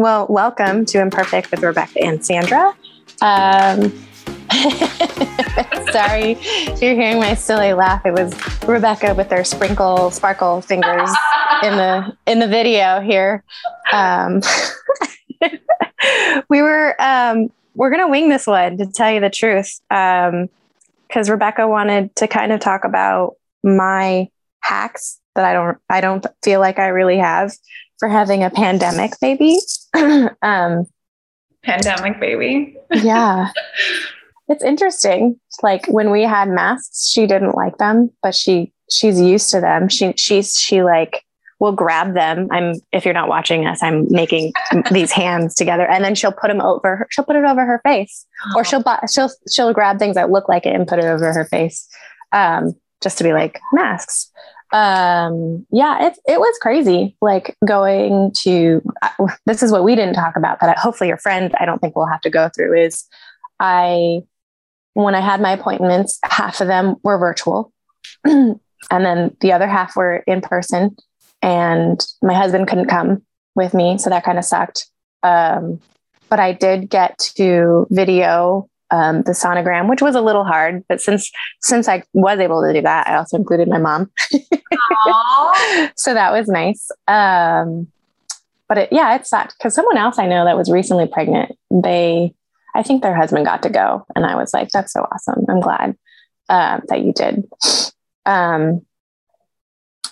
Well, 0.00 0.26
welcome 0.30 0.86
to 0.86 0.98
Imperfect 0.98 1.50
with 1.50 1.62
Rebecca 1.62 2.02
and 2.02 2.20
Zandra. 2.20 2.72
Um, 3.20 3.92
sorry 5.92 6.38
you're 6.80 6.94
hearing 6.94 7.20
my 7.20 7.34
silly 7.34 7.74
laugh. 7.74 8.06
It 8.06 8.14
was 8.14 8.32
Rebecca 8.66 9.12
with 9.12 9.30
her 9.30 9.44
sprinkle 9.44 10.10
sparkle 10.10 10.62
fingers 10.62 11.10
in 11.62 11.76
the 11.76 12.16
in 12.26 12.38
the 12.38 12.48
video 12.48 13.02
here. 13.02 13.44
Um, 13.92 14.40
we 16.48 16.62
were 16.62 16.96
um, 16.98 17.50
we're 17.74 17.90
gonna 17.90 18.08
wing 18.08 18.30
this 18.30 18.46
one 18.46 18.78
to 18.78 18.86
tell 18.86 19.10
you 19.10 19.20
the 19.20 19.28
truth 19.28 19.80
because 19.90 20.32
um, 21.28 21.30
Rebecca 21.30 21.68
wanted 21.68 22.16
to 22.16 22.26
kind 22.26 22.52
of 22.52 22.60
talk 22.60 22.84
about 22.86 23.34
my 23.62 24.30
hacks 24.60 25.20
that 25.34 25.44
I 25.44 25.52
don't 25.52 25.76
I 25.90 26.00
don't 26.00 26.24
feel 26.42 26.60
like 26.60 26.78
I 26.78 26.86
really 26.86 27.18
have 27.18 27.52
for 28.00 28.08
having 28.08 28.42
a 28.42 28.50
pandemic 28.50 29.12
baby. 29.20 29.58
um, 30.42 30.86
pandemic 31.62 32.18
baby. 32.18 32.76
yeah. 32.92 33.50
It's 34.48 34.64
interesting. 34.64 35.38
Like 35.62 35.86
when 35.86 36.10
we 36.10 36.22
had 36.22 36.48
masks, 36.48 37.08
she 37.08 37.26
didn't 37.28 37.54
like 37.54 37.78
them, 37.78 38.10
but 38.22 38.34
she 38.34 38.72
she's 38.90 39.20
used 39.20 39.50
to 39.52 39.60
them. 39.60 39.88
She 39.88 40.12
she's 40.16 40.54
she 40.54 40.82
like 40.82 41.24
will 41.60 41.72
grab 41.72 42.14
them. 42.14 42.48
I'm 42.50 42.74
if 42.90 43.04
you're 43.04 43.14
not 43.14 43.28
watching 43.28 43.66
us, 43.66 43.80
I'm 43.82 44.10
making 44.10 44.52
these 44.90 45.12
hands 45.12 45.54
together, 45.54 45.86
and 45.86 46.02
then 46.02 46.16
she'll 46.16 46.32
put 46.32 46.48
them 46.48 46.60
over. 46.60 46.96
Her, 46.96 47.06
she'll 47.10 47.24
put 47.24 47.36
it 47.36 47.44
over 47.44 47.64
her 47.64 47.80
face, 47.84 48.26
or 48.56 48.64
she'll 48.64 48.82
she'll 49.08 49.30
she'll 49.48 49.72
grab 49.72 50.00
things 50.00 50.16
that 50.16 50.30
look 50.30 50.48
like 50.48 50.66
it 50.66 50.74
and 50.74 50.88
put 50.88 50.98
it 50.98 51.04
over 51.04 51.32
her 51.32 51.44
face, 51.44 51.86
um, 52.32 52.74
just 53.00 53.18
to 53.18 53.24
be 53.24 53.32
like 53.32 53.60
masks 53.72 54.29
um 54.72 55.66
yeah 55.72 56.06
it, 56.06 56.18
it 56.28 56.38
was 56.38 56.56
crazy 56.62 57.16
like 57.20 57.56
going 57.66 58.32
to 58.32 58.80
this 59.46 59.62
is 59.62 59.72
what 59.72 59.82
we 59.82 59.96
didn't 59.96 60.14
talk 60.14 60.36
about 60.36 60.58
but 60.60 60.78
hopefully 60.78 61.08
your 61.08 61.18
friend 61.18 61.54
i 61.58 61.64
don't 61.64 61.80
think 61.80 61.96
we'll 61.96 62.06
have 62.06 62.20
to 62.20 62.30
go 62.30 62.48
through 62.54 62.78
is 62.78 63.04
i 63.58 64.20
when 64.94 65.14
i 65.14 65.20
had 65.20 65.40
my 65.40 65.52
appointments 65.52 66.20
half 66.24 66.60
of 66.60 66.68
them 66.68 66.94
were 67.02 67.18
virtual 67.18 67.72
and 68.24 68.60
then 68.90 69.36
the 69.40 69.52
other 69.52 69.66
half 69.66 69.96
were 69.96 70.22
in 70.26 70.40
person 70.40 70.96
and 71.42 72.06
my 72.22 72.34
husband 72.34 72.68
couldn't 72.68 72.88
come 72.88 73.22
with 73.54 73.74
me 73.74 73.98
so 73.98 74.10
that 74.10 74.24
kind 74.24 74.38
of 74.38 74.44
sucked. 74.44 74.86
Um 75.22 75.80
but 76.28 76.38
i 76.38 76.52
did 76.52 76.88
get 76.88 77.18
to 77.18 77.86
video 77.90 78.69
um, 78.90 79.22
the 79.22 79.32
sonogram, 79.32 79.88
which 79.88 80.02
was 80.02 80.14
a 80.14 80.20
little 80.20 80.44
hard. 80.44 80.84
But 80.88 81.00
since 81.00 81.30
since 81.60 81.88
I 81.88 82.02
was 82.12 82.38
able 82.38 82.62
to 82.62 82.72
do 82.72 82.82
that, 82.82 83.08
I 83.08 83.16
also 83.16 83.36
included 83.36 83.68
my 83.68 83.78
mom, 83.78 84.10
so 85.96 86.14
that 86.14 86.32
was 86.32 86.48
nice. 86.48 86.90
Um, 87.08 87.88
but 88.68 88.78
it, 88.78 88.92
yeah, 88.92 89.14
it 89.16 89.26
sucked 89.26 89.56
because 89.58 89.74
someone 89.74 89.96
else 89.96 90.18
I 90.18 90.26
know 90.26 90.44
that 90.44 90.56
was 90.56 90.70
recently 90.70 91.06
pregnant, 91.06 91.56
they, 91.70 92.32
I 92.74 92.82
think 92.82 93.02
their 93.02 93.16
husband 93.16 93.44
got 93.44 93.62
to 93.64 93.70
go, 93.70 94.06
and 94.14 94.24
I 94.24 94.36
was 94.36 94.52
like, 94.54 94.68
"That's 94.70 94.92
so 94.92 95.06
awesome! 95.12 95.44
I'm 95.48 95.60
glad 95.60 95.96
uh, 96.48 96.80
that 96.88 97.02
you 97.02 97.12
did." 97.12 97.48
Um, 98.26 98.82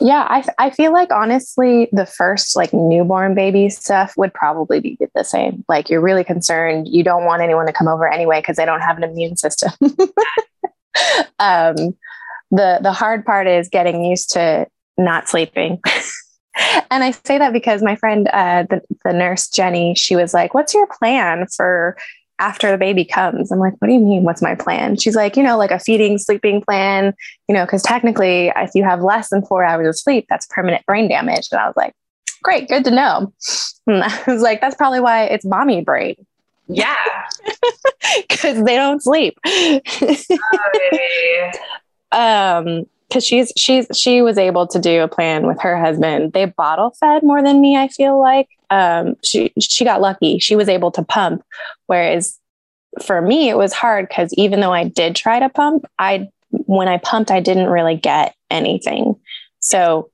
yeah, 0.00 0.26
I, 0.28 0.44
I 0.58 0.70
feel 0.70 0.92
like 0.92 1.10
honestly, 1.10 1.88
the 1.92 2.06
first 2.06 2.56
like 2.56 2.72
newborn 2.72 3.34
baby 3.34 3.68
stuff 3.68 4.14
would 4.16 4.32
probably 4.32 4.80
be 4.80 4.98
the 5.14 5.24
same. 5.24 5.64
Like 5.68 5.90
you're 5.90 6.00
really 6.00 6.24
concerned. 6.24 6.88
You 6.88 7.02
don't 7.02 7.24
want 7.24 7.42
anyone 7.42 7.66
to 7.66 7.72
come 7.72 7.88
over 7.88 8.06
anyway 8.06 8.40
because 8.40 8.56
they 8.56 8.64
don't 8.64 8.80
have 8.80 8.96
an 8.96 9.04
immune 9.04 9.36
system. 9.36 9.72
um, 11.40 11.96
the 12.50 12.78
the 12.80 12.92
hard 12.92 13.24
part 13.24 13.46
is 13.46 13.68
getting 13.68 14.04
used 14.04 14.30
to 14.32 14.66
not 14.96 15.28
sleeping. 15.28 15.80
and 16.90 17.02
I 17.02 17.10
say 17.10 17.38
that 17.38 17.52
because 17.52 17.82
my 17.82 17.96
friend, 17.96 18.28
uh, 18.32 18.64
the, 18.70 18.80
the 19.04 19.12
nurse 19.12 19.48
Jenny, 19.48 19.94
she 19.96 20.14
was 20.14 20.32
like, 20.32 20.54
"What's 20.54 20.74
your 20.74 20.86
plan 20.86 21.46
for 21.56 21.96
after 22.38 22.70
the 22.70 22.78
baby 22.78 23.04
comes. 23.04 23.50
I'm 23.50 23.58
like, 23.58 23.74
what 23.78 23.88
do 23.88 23.94
you 23.94 24.00
mean? 24.00 24.22
What's 24.22 24.42
my 24.42 24.54
plan? 24.54 24.96
She's 24.96 25.16
like, 25.16 25.36
you 25.36 25.42
know, 25.42 25.58
like 25.58 25.70
a 25.70 25.78
feeding, 25.78 26.18
sleeping 26.18 26.62
plan, 26.62 27.14
you 27.48 27.54
know, 27.54 27.64
because 27.64 27.82
technically, 27.82 28.52
if 28.56 28.70
you 28.74 28.84
have 28.84 29.02
less 29.02 29.30
than 29.30 29.44
four 29.44 29.64
hours 29.64 29.88
of 29.88 29.98
sleep, 29.98 30.26
that's 30.28 30.46
permanent 30.50 30.86
brain 30.86 31.08
damage. 31.08 31.48
And 31.50 31.60
I 31.60 31.66
was 31.66 31.76
like, 31.76 31.94
great, 32.42 32.68
good 32.68 32.84
to 32.84 32.90
know. 32.90 33.32
And 33.86 34.02
I 34.04 34.22
was 34.26 34.42
like, 34.42 34.60
that's 34.60 34.76
probably 34.76 35.00
why 35.00 35.24
it's 35.24 35.44
mommy 35.44 35.82
brain. 35.82 36.16
Yeah. 36.68 36.96
Because 38.26 38.64
they 38.64 38.76
don't 38.76 39.02
sleep. 39.02 39.38
um, 42.12 42.86
because 43.08 43.24
she's 43.24 43.52
she's 43.56 43.86
she 43.94 44.22
was 44.22 44.38
able 44.38 44.66
to 44.66 44.78
do 44.78 45.02
a 45.02 45.08
plan 45.08 45.46
with 45.46 45.60
her 45.60 45.78
husband. 45.78 46.32
They 46.32 46.44
bottle 46.44 46.94
fed 47.00 47.22
more 47.22 47.42
than 47.42 47.60
me, 47.60 47.76
I 47.76 47.88
feel 47.88 48.20
like. 48.20 48.48
Um, 48.70 49.16
she 49.24 49.52
she 49.60 49.84
got 49.84 50.00
lucky. 50.00 50.38
She 50.38 50.56
was 50.56 50.68
able 50.68 50.90
to 50.92 51.02
pump, 51.02 51.42
whereas 51.86 52.38
for 53.02 53.20
me 53.20 53.48
it 53.48 53.56
was 53.56 53.72
hard 53.72 54.08
because 54.08 54.32
even 54.34 54.60
though 54.60 54.72
I 54.72 54.84
did 54.84 55.16
try 55.16 55.38
to 55.40 55.48
pump, 55.48 55.86
I 55.98 56.28
when 56.50 56.88
I 56.88 56.98
pumped 56.98 57.30
I 57.30 57.40
didn't 57.40 57.68
really 57.68 57.96
get 57.96 58.34
anything. 58.50 59.16
So 59.60 60.10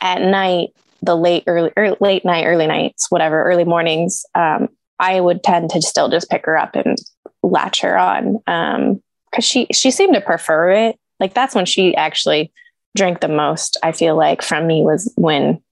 at 0.00 0.22
night, 0.22 0.70
the 1.02 1.16
late 1.16 1.44
early, 1.46 1.72
late 2.00 2.24
night, 2.24 2.46
early 2.46 2.66
nights, 2.66 3.10
whatever, 3.10 3.42
early 3.42 3.64
mornings, 3.64 4.24
um, 4.34 4.68
I 4.98 5.20
would 5.20 5.42
tend 5.42 5.70
to 5.70 5.82
still 5.82 6.08
just 6.08 6.30
pick 6.30 6.46
her 6.46 6.56
up 6.56 6.74
and 6.74 6.96
latch 7.42 7.80
her 7.82 7.96
on 7.96 8.38
because 8.38 8.74
um, 8.76 9.40
she 9.40 9.66
she 9.72 9.90
seemed 9.90 10.14
to 10.14 10.20
prefer 10.20 10.70
it 10.70 10.98
like 11.20 11.34
that's 11.34 11.54
when 11.54 11.66
she 11.66 11.94
actually 11.96 12.52
drank 12.96 13.20
the 13.20 13.28
most 13.28 13.76
i 13.82 13.92
feel 13.92 14.16
like 14.16 14.42
from 14.42 14.66
me 14.66 14.82
was 14.82 15.12
when 15.16 15.62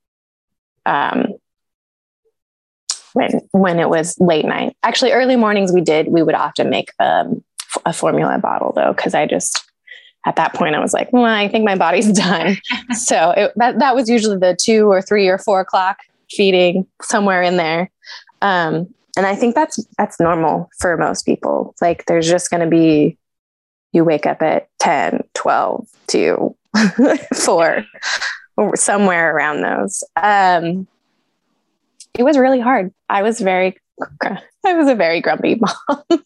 um 0.84 1.34
when 3.16 3.40
when 3.52 3.80
it 3.80 3.88
was 3.88 4.14
late 4.20 4.44
night. 4.44 4.76
Actually 4.82 5.12
early 5.12 5.36
mornings 5.36 5.72
we 5.72 5.80
did 5.80 6.08
we 6.08 6.22
would 6.22 6.34
often 6.34 6.68
make 6.68 6.90
um, 7.00 7.42
a 7.86 7.92
formula 7.92 8.38
bottle 8.38 8.72
though 8.74 8.92
because 8.92 9.14
i 9.14 9.26
just 9.26 9.64
at 10.26 10.36
that 10.36 10.54
point 10.54 10.74
i 10.74 10.80
was 10.80 10.92
like 10.92 11.12
well 11.12 11.24
i 11.24 11.48
think 11.48 11.64
my 11.64 11.76
body's 11.76 12.12
done. 12.24 12.56
So 12.92 13.30
it, 13.30 13.52
that, 13.56 13.78
that 13.78 13.94
was 13.94 14.08
usually 14.08 14.38
the 14.38 14.56
two 14.60 14.90
or 14.90 15.00
three 15.02 15.28
or 15.28 15.38
four 15.38 15.60
o'clock 15.60 15.98
feeding 16.30 16.86
somewhere 17.02 17.42
in 17.42 17.56
there. 17.56 17.90
Um, 18.42 18.92
and 19.16 19.26
i 19.26 19.34
think 19.34 19.54
that's 19.54 19.82
that's 19.96 20.20
normal 20.20 20.68
for 20.78 20.96
most 20.98 21.24
people. 21.24 21.74
Like 21.80 22.04
there's 22.04 22.28
just 22.28 22.50
going 22.50 22.60
to 22.62 22.68
be 22.68 23.16
you 23.96 24.04
wake 24.04 24.26
up 24.26 24.42
at 24.42 24.68
10, 24.78 25.24
12, 25.32 25.88
2, 26.08 26.56
4, 27.34 27.84
or 28.58 28.76
somewhere 28.76 29.34
around 29.34 29.62
those. 29.62 30.04
Um, 30.22 30.86
it 32.16 32.22
was 32.22 32.36
really 32.36 32.60
hard. 32.60 32.92
I 33.08 33.22
was 33.22 33.40
very, 33.40 33.78
I 34.22 34.74
was 34.74 34.88
a 34.88 34.94
very 34.94 35.22
grumpy 35.22 35.58
mom. 35.88 36.24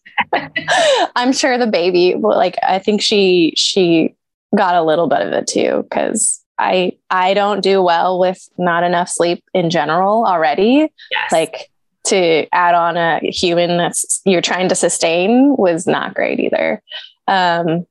I'm 1.15 1.31
sure 1.31 1.57
the 1.57 1.65
baby, 1.65 2.13
like, 2.15 2.57
I 2.61 2.77
think 2.79 3.01
she, 3.01 3.53
she 3.55 4.15
got 4.55 4.75
a 4.75 4.83
little 4.83 5.07
bit 5.07 5.21
of 5.21 5.31
it 5.31 5.47
too, 5.47 5.85
because 5.89 6.43
I, 6.59 6.97
I 7.09 7.33
don't 7.33 7.61
do 7.61 7.81
well 7.81 8.19
with 8.19 8.49
not 8.57 8.83
enough 8.83 9.07
sleep 9.07 9.45
in 9.53 9.69
general 9.69 10.25
already. 10.25 10.91
Yes. 11.09 11.31
Like, 11.31 11.71
to 12.03 12.47
add 12.51 12.73
on 12.73 12.97
a 12.97 13.19
human 13.19 13.77
that's 13.77 14.21
you're 14.25 14.41
trying 14.41 14.67
to 14.67 14.73
sustain 14.75 15.55
was 15.55 15.85
not 15.85 16.15
great 16.15 16.39
either. 16.39 16.81
Um, 17.27 17.85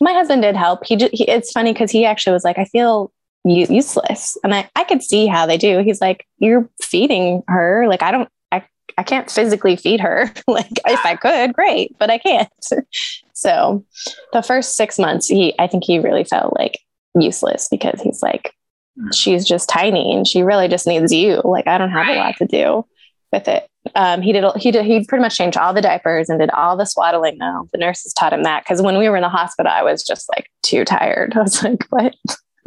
my 0.00 0.12
husband 0.12 0.42
did 0.42 0.56
help. 0.56 0.84
He, 0.84 0.96
he 0.96 1.28
it's 1.28 1.52
funny 1.52 1.72
because 1.72 1.90
he 1.90 2.04
actually 2.04 2.32
was 2.32 2.44
like, 2.44 2.58
I 2.58 2.64
feel 2.64 3.12
useless, 3.44 4.36
and 4.44 4.54
I 4.54 4.68
I 4.74 4.84
could 4.84 5.02
see 5.02 5.26
how 5.26 5.46
they 5.46 5.58
do. 5.58 5.80
He's 5.80 6.00
like, 6.00 6.26
you're 6.38 6.68
feeding 6.80 7.42
her. 7.48 7.86
Like 7.88 8.02
I 8.02 8.10
don't, 8.10 8.28
I 8.50 8.64
I 8.98 9.02
can't 9.02 9.30
physically 9.30 9.76
feed 9.76 10.00
her. 10.00 10.32
like 10.46 10.70
if 10.86 11.04
I 11.04 11.16
could, 11.16 11.52
great, 11.52 11.96
but 11.98 12.10
I 12.10 12.18
can't. 12.18 12.50
so 13.32 13.84
the 14.32 14.42
first 14.42 14.76
six 14.76 14.98
months, 14.98 15.28
he 15.28 15.54
I 15.58 15.66
think 15.66 15.84
he 15.84 15.98
really 15.98 16.24
felt 16.24 16.56
like 16.58 16.78
useless 17.18 17.68
because 17.70 18.00
he's 18.00 18.22
like, 18.22 18.52
hmm. 18.98 19.10
she's 19.12 19.46
just 19.46 19.68
tiny 19.68 20.14
and 20.14 20.26
she 20.26 20.42
really 20.42 20.68
just 20.68 20.86
needs 20.86 21.12
you. 21.12 21.40
Like 21.44 21.66
I 21.66 21.78
don't 21.78 21.90
have 21.90 22.08
a 22.08 22.18
lot 22.18 22.36
to 22.38 22.46
do 22.46 22.86
with 23.32 23.48
it 23.48 23.68
um, 23.94 24.22
he 24.22 24.32
did 24.32 24.44
he 24.56 24.70
did 24.70 24.84
he 24.84 25.04
pretty 25.04 25.22
much 25.22 25.36
changed 25.36 25.56
all 25.56 25.74
the 25.74 25.82
diapers 25.82 26.28
and 26.28 26.38
did 26.38 26.50
all 26.50 26.76
the 26.76 26.84
swaddling 26.84 27.36
now 27.38 27.66
the 27.72 27.78
nurses 27.78 28.12
taught 28.12 28.32
him 28.32 28.44
that 28.44 28.62
because 28.64 28.80
when 28.80 28.98
we 28.98 29.08
were 29.08 29.16
in 29.16 29.22
the 29.22 29.28
hospital 29.28 29.70
i 29.72 29.82
was 29.82 30.04
just 30.04 30.28
like 30.28 30.48
too 30.62 30.84
tired. 30.84 31.32
I 31.36 31.42
was 31.42 31.62
like 31.62 31.84
what? 31.90 32.14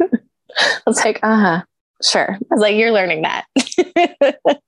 I 0.00 0.80
was 0.86 1.04
like 1.04 1.20
uh-huh. 1.22 1.62
Sure. 2.02 2.32
I 2.32 2.54
was 2.54 2.60
like 2.60 2.76
you're 2.76 2.92
learning 2.92 3.22
that. 3.22 3.46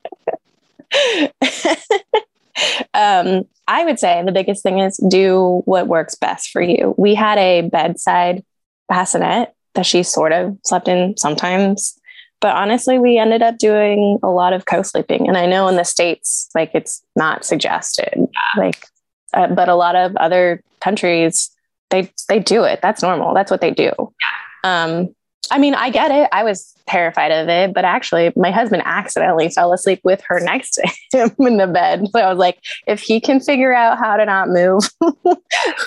Um, 2.93 3.45
i 3.69 3.85
would 3.85 4.01
say 4.01 4.21
the 4.25 4.33
biggest 4.33 4.65
thing 4.65 4.81
is 4.81 4.97
do 5.09 5.63
what 5.65 5.87
works 5.87 6.17
best 6.17 6.51
for 6.51 6.61
you. 6.61 6.93
We 6.99 7.15
had 7.15 7.39
a 7.39 7.61
bedside 7.61 8.45
bassinet 8.89 9.55
that 9.75 9.87
she 9.87 10.03
sort 10.03 10.33
of 10.33 10.59
slept 10.65 10.89
in 10.89 11.17
sometimes 11.17 11.98
but 12.41 12.55
honestly, 12.55 12.99
we 12.99 13.19
ended 13.19 13.43
up 13.43 13.59
doing 13.59 14.19
a 14.23 14.29
lot 14.29 14.53
of 14.53 14.67
co-sleeping. 14.67 15.27
And 15.29 15.37
I 15.37 15.47
know 15.47 15.69
in 15.69 15.77
the 15.77 15.85
States, 15.85 16.49
like 16.55 16.71
it's 16.75 17.03
not 17.17 17.45
suggested, 17.45 18.13
yeah. 18.15 18.61
like, 18.61 18.87
uh, 19.35 19.49
but 19.49 19.69
a 19.69 19.75
lot 19.75 19.97
of 19.97 20.17
other 20.17 20.63
countries, 20.81 21.51
they, 21.91 22.11
they 22.29 22.39
do 22.39 22.65
it. 22.65 22.81
That's 22.81 23.03
normal. 23.03 23.35
That's 23.35 23.51
what 23.51 23.61
they 23.61 23.73
do. 23.73 23.91
Yeah. 23.95 24.85
Um, 24.85 25.15
I 25.51 25.59
mean, 25.59 25.75
I 25.75 25.91
get 25.91 26.11
it. 26.11 26.29
I 26.33 26.45
was 26.45 26.75
terrified 26.87 27.31
of 27.31 27.49
it, 27.49 27.75
but 27.75 27.85
actually, 27.85 28.33
my 28.37 28.51
husband 28.51 28.83
accidentally 28.85 29.49
fell 29.49 29.73
asleep 29.73 30.01
with 30.05 30.23
her 30.27 30.41
next 30.41 30.73
to 30.73 30.89
him 31.13 31.35
in 31.47 31.57
the 31.57 31.67
bed. 31.67 32.07
So 32.13 32.21
I 32.21 32.29
was 32.29 32.39
like, 32.39 32.59
if 32.87 33.01
he 33.01 33.21
can 33.21 33.41
figure 33.41 33.73
out 33.73 33.99
how 33.99 34.17
to 34.17 34.25
not 34.25 34.49
move 34.49 34.85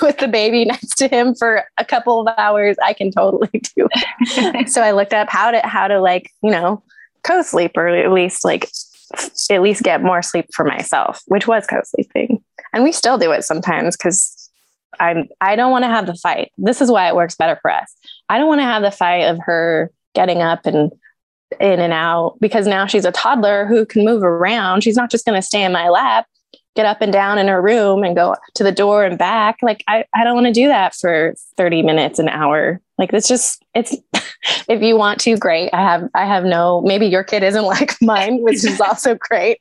with 0.02 0.18
the 0.18 0.30
baby 0.32 0.66
next 0.66 0.96
to 0.98 1.08
him 1.08 1.36
for 1.36 1.64
a 1.78 1.86
couple 1.86 2.22
of 2.22 2.34
hours, 2.38 2.78
I 2.84 2.94
can 2.94 3.12
totally 3.12 3.50
do 3.76 3.88
it. 3.92 4.70
so 4.70 4.82
I 4.82 4.92
looked 4.92 5.14
up 5.14 5.30
how 5.30 5.52
to 5.52 5.60
how 5.66 5.88
to 5.88 6.00
like 6.00 6.30
you 6.44 6.52
know 6.52 6.84
co-sleep 7.24 7.78
or 7.78 7.88
at 7.88 8.12
least 8.12 8.44
like 8.44 8.70
at 9.50 9.62
least 9.62 9.84
get 9.84 10.02
more 10.02 10.22
sleep 10.22 10.48
for 10.54 10.66
myself, 10.66 11.22
which 11.28 11.48
was 11.48 11.68
co-sleeping, 11.68 12.44
and 12.74 12.84
we 12.84 12.92
still 12.92 13.18
do 13.18 13.32
it 13.32 13.44
sometimes 13.44 13.98
because 13.98 14.50
I'm 15.00 15.28
I 15.40 15.56
don't 15.56 15.72
want 15.72 15.84
to 15.84 15.90
have 15.90 16.06
the 16.06 16.16
fight. 16.16 16.52
This 16.58 16.82
is 16.82 16.92
why 16.92 17.08
it 17.08 17.16
works 17.16 17.36
better 17.36 17.58
for 17.62 17.72
us. 17.72 17.94
I 18.32 18.38
don't 18.38 18.48
want 18.48 18.62
to 18.62 18.66
have 18.66 18.82
the 18.82 18.92
fight 18.92 19.26
of 19.26 19.40
her 19.42 19.92
getting 20.16 20.42
up 20.42 20.66
and 20.66 20.90
in 21.60 21.82
and 21.82 21.92
out 21.92 22.38
because 22.40 22.66
now 22.66 22.86
she's 22.86 23.04
a 23.04 23.12
toddler 23.12 23.66
who 23.66 23.86
can 23.86 24.06
move 24.06 24.24
around. 24.24 24.86
She's 24.86 24.96
not 24.96 25.12
just 25.12 25.26
going 25.26 25.38
to 25.38 25.46
stay 25.46 25.66
in 25.66 25.74
my 25.74 25.90
lap, 25.90 26.28
get 26.76 26.86
up 26.86 27.02
and 27.02 27.12
down 27.12 27.38
in 27.38 27.48
her 27.48 27.62
room 27.62 28.04
and 28.04 28.16
go 28.16 28.36
to 28.56 28.64
the 28.64 28.72
door 28.72 29.04
and 29.04 29.18
back. 29.18 29.58
Like 29.62 29.84
I, 29.88 30.06
I 30.16 30.24
don't 30.24 30.36
want 30.36 30.48
to 30.48 30.54
do 30.54 30.68
that 30.68 30.96
for 30.96 31.34
30 31.58 31.84
minutes 31.84 32.20
an 32.20 32.30
hour. 32.30 32.82
Like 32.98 33.12
it's 33.14 33.28
just 33.28 33.64
it's 33.76 33.96
if 34.68 34.82
you 34.82 34.96
want 34.96 35.20
to, 35.22 35.38
great. 35.38 35.70
I 35.74 35.82
have 35.82 36.10
I 36.14 36.26
have 36.26 36.44
no 36.44 36.82
maybe 36.82 37.08
your 37.08 37.24
kid 37.24 37.44
isn't 37.44 37.64
like 37.66 37.94
mine, 38.02 38.42
which 38.42 38.64
is 38.64 38.80
also 38.80 39.16
great. 39.20 39.58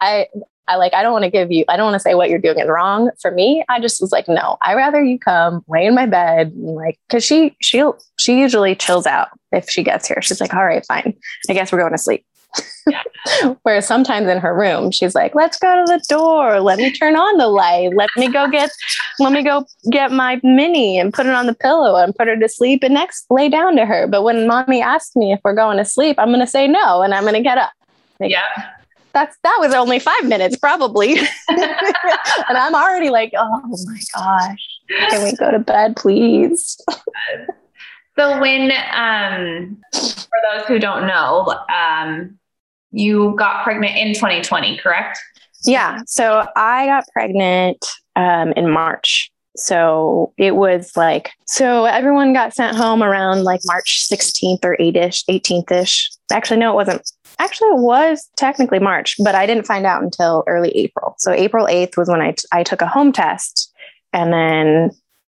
I 0.00 0.26
I 0.70 0.76
like, 0.76 0.94
I 0.94 1.02
don't 1.02 1.12
want 1.12 1.24
to 1.24 1.30
give 1.30 1.50
you, 1.50 1.64
I 1.68 1.76
don't 1.76 1.86
want 1.86 1.96
to 1.96 2.00
say 2.00 2.14
what 2.14 2.30
you're 2.30 2.38
doing 2.38 2.60
is 2.60 2.68
wrong. 2.68 3.10
For 3.20 3.32
me, 3.32 3.64
I 3.68 3.80
just 3.80 4.00
was 4.00 4.12
like, 4.12 4.28
no, 4.28 4.56
I 4.62 4.74
rather 4.74 5.02
you 5.02 5.18
come 5.18 5.64
lay 5.66 5.84
in 5.84 5.96
my 5.96 6.06
bed. 6.06 6.52
And 6.52 6.76
like, 6.76 6.96
cause 7.08 7.24
she, 7.24 7.56
she'll, 7.60 7.98
she 8.20 8.38
usually 8.38 8.76
chills 8.76 9.04
out 9.04 9.30
if 9.50 9.68
she 9.68 9.82
gets 9.82 10.06
here. 10.06 10.22
She's 10.22 10.40
like, 10.40 10.54
all 10.54 10.64
right, 10.64 10.86
fine. 10.86 11.16
I 11.48 11.54
guess 11.54 11.72
we're 11.72 11.80
going 11.80 11.90
to 11.90 11.98
sleep. 11.98 12.24
Whereas 13.62 13.86
sometimes 13.86 14.28
in 14.28 14.38
her 14.38 14.54
room, 14.54 14.90
she's 14.90 15.14
like, 15.14 15.34
let's 15.34 15.58
go 15.58 15.74
to 15.74 15.92
the 15.92 16.02
door. 16.08 16.60
Let 16.60 16.78
me 16.78 16.92
turn 16.92 17.16
on 17.16 17.38
the 17.38 17.48
light. 17.48 17.94
Let 17.94 18.10
me 18.16 18.30
go 18.30 18.48
get, 18.48 18.70
let 19.18 19.32
me 19.32 19.42
go 19.42 19.66
get 19.90 20.10
my 20.12 20.40
mini 20.42 20.98
and 20.98 21.12
put 21.12 21.26
it 21.26 21.32
on 21.32 21.46
the 21.46 21.54
pillow 21.54 21.96
and 21.96 22.14
put 22.14 22.28
her 22.28 22.36
to 22.36 22.48
sleep 22.48 22.82
and 22.82 22.94
next 22.94 23.26
lay 23.30 23.48
down 23.48 23.76
to 23.76 23.84
her. 23.84 24.06
But 24.06 24.22
when 24.22 24.46
mommy 24.46 24.80
asks 24.80 25.14
me 25.16 25.32
if 25.32 25.40
we're 25.44 25.54
going 25.54 25.76
to 25.76 25.84
sleep, 25.84 26.18
I'm 26.18 26.28
going 26.28 26.40
to 26.40 26.46
say 26.46 26.66
no 26.66 27.02
and 27.02 27.14
I'm 27.14 27.22
going 27.22 27.34
to 27.34 27.42
get 27.42 27.58
up. 27.58 27.72
Like, 28.18 28.30
yeah 28.30 28.70
that's 29.12 29.36
that 29.42 29.56
was 29.60 29.74
only 29.74 29.98
five 29.98 30.24
minutes 30.24 30.56
probably 30.56 31.18
and 31.48 32.58
i'm 32.58 32.74
already 32.74 33.10
like 33.10 33.32
oh 33.36 33.60
my 33.84 34.00
gosh 34.14 34.68
can 35.10 35.24
we 35.24 35.32
go 35.36 35.50
to 35.50 35.58
bed 35.58 35.96
please 35.96 36.80
so 38.18 38.40
when 38.40 38.70
um 38.92 39.76
for 39.92 40.38
those 40.52 40.66
who 40.66 40.78
don't 40.78 41.06
know 41.06 41.54
um 41.74 42.38
you 42.92 43.34
got 43.38 43.64
pregnant 43.64 43.96
in 43.96 44.14
2020 44.14 44.78
correct 44.78 45.18
yeah 45.64 46.00
so 46.06 46.46
i 46.56 46.86
got 46.86 47.04
pregnant 47.12 47.84
um 48.16 48.52
in 48.52 48.70
march 48.70 49.30
so 49.56 50.32
it 50.38 50.56
was 50.56 50.96
like 50.96 51.30
so 51.46 51.84
everyone 51.84 52.32
got 52.32 52.54
sent 52.54 52.76
home 52.76 53.02
around 53.02 53.42
like 53.42 53.60
march 53.64 54.06
16th 54.10 54.64
or 54.64 54.76
8ish 54.78 55.24
18th-ish 55.28 56.10
actually 56.32 56.58
no 56.58 56.72
it 56.72 56.74
wasn't 56.74 57.02
actually 57.40 57.68
it 57.68 57.78
was 57.78 58.28
technically 58.36 58.78
March, 58.78 59.16
but 59.24 59.34
I 59.34 59.46
didn't 59.46 59.66
find 59.66 59.86
out 59.86 60.02
until 60.02 60.44
early 60.46 60.70
April. 60.70 61.14
So 61.18 61.32
April 61.32 61.66
8th 61.66 61.96
was 61.96 62.08
when 62.08 62.20
I, 62.20 62.32
t- 62.32 62.46
I 62.52 62.62
took 62.62 62.82
a 62.82 62.86
home 62.86 63.12
test. 63.12 63.72
And 64.12 64.32
then 64.32 64.90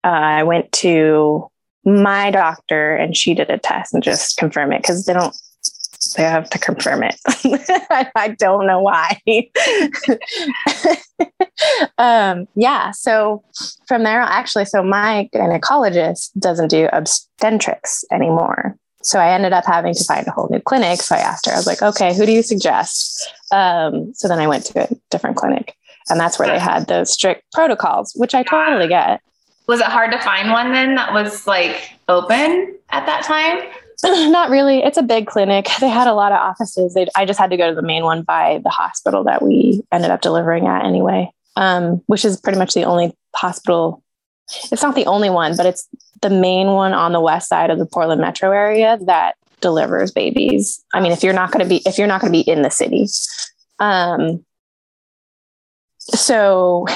uh, 0.04 0.08
I 0.08 0.42
went 0.42 0.72
to 0.72 1.48
my 1.84 2.30
doctor 2.30 2.96
and 2.96 3.16
she 3.16 3.34
did 3.34 3.50
a 3.50 3.58
test 3.58 3.94
and 3.94 4.02
just 4.02 4.36
confirm 4.36 4.72
it 4.72 4.82
because 4.82 5.04
they 5.04 5.12
don't, 5.12 5.34
they 6.14 6.22
have 6.22 6.48
to 6.50 6.58
confirm 6.58 7.02
it. 7.02 7.16
I 8.14 8.34
don't 8.38 8.66
know 8.66 8.80
why. 8.80 9.20
um, 11.98 12.46
yeah. 12.54 12.90
So 12.92 13.42
from 13.86 14.04
there, 14.04 14.20
actually, 14.20 14.64
so 14.64 14.82
my 14.82 15.28
gynecologist 15.34 16.30
doesn't 16.38 16.68
do 16.68 16.88
obstetrics 16.92 18.04
anymore. 18.10 18.76
So 19.02 19.18
I 19.18 19.32
ended 19.32 19.52
up 19.52 19.64
having 19.64 19.94
to 19.94 20.04
find 20.04 20.26
a 20.26 20.30
whole 20.30 20.48
new 20.50 20.60
clinic. 20.60 21.00
So 21.00 21.16
I 21.16 21.18
asked 21.18 21.46
her, 21.46 21.52
I 21.52 21.56
was 21.56 21.66
like, 21.66 21.82
okay, 21.82 22.14
who 22.14 22.24
do 22.24 22.32
you 22.32 22.42
suggest? 22.42 23.32
Um, 23.50 24.14
so 24.14 24.28
then 24.28 24.38
I 24.38 24.46
went 24.46 24.64
to 24.66 24.84
a 24.84 24.88
different 25.10 25.36
clinic 25.36 25.76
and 26.08 26.18
that's 26.18 26.38
where 26.38 26.48
they 26.48 26.58
had 26.58 26.86
those 26.86 27.12
strict 27.12 27.44
protocols, 27.52 28.12
which 28.16 28.34
I 28.34 28.42
totally 28.42 28.88
get. 28.88 29.20
Was 29.66 29.80
it 29.80 29.86
hard 29.86 30.12
to 30.12 30.20
find 30.20 30.50
one 30.50 30.72
then 30.72 30.94
that 30.96 31.12
was 31.12 31.46
like 31.46 31.92
open 32.08 32.74
at 32.90 33.06
that 33.06 33.24
time? 33.24 33.62
Not 34.30 34.50
really. 34.50 34.82
It's 34.82 34.98
a 34.98 35.02
big 35.02 35.26
clinic. 35.26 35.68
They 35.80 35.88
had 35.88 36.08
a 36.08 36.14
lot 36.14 36.32
of 36.32 36.38
offices. 36.38 36.94
They, 36.94 37.06
I 37.14 37.24
just 37.24 37.38
had 37.38 37.50
to 37.50 37.56
go 37.56 37.68
to 37.68 37.74
the 37.74 37.82
main 37.82 38.02
one 38.02 38.22
by 38.22 38.60
the 38.64 38.70
hospital 38.70 39.24
that 39.24 39.42
we 39.42 39.82
ended 39.92 40.10
up 40.10 40.20
delivering 40.20 40.66
at 40.66 40.84
anyway, 40.84 41.30
um, 41.56 42.02
which 42.06 42.24
is 42.24 42.40
pretty 42.40 42.58
much 42.58 42.74
the 42.74 42.84
only 42.84 43.16
hospital. 43.36 44.02
It's 44.72 44.82
not 44.82 44.96
the 44.96 45.06
only 45.06 45.30
one, 45.30 45.56
but 45.56 45.66
it's 45.66 45.88
the 46.20 46.30
main 46.30 46.68
one 46.68 46.94
on 46.94 47.12
the 47.12 47.20
west 47.20 47.48
side 47.48 47.70
of 47.70 47.78
the 47.78 47.86
Portland 47.86 48.20
metro 48.20 48.50
area 48.50 48.98
that 49.06 49.36
delivers 49.60 50.10
babies. 50.10 50.84
I 50.92 51.00
mean, 51.00 51.12
if 51.12 51.22
you're 51.22 51.32
not 51.32 51.52
going 51.52 51.64
to 51.64 51.68
be 51.68 51.80
if 51.86 51.96
you're 51.96 52.08
not 52.08 52.20
going 52.20 52.32
to 52.32 52.38
be 52.38 52.50
in 52.50 52.62
the 52.62 52.70
city. 52.70 53.06
Um 53.78 54.44
so 56.00 56.86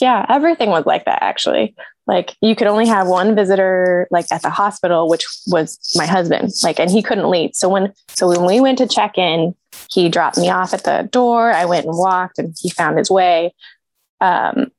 yeah, 0.00 0.26
everything 0.28 0.70
was 0.70 0.84
like 0.84 1.04
that 1.04 1.22
actually. 1.22 1.74
Like 2.06 2.36
you 2.40 2.54
could 2.54 2.68
only 2.68 2.86
have 2.86 3.08
one 3.08 3.34
visitor 3.34 4.06
like 4.10 4.26
at 4.30 4.42
the 4.42 4.50
hospital 4.50 5.08
which 5.08 5.26
was 5.48 5.78
my 5.96 6.06
husband. 6.06 6.52
Like 6.62 6.78
and 6.78 6.90
he 6.90 7.02
couldn't 7.02 7.30
leave. 7.30 7.50
So 7.54 7.68
when 7.68 7.92
so 8.08 8.28
when 8.28 8.44
we 8.44 8.60
went 8.60 8.78
to 8.78 8.86
check 8.86 9.18
in, 9.18 9.54
he 9.90 10.08
dropped 10.08 10.38
me 10.38 10.50
off 10.50 10.72
at 10.72 10.84
the 10.84 11.08
door. 11.10 11.50
I 11.52 11.64
went 11.64 11.86
and 11.86 11.96
walked 11.96 12.38
and 12.38 12.54
he 12.60 12.70
found 12.70 12.98
his 12.98 13.10
way. 13.10 13.54
Um 14.20 14.70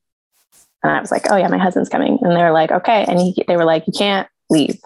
and 0.84 0.92
I 0.92 1.02
was 1.02 1.12
like, 1.12 1.30
oh 1.30 1.36
yeah, 1.36 1.48
my 1.48 1.58
husband's 1.58 1.90
coming. 1.90 2.18
And 2.22 2.32
they 2.32 2.42
were 2.42 2.52
like, 2.52 2.72
okay. 2.72 3.04
And 3.08 3.20
he, 3.20 3.44
they 3.48 3.58
were 3.58 3.66
like, 3.66 3.88
you 3.88 3.94
can't 3.94 4.28
leave. 4.50 4.80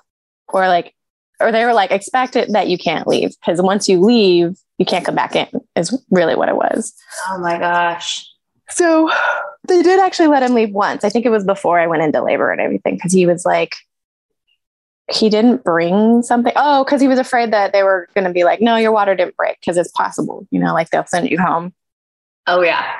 Or 0.47 0.67
like, 0.67 0.95
or 1.39 1.51
they 1.51 1.65
were 1.65 1.73
like, 1.73 1.91
expect 1.91 2.35
it 2.35 2.51
that 2.53 2.67
you 2.67 2.77
can't 2.77 3.07
leave. 3.07 3.35
Because 3.39 3.61
once 3.61 3.89
you 3.89 3.99
leave, 3.99 4.57
you 4.77 4.85
can't 4.85 5.05
come 5.05 5.15
back 5.15 5.35
in, 5.35 5.47
is 5.75 5.95
really 6.09 6.35
what 6.35 6.49
it 6.49 6.55
was. 6.55 6.95
Oh 7.27 7.37
my 7.39 7.59
gosh. 7.59 8.30
So 8.71 9.11
they 9.67 9.81
did 9.81 9.99
actually 9.99 10.27
let 10.27 10.43
him 10.43 10.53
leave 10.53 10.71
once. 10.71 11.03
I 11.03 11.09
think 11.09 11.25
it 11.25 11.29
was 11.29 11.43
before 11.43 11.79
I 11.79 11.87
went 11.87 12.03
into 12.03 12.21
labor 12.21 12.51
and 12.51 12.61
everything. 12.61 12.99
Cause 12.99 13.13
he 13.13 13.25
was 13.25 13.45
like, 13.45 13.75
he 15.11 15.29
didn't 15.29 15.63
bring 15.63 16.23
something. 16.23 16.53
Oh, 16.55 16.83
because 16.83 17.01
he 17.01 17.07
was 17.07 17.19
afraid 17.19 17.51
that 17.51 17.73
they 17.73 17.83
were 17.83 18.07
going 18.15 18.23
to 18.25 18.31
be 18.31 18.43
like, 18.43 18.61
no, 18.61 18.77
your 18.77 18.91
water 18.91 19.13
didn't 19.13 19.35
break 19.35 19.59
because 19.59 19.77
it's 19.77 19.91
possible, 19.91 20.47
you 20.51 20.59
know, 20.59 20.73
like 20.73 20.89
they'll 20.89 21.05
send 21.05 21.29
you 21.29 21.37
home. 21.37 21.73
Oh, 22.47 22.61
yeah 22.61 22.91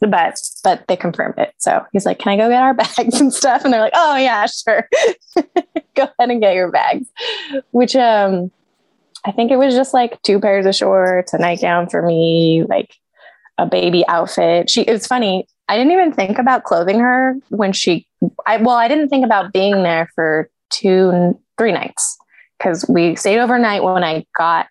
but 0.00 0.40
but 0.64 0.86
they 0.88 0.96
confirmed 0.96 1.34
it. 1.38 1.54
So 1.58 1.84
he's 1.92 2.06
like, 2.06 2.18
"Can 2.18 2.32
I 2.32 2.36
go 2.36 2.48
get 2.48 2.62
our 2.62 2.74
bags 2.96 3.20
and 3.20 3.32
stuff?" 3.32 3.64
And 3.64 3.72
they're 3.72 3.80
like, 3.80 3.92
"Oh 3.94 4.16
yeah, 4.16 4.46
sure. 4.46 4.88
go 5.94 6.08
ahead 6.18 6.30
and 6.30 6.40
get 6.40 6.54
your 6.54 6.70
bags." 6.70 7.06
Which 7.72 7.94
um, 7.96 8.50
I 9.24 9.32
think 9.32 9.50
it 9.50 9.56
was 9.56 9.74
just 9.74 9.92
like 9.94 10.20
two 10.22 10.40
pairs 10.40 10.66
of 10.66 10.74
shorts, 10.74 11.34
a 11.34 11.38
nightgown 11.38 11.88
for 11.88 12.02
me, 12.02 12.64
like 12.68 12.94
a 13.60 13.66
baby 13.66 14.04
outfit. 14.08 14.70
She 14.70 14.82
it's 14.82 15.06
funny. 15.06 15.46
I 15.68 15.76
didn't 15.76 15.92
even 15.92 16.12
think 16.12 16.38
about 16.38 16.64
clothing 16.64 16.98
her 16.98 17.36
when 17.50 17.72
she. 17.72 18.06
I 18.46 18.56
well, 18.56 18.76
I 18.76 18.88
didn't 18.88 19.08
think 19.08 19.24
about 19.24 19.52
being 19.52 19.82
there 19.82 20.10
for 20.14 20.50
two, 20.70 21.38
three 21.58 21.72
nights 21.72 22.16
because 22.58 22.86
we 22.88 23.16
stayed 23.16 23.38
overnight 23.38 23.84
when 23.84 24.02
I 24.02 24.24
got 24.36 24.66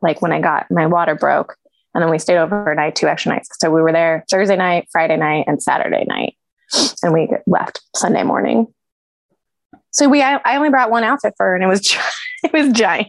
like 0.00 0.22
when 0.22 0.32
I 0.32 0.40
got 0.40 0.70
my 0.70 0.86
water 0.86 1.14
broke 1.14 1.56
and 1.94 2.02
then 2.02 2.10
we 2.10 2.18
stayed 2.18 2.38
overnight 2.38 2.94
two 2.94 3.08
extra 3.08 3.32
nights. 3.32 3.48
So 3.60 3.70
we 3.70 3.82
were 3.82 3.92
there 3.92 4.24
Thursday 4.30 4.56
night, 4.56 4.88
Friday 4.92 5.16
night, 5.16 5.44
and 5.48 5.62
Saturday 5.62 6.04
night. 6.06 6.36
And 7.02 7.12
we 7.12 7.28
left 7.46 7.80
Sunday 7.96 8.22
morning. 8.22 8.66
So 9.90 10.08
we 10.08 10.22
I, 10.22 10.40
I 10.44 10.56
only 10.56 10.70
brought 10.70 10.90
one 10.90 11.02
outfit 11.02 11.34
for 11.36 11.46
her 11.46 11.54
and 11.54 11.64
it 11.64 11.66
was 11.66 11.96
it 12.44 12.52
was 12.52 12.72
giant. 12.72 13.08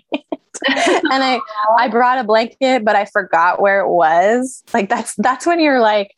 and 0.67 1.23
I 1.23 1.39
I 1.77 1.87
brought 1.87 2.19
a 2.19 2.23
blanket, 2.23 2.83
but 2.83 2.95
I 2.95 3.05
forgot 3.05 3.61
where 3.61 3.79
it 3.81 3.89
was. 3.89 4.63
Like 4.73 4.89
that's 4.89 5.15
that's 5.15 5.45
when 5.45 5.59
you're 5.59 5.79
like, 5.79 6.15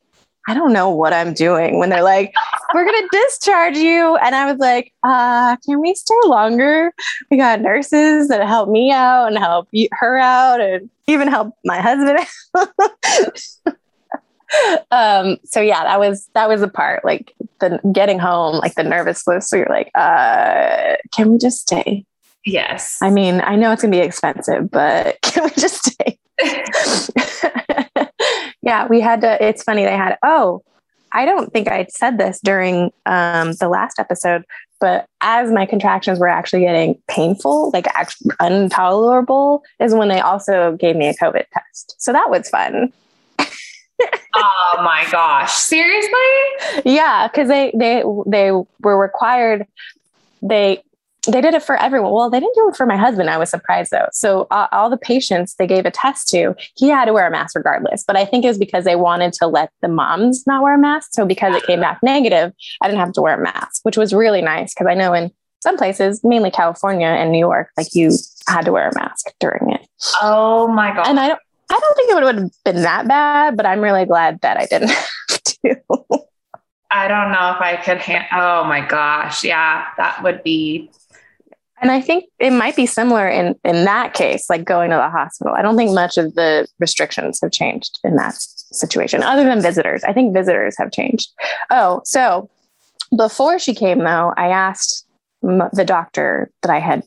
I 0.47 0.53
don't 0.53 0.73
know 0.73 0.89
what 0.89 1.13
I'm 1.13 1.33
doing 1.33 1.77
when 1.77 1.89
they're 1.89 2.03
like, 2.03 2.33
we're 2.73 2.85
to 2.85 3.07
discharge 3.11 3.77
you. 3.77 4.15
And 4.17 4.33
I 4.33 4.51
was 4.51 4.59
like, 4.59 4.91
uh, 5.03 5.55
can 5.57 5.79
we 5.79 5.93
stay 5.93 6.15
longer? 6.25 6.91
We 7.29 7.37
got 7.37 7.61
nurses 7.61 8.27
that 8.29 8.45
help 8.47 8.69
me 8.69 8.91
out 8.91 9.27
and 9.27 9.37
help 9.37 9.69
her 9.91 10.17
out 10.17 10.59
and 10.59 10.89
even 11.07 11.27
help 11.27 11.53
my 11.63 11.79
husband. 11.79 12.27
um, 14.91 15.37
so 15.45 15.61
yeah, 15.61 15.83
that 15.83 15.99
was, 15.99 16.27
that 16.33 16.49
was 16.49 16.61
the 16.61 16.67
part 16.67 17.05
like 17.05 17.35
the 17.59 17.79
getting 17.91 18.17
home, 18.17 18.55
like 18.57 18.73
the 18.73 18.83
nervousness. 18.83 19.47
So 19.47 19.57
you're 19.57 19.67
like, 19.69 19.91
uh, 19.93 20.95
can 21.11 21.33
we 21.33 21.37
just 21.37 21.59
stay? 21.59 22.05
Yes. 22.45 22.97
I 23.01 23.09
mean, 23.09 23.41
I 23.41 23.55
know 23.55 23.71
it's 23.71 23.81
going 23.81 23.91
to 23.91 23.97
be 23.97 24.03
expensive, 24.03 24.69
but 24.71 25.19
can 25.21 25.43
we 25.43 25.51
just 25.51 25.85
stay? 25.85 26.17
yeah, 28.61 28.87
we 28.87 28.99
had 28.99 29.21
to. 29.21 29.43
It's 29.43 29.63
funny. 29.63 29.85
They 29.85 29.95
had, 29.95 30.17
oh, 30.23 30.63
I 31.13 31.25
don't 31.25 31.51
think 31.51 31.67
I 31.67 31.85
said 31.89 32.17
this 32.17 32.39
during 32.41 32.91
um, 33.05 33.53
the 33.53 33.67
last 33.67 33.99
episode, 33.99 34.45
But 34.79 35.05
as 35.19 35.51
my 35.51 35.65
contractions 35.65 36.19
were 36.19 36.29
actually 36.29 36.61
getting 36.61 36.99
painful, 37.07 37.69
like 37.71 37.87
actually 37.87 38.31
intolerable, 38.39 39.63
is 39.79 39.93
when 39.93 40.07
they 40.07 40.21
also 40.21 40.75
gave 40.77 40.95
me 40.95 41.09
a 41.09 41.13
COVID 41.13 41.45
test. 41.53 41.95
So 41.99 42.13
that 42.13 42.29
was 42.29 42.49
fun. 42.49 42.93
oh 43.39 44.77
my 44.77 45.05
gosh. 45.11 45.51
Seriously? 45.51 46.11
Yeah, 46.85 47.27
because 47.27 47.49
they 47.49 47.71
they 47.77 48.03
they 48.25 48.51
were 48.51 48.97
required 48.97 49.67
they 50.41 50.83
they 51.27 51.41
did 51.41 51.53
it 51.53 51.63
for 51.63 51.75
everyone. 51.77 52.11
Well, 52.11 52.29
they 52.29 52.39
didn't 52.39 52.55
do 52.55 52.69
it 52.69 52.75
for 52.75 52.85
my 52.85 52.97
husband. 52.97 53.29
I 53.29 53.37
was 53.37 53.49
surprised 53.49 53.91
though. 53.91 54.07
So 54.11 54.47
uh, 54.49 54.67
all 54.71 54.89
the 54.89 54.97
patients 54.97 55.55
they 55.55 55.67
gave 55.67 55.85
a 55.85 55.91
test 55.91 56.29
to, 56.29 56.55
he 56.75 56.87
had 56.89 57.05
to 57.05 57.13
wear 57.13 57.27
a 57.27 57.31
mask 57.31 57.55
regardless. 57.55 58.03
But 58.05 58.17
I 58.17 58.25
think 58.25 58.43
it 58.43 58.47
was 58.47 58.57
because 58.57 58.85
they 58.85 58.95
wanted 58.95 59.33
to 59.33 59.47
let 59.47 59.71
the 59.81 59.87
moms 59.87 60.45
not 60.47 60.63
wear 60.63 60.75
a 60.75 60.79
mask. 60.79 61.09
So 61.13 61.25
because 61.25 61.55
it 61.55 61.63
came 61.63 61.79
back 61.79 61.99
negative, 62.01 62.53
I 62.81 62.87
didn't 62.87 62.99
have 62.99 63.13
to 63.13 63.21
wear 63.21 63.39
a 63.39 63.43
mask, 63.43 63.81
which 63.83 63.97
was 63.97 64.13
really 64.13 64.41
nice 64.41 64.73
because 64.73 64.87
I 64.87 64.95
know 64.95 65.13
in 65.13 65.31
some 65.61 65.77
places, 65.77 66.21
mainly 66.23 66.49
California 66.49 67.07
and 67.07 67.31
New 67.31 67.39
York, 67.39 67.69
like 67.77 67.93
you 67.93 68.11
had 68.47 68.65
to 68.65 68.71
wear 68.71 68.89
a 68.89 68.95
mask 68.95 69.27
during 69.39 69.71
it. 69.71 69.87
Oh 70.21 70.67
my 70.67 70.93
god! 70.93 71.07
And 71.07 71.19
I 71.19 71.27
don't, 71.27 71.39
I 71.69 71.79
don't 71.79 71.95
think 71.95 72.09
it 72.09 72.15
would 72.15 72.35
have 72.35 72.51
been 72.65 72.81
that 72.81 73.07
bad, 73.07 73.55
but 73.55 73.67
I'm 73.67 73.81
really 73.81 74.05
glad 74.05 74.41
that 74.41 74.57
I 74.57 74.65
didn't 74.65 74.89
have 75.29 75.43
to. 75.43 75.75
I 76.89 77.07
don't 77.07 77.31
know 77.31 77.53
if 77.55 77.61
I 77.61 77.79
could. 77.83 77.99
Ha- 77.99 78.27
oh 78.33 78.67
my 78.67 78.85
gosh! 78.85 79.43
Yeah, 79.43 79.85
that 79.97 80.23
would 80.23 80.41
be 80.43 80.89
and 81.81 81.91
I 81.91 81.99
think 81.99 82.25
it 82.39 82.51
might 82.51 82.75
be 82.75 82.85
similar 82.85 83.27
in 83.27 83.55
in 83.65 83.85
that 83.85 84.13
case, 84.13 84.49
like 84.49 84.63
going 84.63 84.91
to 84.91 84.95
the 84.95 85.09
hospital. 85.09 85.53
I 85.55 85.63
don't 85.63 85.75
think 85.75 85.91
much 85.91 86.17
of 86.17 86.35
the 86.35 86.67
restrictions 86.79 87.39
have 87.41 87.51
changed 87.51 87.99
in 88.03 88.15
that 88.17 88.35
situation, 88.37 89.23
other 89.23 89.43
than 89.43 89.61
visitors. 89.61 90.03
I 90.03 90.13
think 90.13 90.33
visitors 90.33 90.75
have 90.77 90.91
changed. 90.91 91.29
Oh, 91.71 92.01
so 92.05 92.49
before 93.15 93.59
she 93.59 93.73
came, 93.73 93.99
though, 93.99 94.33
I 94.37 94.47
asked 94.47 95.05
the 95.41 95.83
doctor 95.85 96.51
that 96.61 96.71
I 96.71 96.79
had 96.79 97.03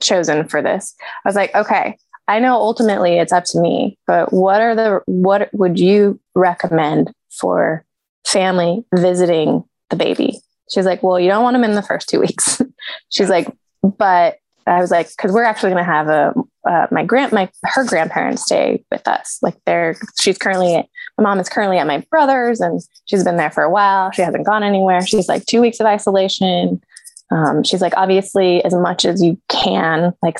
chosen 0.00 0.46
for 0.46 0.60
this. 0.60 0.94
I 1.24 1.28
was 1.28 1.34
like, 1.34 1.54
okay, 1.54 1.96
I 2.28 2.38
know 2.38 2.54
ultimately 2.54 3.18
it's 3.18 3.32
up 3.32 3.44
to 3.46 3.60
me, 3.60 3.98
but 4.06 4.32
what 4.32 4.60
are 4.60 4.74
the 4.74 5.00
what 5.06 5.48
would 5.54 5.80
you 5.80 6.20
recommend 6.34 7.10
for 7.30 7.84
family 8.26 8.84
visiting 8.94 9.64
the 9.88 9.96
baby? 9.96 10.40
She's 10.70 10.86
like, 10.86 11.02
well, 11.02 11.18
you 11.18 11.28
don't 11.28 11.42
want 11.42 11.54
them 11.54 11.64
in 11.64 11.74
the 11.74 11.82
first 11.82 12.08
two 12.08 12.20
weeks. 12.20 12.62
She's 13.08 13.28
like, 13.28 13.48
but 13.82 14.38
I 14.66 14.80
was 14.80 14.90
like, 14.90 15.08
because 15.10 15.32
we're 15.32 15.44
actually 15.44 15.70
going 15.72 15.84
to 15.84 15.90
have 15.90 16.08
a 16.08 16.34
uh, 16.68 16.86
my 16.90 17.04
grand 17.04 17.32
my 17.32 17.50
her 17.64 17.84
grandparents 17.84 18.42
stay 18.42 18.84
with 18.90 19.06
us. 19.08 19.38
Like 19.42 19.56
they're 19.64 19.96
she's 20.20 20.36
currently 20.36 20.88
my 21.18 21.24
mom 21.24 21.40
is 21.40 21.48
currently 21.48 21.78
at 21.78 21.86
my 21.86 22.04
brother's 22.10 22.60
and 22.60 22.80
she's 23.06 23.24
been 23.24 23.36
there 23.36 23.50
for 23.50 23.62
a 23.62 23.70
while. 23.70 24.10
She 24.12 24.22
hasn't 24.22 24.46
gone 24.46 24.62
anywhere. 24.62 25.04
She's 25.04 25.28
like 25.28 25.46
two 25.46 25.60
weeks 25.60 25.80
of 25.80 25.86
isolation. 25.86 26.82
Um, 27.30 27.64
she's 27.64 27.80
like 27.80 27.94
obviously 27.96 28.62
as 28.64 28.74
much 28.74 29.04
as 29.04 29.22
you 29.22 29.40
can. 29.48 30.12
Like 30.22 30.38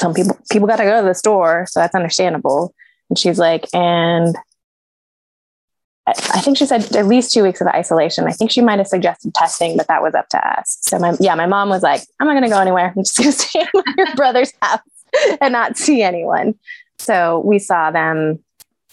some 0.00 0.14
people 0.14 0.36
people 0.50 0.66
got 0.66 0.76
to 0.76 0.84
go 0.84 1.00
to 1.00 1.06
the 1.06 1.14
store, 1.14 1.66
so 1.68 1.80
that's 1.80 1.94
understandable. 1.94 2.74
And 3.08 3.18
she's 3.18 3.38
like, 3.38 3.66
and 3.72 4.34
I 6.06 6.40
think 6.40 6.56
she 6.56 6.66
said 6.66 6.96
at 6.96 7.06
least 7.06 7.32
two 7.32 7.44
weeks 7.44 7.60
of 7.60 7.68
isolation. 7.68 8.26
I 8.26 8.32
think 8.32 8.50
she 8.50 8.60
might 8.60 8.78
have 8.78 8.88
suggested 8.88 9.34
testing, 9.34 9.76
but 9.76 9.86
that 9.86 10.02
was 10.02 10.14
up 10.14 10.28
to 10.30 10.58
us. 10.58 10.78
So 10.80 10.98
my 10.98 11.14
yeah, 11.20 11.34
my 11.36 11.46
mom 11.46 11.68
was 11.68 11.82
like, 11.82 12.02
I'm 12.18 12.26
not 12.26 12.34
gonna 12.34 12.48
go 12.48 12.60
anywhere. 12.60 12.92
I'm 12.96 13.04
just 13.04 13.18
gonna 13.18 13.32
stay 13.32 13.60
in 13.60 13.82
your 13.96 14.14
brother's 14.16 14.52
house 14.60 14.80
and 15.40 15.52
not 15.52 15.76
see 15.76 16.02
anyone. 16.02 16.56
So 16.98 17.42
we 17.44 17.58
saw 17.58 17.90
them 17.92 18.40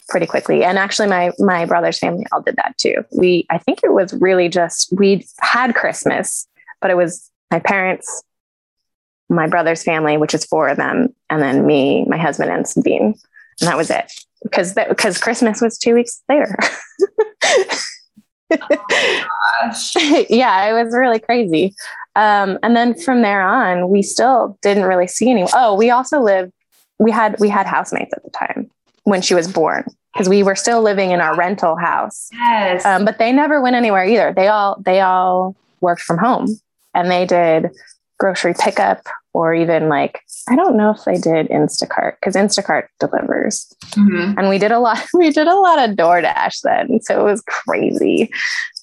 pretty 0.07 0.27
quickly. 0.27 0.63
And 0.63 0.77
actually 0.77 1.07
my 1.07 1.31
my 1.39 1.65
brother's 1.65 1.97
family 1.97 2.25
all 2.31 2.41
did 2.41 2.57
that 2.57 2.77
too. 2.77 3.03
We 3.11 3.47
I 3.49 3.57
think 3.57 3.79
it 3.83 3.93
was 3.93 4.13
really 4.13 4.49
just 4.49 4.91
we 4.91 5.25
had 5.39 5.73
Christmas, 5.75 6.47
but 6.79 6.91
it 6.91 6.97
was 6.97 7.31
my 7.49 7.59
parents, 7.59 8.23
my 9.29 9.47
brother's 9.47 9.83
family, 9.83 10.17
which 10.17 10.35
is 10.35 10.45
four 10.45 10.67
of 10.67 10.77
them, 10.77 11.15
and 11.29 11.41
then 11.41 11.65
me, 11.65 12.05
my 12.05 12.17
husband, 12.17 12.51
and 12.51 12.67
Sabine. 12.67 13.15
And 13.61 13.67
that 13.67 13.77
was 13.77 13.89
it 13.89 14.11
because 14.43 14.73
that 14.75 14.89
because 14.89 15.17
Christmas 15.17 15.61
was 15.61 15.77
two 15.77 15.93
weeks 15.93 16.21
later. 16.29 16.57
oh 18.51 18.65
yeah, 20.29 20.65
it 20.69 20.83
was 20.83 20.93
really 20.93 21.19
crazy. 21.19 21.75
Um, 22.15 22.57
and 22.63 22.75
then 22.75 22.99
from 22.99 23.21
there 23.21 23.41
on, 23.41 23.89
we 23.89 24.01
still 24.01 24.57
didn't 24.61 24.83
really 24.83 25.07
see 25.07 25.29
anyone. 25.29 25.51
Oh, 25.53 25.75
we 25.75 25.89
also 25.89 26.19
lived. 26.21 26.51
We 26.97 27.11
had 27.11 27.39
we 27.39 27.49
had 27.49 27.65
housemates 27.65 28.13
at 28.13 28.23
the 28.23 28.29
time 28.31 28.69
when 29.03 29.21
she 29.21 29.33
was 29.33 29.47
born 29.47 29.85
because 30.13 30.27
we 30.27 30.43
were 30.43 30.55
still 30.55 30.81
living 30.81 31.11
in 31.11 31.21
our 31.21 31.35
rental 31.35 31.75
house. 31.75 32.29
Yes. 32.33 32.85
Um, 32.85 33.05
but 33.05 33.19
they 33.19 33.31
never 33.31 33.61
went 33.61 33.75
anywhere 33.75 34.05
either. 34.05 34.33
They 34.35 34.47
all 34.47 34.81
they 34.81 35.01
all 35.01 35.55
worked 35.81 36.01
from 36.01 36.17
home 36.17 36.47
and 36.93 37.09
they 37.09 37.25
did 37.25 37.69
grocery 38.17 38.53
pickup 38.53 39.07
or 39.33 39.53
even 39.53 39.89
like 39.89 40.21
I 40.47 40.55
don't 40.55 40.77
know 40.77 40.91
if 40.91 41.03
they 41.05 41.17
did 41.17 41.47
Instacart 41.49 42.15
because 42.19 42.35
Instacart 42.35 42.87
delivers, 42.99 43.73
mm-hmm. 43.91 44.37
and 44.37 44.49
we 44.49 44.57
did 44.57 44.71
a 44.71 44.79
lot. 44.79 44.99
We 45.13 45.31
did 45.31 45.47
a 45.47 45.55
lot 45.55 45.89
of 45.89 45.95
DoorDash 45.95 46.61
then, 46.61 47.01
so 47.01 47.19
it 47.19 47.29
was 47.29 47.41
crazy. 47.41 48.31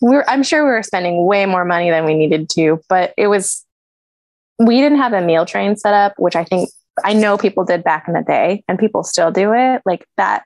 We 0.00 0.10
were, 0.10 0.28
I'm 0.28 0.42
sure 0.42 0.64
we 0.64 0.70
were 0.70 0.82
spending 0.82 1.24
way 1.24 1.46
more 1.46 1.64
money 1.64 1.90
than 1.90 2.04
we 2.04 2.14
needed 2.14 2.48
to, 2.50 2.80
but 2.88 3.14
it 3.16 3.28
was. 3.28 3.64
We 4.58 4.80
didn't 4.80 4.98
have 4.98 5.12
a 5.12 5.20
meal 5.20 5.44
train 5.44 5.76
set 5.76 5.92
up, 5.92 6.14
which 6.18 6.36
I 6.36 6.44
think 6.44 6.70
I 7.04 7.12
know 7.12 7.36
people 7.36 7.64
did 7.64 7.84
back 7.84 8.08
in 8.08 8.14
the 8.14 8.22
day, 8.22 8.64
and 8.68 8.78
people 8.78 9.02
still 9.02 9.30
do 9.30 9.52
it. 9.52 9.82
Like 9.84 10.06
that 10.16 10.44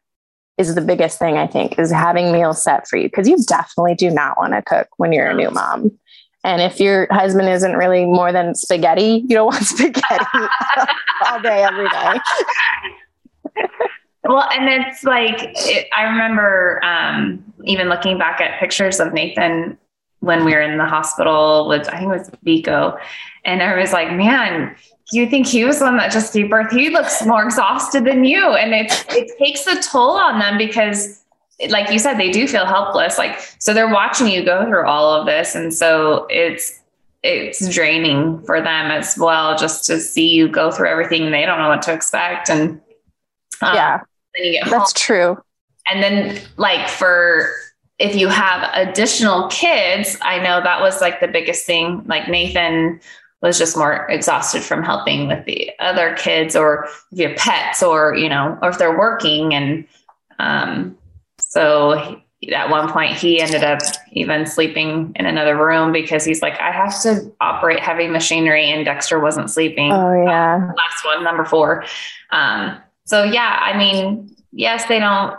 is 0.60 0.74
the 0.74 0.80
biggest 0.80 1.18
thing 1.18 1.38
I 1.38 1.46
think 1.46 1.78
is 1.78 1.90
having 1.90 2.32
meals 2.32 2.62
set 2.62 2.86
for 2.86 2.98
you 2.98 3.08
because 3.08 3.26
you 3.26 3.38
definitely 3.48 3.94
do 3.94 4.10
not 4.10 4.36
want 4.38 4.52
to 4.52 4.62
cook 4.62 4.88
when 4.98 5.10
you're 5.10 5.30
a 5.30 5.34
new 5.34 5.50
mom. 5.50 5.98
And 6.42 6.62
if 6.62 6.80
your 6.80 7.06
husband 7.10 7.48
isn't 7.48 7.76
really 7.76 8.06
more 8.06 8.32
than 8.32 8.54
spaghetti, 8.54 9.24
you 9.28 9.36
don't 9.36 9.46
want 9.52 9.64
spaghetti 9.64 10.24
all 11.26 11.40
day, 11.40 11.62
every 11.62 11.88
day. 11.88 12.14
well, 14.24 14.48
and 14.50 14.68
it's 14.68 15.04
like, 15.04 15.36
it, 15.40 15.88
I 15.96 16.04
remember 16.04 16.82
um, 16.84 17.44
even 17.64 17.88
looking 17.88 18.18
back 18.18 18.40
at 18.40 18.58
pictures 18.58 19.00
of 19.00 19.12
Nathan 19.12 19.78
when 20.20 20.44
we 20.44 20.52
were 20.52 20.60
in 20.60 20.78
the 20.78 20.86
hospital 20.86 21.66
with, 21.68 21.88
I 21.88 21.98
think 21.98 22.12
it 22.12 22.18
was 22.18 22.30
Vico. 22.42 22.96
And 23.44 23.62
I 23.62 23.78
was 23.78 23.92
like, 23.92 24.12
man, 24.12 24.74
do 25.10 25.18
you 25.18 25.28
think 25.28 25.46
he 25.46 25.64
was 25.64 25.78
the 25.78 25.86
one 25.86 25.96
that 25.96 26.12
just 26.12 26.32
gave 26.32 26.50
birth? 26.50 26.70
He 26.70 26.90
looks 26.90 27.24
more 27.24 27.42
exhausted 27.42 28.04
than 28.04 28.24
you. 28.24 28.54
And 28.54 28.74
it's, 28.74 29.04
it 29.08 29.30
takes 29.38 29.66
a 29.66 29.80
toll 29.82 30.12
on 30.12 30.38
them 30.38 30.56
because 30.58 31.22
like 31.68 31.90
you 31.90 31.98
said, 31.98 32.14
they 32.14 32.30
do 32.30 32.48
feel 32.48 32.64
helpless. 32.64 33.18
Like, 33.18 33.38
so 33.58 33.74
they're 33.74 33.92
watching 33.92 34.28
you 34.28 34.44
go 34.44 34.64
through 34.64 34.86
all 34.86 35.12
of 35.12 35.26
this. 35.26 35.54
And 35.54 35.74
so 35.74 36.26
it's, 36.30 36.80
it's 37.22 37.68
draining 37.68 38.42
for 38.44 38.62
them 38.62 38.90
as 38.90 39.18
well, 39.18 39.58
just 39.58 39.84
to 39.86 40.00
see 40.00 40.28
you 40.28 40.48
go 40.48 40.70
through 40.70 40.88
everything. 40.88 41.30
They 41.30 41.44
don't 41.44 41.58
know 41.58 41.68
what 41.68 41.82
to 41.82 41.92
expect. 41.92 42.48
And 42.48 42.80
um, 43.60 43.74
yeah, 43.74 44.00
that's 44.64 44.70
home. 44.70 44.86
true. 44.94 45.42
And 45.90 46.02
then 46.02 46.40
like 46.56 46.88
for, 46.88 47.50
if 47.98 48.16
you 48.16 48.28
have 48.28 48.70
additional 48.72 49.48
kids, 49.48 50.16
I 50.22 50.38
know 50.38 50.62
that 50.62 50.80
was 50.80 51.02
like 51.02 51.20
the 51.20 51.28
biggest 51.28 51.66
thing. 51.66 52.02
Like 52.06 52.28
Nathan 52.28 53.00
was 53.42 53.58
just 53.58 53.76
more 53.76 54.06
exhausted 54.08 54.62
from 54.62 54.82
helping 54.82 55.26
with 55.26 55.44
the 55.44 55.70
other 55.78 56.14
kids 56.14 56.56
or 56.56 56.84
if 56.84 57.04
you 57.10 57.28
have 57.28 57.36
pets 57.36 57.82
or, 57.82 58.14
you 58.14 58.28
know, 58.30 58.58
or 58.62 58.70
if 58.70 58.78
they're 58.78 58.98
working 58.98 59.52
and, 59.54 59.86
um, 60.38 60.96
so 61.50 62.20
at 62.52 62.70
one 62.70 62.90
point, 62.90 63.16
he 63.16 63.40
ended 63.40 63.62
up 63.62 63.80
even 64.12 64.46
sleeping 64.46 65.12
in 65.16 65.26
another 65.26 65.56
room 65.56 65.92
because 65.92 66.24
he's 66.24 66.40
like, 66.40 66.58
I 66.58 66.70
have 66.70 67.02
to 67.02 67.30
operate 67.40 67.80
heavy 67.80 68.06
machinery, 68.06 68.70
and 68.70 68.84
Dexter 68.84 69.20
wasn't 69.20 69.50
sleeping. 69.50 69.92
Oh, 69.92 70.24
yeah. 70.24 70.54
Um, 70.54 70.68
last 70.68 71.04
one, 71.04 71.22
number 71.22 71.44
four. 71.44 71.84
Um, 72.30 72.78
so, 73.04 73.24
yeah, 73.24 73.58
I 73.60 73.76
mean, 73.76 74.34
yes, 74.52 74.86
they 74.86 75.00
don't 75.00 75.36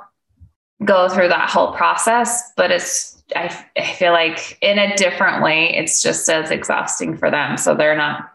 go 0.86 1.10
through 1.10 1.30
that 1.30 1.50
whole 1.50 1.74
process, 1.74 2.52
but 2.56 2.72
it's, 2.72 3.24
I, 3.36 3.66
I 3.78 3.94
feel 3.94 4.12
like 4.12 4.60
in 4.62 4.78
a 4.78 4.96
different 4.96 5.42
way, 5.42 5.74
it's 5.74 6.04
just 6.04 6.30
as 6.30 6.52
exhausting 6.52 7.18
for 7.18 7.32
them. 7.32 7.58
So, 7.58 7.74
they're 7.74 7.98
not 7.98 8.32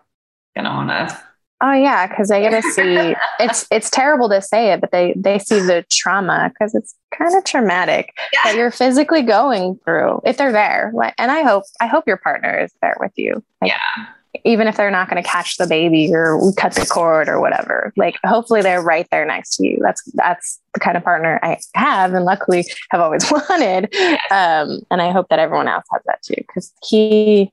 going 0.56 0.64
to 0.64 0.70
want 0.70 0.88
to 0.88 1.22
Oh 1.60 1.72
yeah, 1.72 2.06
because 2.06 2.28
they 2.28 2.40
get 2.42 2.62
to 2.62 2.70
see 2.70 3.14
it's 3.40 3.66
it's 3.70 3.90
terrible 3.90 4.28
to 4.28 4.42
say 4.42 4.72
it, 4.72 4.80
but 4.80 4.90
they 4.90 5.14
they 5.16 5.38
see 5.38 5.60
the 5.60 5.84
trauma 5.90 6.50
because 6.52 6.74
it's 6.74 6.94
kind 7.16 7.34
of 7.34 7.44
traumatic 7.44 8.12
yeah. 8.32 8.40
that 8.44 8.56
you're 8.56 8.70
physically 8.70 9.22
going 9.22 9.78
through 9.84 10.20
if 10.24 10.36
they're 10.36 10.52
there. 10.52 10.92
And 11.18 11.30
I 11.30 11.42
hope 11.42 11.64
I 11.80 11.86
hope 11.86 12.04
your 12.06 12.18
partner 12.18 12.58
is 12.58 12.72
there 12.82 12.96
with 13.00 13.12
you. 13.16 13.42
Like, 13.62 13.70
yeah. 13.70 14.06
Even 14.44 14.68
if 14.68 14.76
they're 14.76 14.90
not 14.90 15.08
going 15.08 15.20
to 15.20 15.26
catch 15.26 15.56
the 15.56 15.66
baby 15.66 16.12
or 16.12 16.38
cut 16.58 16.74
the 16.74 16.84
cord 16.84 17.26
or 17.26 17.40
whatever, 17.40 17.90
like 17.96 18.18
hopefully 18.26 18.60
they're 18.60 18.82
right 18.82 19.08
there 19.10 19.24
next 19.24 19.56
to 19.56 19.66
you. 19.66 19.78
That's 19.80 20.02
that's 20.12 20.60
the 20.74 20.80
kind 20.80 20.94
of 20.94 21.02
partner 21.02 21.40
I 21.42 21.56
have, 21.74 22.12
and 22.12 22.26
luckily 22.26 22.66
have 22.90 23.00
always 23.00 23.30
wanted. 23.30 23.88
Yes. 23.92 24.20
Um, 24.30 24.80
and 24.90 25.00
I 25.00 25.10
hope 25.10 25.30
that 25.30 25.38
everyone 25.38 25.68
else 25.68 25.86
has 25.90 26.02
that 26.04 26.22
too, 26.22 26.34
because 26.36 26.70
he 26.86 27.50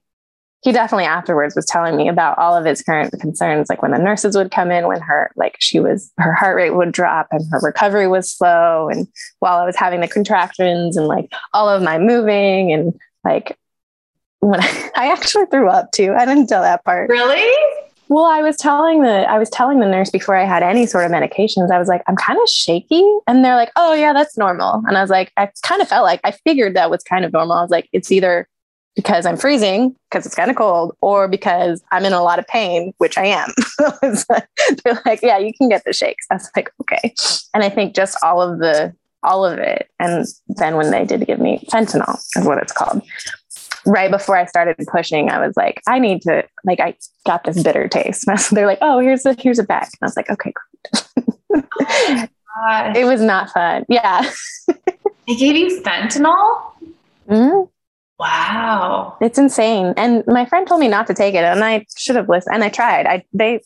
he 0.63 0.72
definitely 0.72 1.05
afterwards 1.05 1.55
was 1.55 1.65
telling 1.65 1.96
me 1.96 2.08
about 2.08 2.38
all 2.38 2.55
of 2.55 2.65
his 2.65 2.82
current 2.82 3.13
concerns 3.20 3.70
like 3.70 3.82
when 3.82 3.91
the 3.91 3.98
nurses 3.98 4.36
would 4.36 4.51
come 4.51 4.72
in 4.72 4.88
when 4.88 5.01
her 5.01 5.32
like 5.36 5.55
she 5.60 5.79
was 5.79 6.12
her 6.17 6.34
heart 6.34 6.55
rate 6.55 6.72
would 6.72 6.91
drop 6.91 7.27
and 7.32 7.46
her 7.51 7.60
recovery 7.62 8.08
was 8.08 8.32
slow 8.32 8.89
and 8.89 9.08
while 9.39 9.58
i 9.58 9.65
was 9.65 9.75
having 9.75 10.01
the 10.01 10.08
contractions 10.08 10.98
and 10.98 11.08
like 11.08 11.32
all 11.53 11.70
of 11.70 11.82
my 11.82 11.98
moving 11.98 12.72
and 12.72 12.93
like 13.24 13.58
when 14.43 14.62
I, 14.62 14.91
I 14.96 15.12
actually 15.12 15.46
threw 15.48 15.70
up 15.70 15.91
too. 15.91 16.13
I 16.17 16.25
didn't 16.25 16.48
tell 16.48 16.62
that 16.62 16.84
part. 16.84 17.10
Really? 17.10 17.51
Well, 18.10 18.25
I 18.25 18.41
was 18.43 18.58
telling 18.58 19.01
the 19.01 19.29
I 19.29 19.39
was 19.39 19.50
telling 19.50 19.79
the 19.79 19.88
nurse 19.88 20.10
before 20.10 20.36
I 20.36 20.43
had 20.43 20.62
any 20.62 20.86
sort 20.86 21.05
of 21.05 21.12
medications. 21.12 21.72
I 21.72 21.79
was 21.79 21.88
like, 21.88 22.03
I'm 22.08 22.15
kind 22.15 22.38
of 22.39 22.48
shaky, 22.50 23.03
and 23.27 23.43
they're 23.43 23.55
like, 23.55 23.72
Oh 23.75 23.93
yeah, 23.93 24.13
that's 24.13 24.38
normal. 24.38 24.84
And 24.88 24.98
I 24.98 25.01
was 25.01 25.10
like, 25.10 25.32
I 25.38 25.50
kind 25.63 25.82
of 25.82 25.88
felt 25.88 26.03
like 26.03 26.20
I 26.24 26.32
figured 26.32 26.75
that 26.75 26.91
was 26.91 27.01
kind 27.03 27.25
of 27.25 27.34
normal. 27.34 27.53
I 27.53 27.62
was 27.62 27.72
like, 27.72 27.89
it's 27.91 28.12
either 28.12 28.48
because 28.95 29.25
I'm 29.25 29.38
freezing 29.38 29.95
because 30.09 30.25
it's 30.25 30.35
kind 30.35 30.51
of 30.51 30.57
cold, 30.57 30.95
or 31.01 31.27
because 31.27 31.83
I'm 31.91 32.05
in 32.05 32.13
a 32.13 32.23
lot 32.23 32.39
of 32.39 32.47
pain, 32.47 32.93
which 32.97 33.17
I 33.17 33.25
am. 33.25 33.50
they're 34.83 35.01
like, 35.05 35.21
Yeah, 35.21 35.38
you 35.38 35.53
can 35.53 35.69
get 35.69 35.83
the 35.85 35.93
shakes. 35.93 36.25
I 36.31 36.35
was 36.35 36.50
like, 36.55 36.71
Okay. 36.81 37.13
And 37.53 37.63
I 37.63 37.69
think 37.69 37.95
just 37.95 38.17
all 38.23 38.41
of 38.41 38.59
the 38.59 38.93
all 39.23 39.45
of 39.45 39.57
it, 39.57 39.89
and 40.00 40.25
then 40.50 40.75
when 40.75 40.91
they 40.91 41.05
did 41.05 41.25
give 41.25 41.39
me 41.39 41.65
fentanyl, 41.71 42.19
is 42.35 42.45
what 42.45 42.57
it's 42.57 42.73
called 42.73 43.01
right 43.85 44.12
before 44.12 44.38
I 44.38 44.45
started 44.45 44.75
pushing, 44.91 45.29
I 45.29 45.45
was 45.45 45.55
like, 45.57 45.81
I 45.88 46.00
need 46.00 46.21
to 46.23 46.43
like 46.63 46.79
I 46.79 46.95
got 47.25 47.43
this 47.43 47.62
bitter 47.62 47.88
taste. 47.88 48.25
So 48.38 48.55
they're 48.55 48.67
like, 48.67 48.79
oh, 48.81 49.00
here's 49.00 49.25
a 49.25 49.35
here's 49.38 49.59
a 49.59 49.63
bag. 49.63 49.83
And 49.83 49.97
I 50.01 50.05
was 50.05 50.17
like, 50.17 50.29
okay, 50.29 50.53
oh 51.55 52.91
it 52.95 53.05
was 53.05 53.21
not 53.21 53.50
fun. 53.51 53.85
Yeah. 53.89 54.29
they 55.27 55.35
gave 55.35 55.55
you 55.55 55.81
fentanyl? 55.81 56.62
Mm-hmm. 57.29 57.69
Wow. 58.20 59.17
It's 59.22 59.38
insane. 59.38 59.93
And 59.98 60.24
my 60.27 60.46
friend 60.46 60.67
told 60.67 60.79
me 60.79 60.88
not 60.88 61.08
to 61.08 61.13
take 61.13 61.36
it 61.36 61.43
and 61.43 61.63
I 61.63 61.86
should 61.98 62.15
have 62.15 62.29
listened. 62.29 62.55
And 62.55 62.63
I 62.63 62.70
tried. 62.70 63.05
I 63.05 63.25
they 63.34 63.62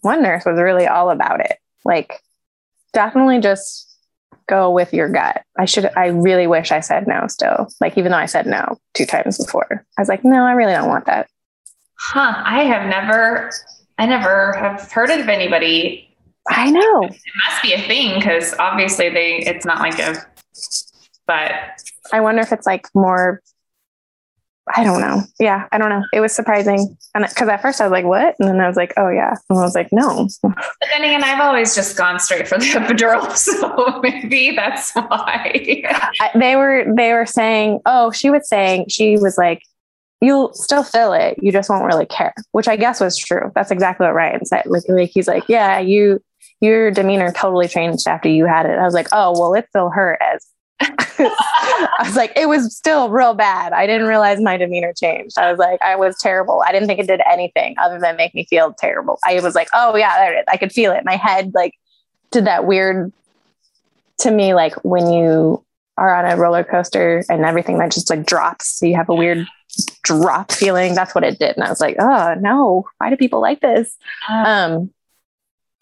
one 0.00 0.22
nurse 0.22 0.44
was 0.44 0.58
really 0.58 0.86
all 0.86 1.10
about 1.10 1.40
it. 1.40 1.58
Like 1.84 2.20
definitely 2.92 3.40
just 3.40 3.88
go 4.46 4.70
with 4.70 4.92
your 4.92 5.08
gut. 5.08 5.42
I 5.58 5.64
should, 5.64 5.90
I 5.96 6.08
really 6.08 6.46
wish 6.46 6.72
I 6.72 6.80
said 6.80 7.06
no 7.06 7.26
still. 7.28 7.68
Like, 7.80 7.96
even 7.96 8.12
though 8.12 8.18
I 8.18 8.26
said 8.26 8.46
no 8.46 8.78
two 8.94 9.06
times 9.06 9.38
before, 9.38 9.86
I 9.96 10.00
was 10.00 10.08
like, 10.08 10.24
no, 10.24 10.44
I 10.44 10.52
really 10.52 10.72
don't 10.72 10.88
want 10.88 11.06
that. 11.06 11.28
Huh. 11.98 12.34
I 12.44 12.64
have 12.64 12.88
never, 12.88 13.50
I 13.98 14.06
never 14.06 14.54
have 14.54 14.90
heard 14.90 15.10
of 15.10 15.28
anybody. 15.28 16.08
I 16.48 16.70
know. 16.70 17.02
It 17.04 17.20
must 17.48 17.62
be 17.62 17.72
a 17.72 17.80
thing 17.80 18.18
because 18.18 18.54
obviously 18.58 19.08
they, 19.10 19.36
it's 19.38 19.64
not 19.64 19.78
like 19.78 19.98
a, 19.98 20.16
but 21.26 21.52
I 22.12 22.20
wonder 22.20 22.42
if 22.42 22.52
it's 22.52 22.66
like 22.66 22.88
more 22.94 23.40
I 24.74 24.84
don't 24.84 25.00
know. 25.00 25.22
Yeah, 25.40 25.66
I 25.72 25.78
don't 25.78 25.88
know. 25.88 26.04
It 26.12 26.20
was 26.20 26.32
surprising. 26.32 26.96
And 27.14 27.26
because 27.28 27.48
at 27.48 27.60
first 27.60 27.80
I 27.80 27.84
was 27.84 27.90
like, 27.90 28.04
what? 28.04 28.36
And 28.38 28.48
then 28.48 28.60
I 28.60 28.68
was 28.68 28.76
like, 28.76 28.94
oh, 28.96 29.08
yeah. 29.08 29.34
And 29.50 29.58
I 29.58 29.62
was 29.62 29.74
like, 29.74 29.88
no. 29.92 30.28
But 30.42 30.54
then 30.92 31.02
again, 31.02 31.24
I've 31.24 31.40
always 31.40 31.74
just 31.74 31.96
gone 31.96 32.20
straight 32.20 32.46
for 32.46 32.58
the 32.58 32.64
epidural. 32.66 33.22
So 33.42 34.00
maybe 34.02 34.54
that's 34.54 34.92
why. 34.92 35.82
I, 36.20 36.30
they 36.38 36.56
were, 36.56 36.84
they 36.96 37.12
were 37.12 37.26
saying, 37.26 37.80
oh, 37.86 38.12
she 38.12 38.30
was 38.30 38.48
saying, 38.48 38.86
she 38.88 39.16
was 39.16 39.36
like, 39.36 39.62
you'll 40.20 40.52
still 40.54 40.84
feel 40.84 41.12
it. 41.12 41.38
You 41.42 41.50
just 41.50 41.68
won't 41.68 41.84
really 41.84 42.06
care, 42.06 42.34
which 42.52 42.68
I 42.68 42.76
guess 42.76 43.00
was 43.00 43.16
true. 43.16 43.50
That's 43.54 43.70
exactly 43.70 44.06
what 44.06 44.14
Ryan 44.14 44.44
said. 44.44 44.66
Like, 44.66 44.84
like 44.88 45.10
he's 45.10 45.26
like, 45.28 45.44
yeah, 45.48 45.80
you, 45.80 46.22
your 46.60 46.92
demeanor 46.92 47.32
totally 47.32 47.66
changed 47.66 48.06
after 48.06 48.28
you 48.28 48.46
had 48.46 48.66
it. 48.66 48.78
I 48.78 48.84
was 48.84 48.94
like, 48.94 49.08
oh, 49.12 49.32
well, 49.32 49.54
it 49.54 49.66
still 49.70 49.90
hurt 49.90 50.20
as 50.22 50.46
I 50.80 52.02
was 52.04 52.16
like, 52.16 52.32
it 52.36 52.48
was 52.48 52.74
still 52.74 53.10
real 53.10 53.34
bad. 53.34 53.72
I 53.72 53.86
didn't 53.86 54.08
realize 54.08 54.40
my 54.40 54.56
demeanor 54.56 54.92
changed. 54.92 55.38
I 55.38 55.50
was 55.50 55.58
like, 55.58 55.80
I 55.82 55.96
was 55.96 56.16
terrible. 56.18 56.62
I 56.66 56.72
didn't 56.72 56.88
think 56.88 57.00
it 57.00 57.06
did 57.06 57.20
anything 57.30 57.76
other 57.78 57.98
than 57.98 58.16
make 58.16 58.34
me 58.34 58.44
feel 58.44 58.72
terrible. 58.72 59.18
I 59.24 59.40
was 59.40 59.54
like, 59.54 59.68
oh 59.74 59.96
yeah, 59.96 60.16
there 60.18 60.34
it 60.36 60.40
is. 60.40 60.44
I 60.48 60.56
could 60.56 60.72
feel 60.72 60.92
it. 60.92 61.04
My 61.04 61.16
head 61.16 61.52
like 61.54 61.74
did 62.30 62.46
that 62.46 62.66
weird 62.66 63.12
to 64.20 64.30
me, 64.30 64.54
like 64.54 64.74
when 64.84 65.12
you 65.12 65.64
are 65.96 66.14
on 66.14 66.30
a 66.30 66.36
roller 66.40 66.64
coaster 66.64 67.24
and 67.28 67.44
everything 67.44 67.78
that 67.78 67.92
just 67.92 68.10
like 68.10 68.26
drops. 68.26 68.78
So 68.78 68.86
you 68.86 68.96
have 68.96 69.08
a 69.08 69.14
weird 69.14 69.46
drop 70.02 70.52
feeling. 70.52 70.94
That's 70.94 71.14
what 71.14 71.24
it 71.24 71.38
did. 71.38 71.56
And 71.56 71.64
I 71.64 71.68
was 71.68 71.80
like, 71.80 71.96
oh 72.00 72.34
no, 72.34 72.86
why 72.98 73.10
do 73.10 73.16
people 73.16 73.40
like 73.40 73.60
this? 73.60 73.96
Um, 74.28 74.90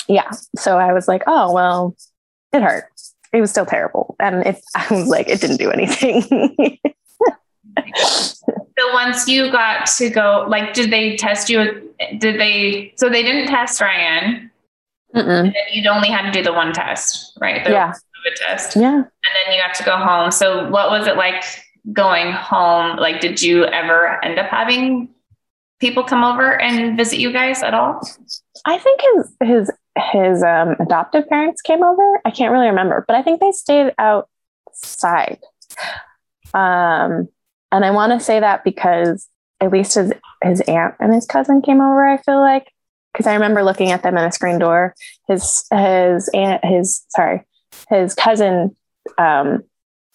yeah. 0.08 0.30
So 0.56 0.78
I 0.78 0.92
was 0.92 1.06
like, 1.08 1.22
oh, 1.26 1.52
well, 1.52 1.96
it 2.52 2.62
hurt 2.62 2.89
it 3.32 3.40
was 3.40 3.50
still 3.50 3.66
terrible. 3.66 4.16
And 4.20 4.46
it, 4.46 4.60
I 4.74 4.86
was 4.90 5.08
like, 5.08 5.28
it 5.28 5.40
didn't 5.40 5.58
do 5.58 5.70
anything. 5.70 6.22
so 7.96 8.92
once 8.92 9.28
you 9.28 9.50
got 9.50 9.86
to 9.86 10.10
go, 10.10 10.46
like, 10.48 10.74
did 10.74 10.90
they 10.90 11.16
test 11.16 11.48
you? 11.48 11.92
Did 12.18 12.40
they, 12.40 12.92
so 12.96 13.08
they 13.08 13.22
didn't 13.22 13.48
test 13.48 13.80
Ryan. 13.80 14.50
And 15.12 15.54
you'd 15.72 15.86
only 15.86 16.08
had 16.08 16.22
to 16.22 16.30
do 16.30 16.42
the 16.42 16.52
one 16.52 16.72
test, 16.72 17.36
right? 17.40 17.64
The 17.64 17.70
yeah. 17.70 17.92
test. 18.36 18.76
Yeah. 18.76 18.94
And 18.94 19.04
then 19.04 19.54
you 19.54 19.60
got 19.60 19.74
to 19.74 19.84
go 19.84 19.96
home. 19.96 20.30
So 20.30 20.68
what 20.70 20.90
was 20.90 21.08
it 21.08 21.16
like 21.16 21.42
going 21.92 22.32
home? 22.32 22.96
Like, 22.96 23.20
did 23.20 23.42
you 23.42 23.64
ever 23.66 24.24
end 24.24 24.38
up 24.38 24.46
having 24.46 25.08
people 25.80 26.04
come 26.04 26.22
over 26.22 26.60
and 26.60 26.96
visit 26.96 27.18
you 27.18 27.32
guys 27.32 27.62
at 27.62 27.74
all? 27.74 28.00
I 28.66 28.78
think 28.78 29.00
his 29.14 29.32
his 29.42 29.70
his 30.12 30.42
um, 30.42 30.76
adoptive 30.80 31.28
parents 31.28 31.62
came 31.62 31.82
over. 31.82 32.20
I 32.24 32.30
can't 32.30 32.52
really 32.52 32.68
remember, 32.68 33.04
but 33.06 33.16
I 33.16 33.22
think 33.22 33.40
they 33.40 33.52
stayed 33.52 33.92
outside. 33.98 35.38
Um, 36.54 37.28
and 37.72 37.84
I 37.84 37.90
want 37.90 38.12
to 38.12 38.20
say 38.20 38.40
that 38.40 38.64
because 38.64 39.28
at 39.60 39.70
least 39.70 39.94
his 39.94 40.12
his 40.42 40.60
aunt 40.62 40.94
and 41.00 41.14
his 41.14 41.26
cousin 41.26 41.62
came 41.62 41.80
over. 41.80 42.06
I 42.06 42.16
feel 42.18 42.40
like 42.40 42.72
because 43.12 43.26
I 43.26 43.34
remember 43.34 43.62
looking 43.62 43.90
at 43.90 44.02
them 44.02 44.16
in 44.16 44.24
a 44.24 44.32
screen 44.32 44.58
door. 44.58 44.94
His 45.28 45.64
his 45.72 46.28
aunt 46.34 46.64
his 46.64 47.04
sorry 47.10 47.42
his 47.88 48.14
cousin 48.14 48.76
um, 49.18 49.62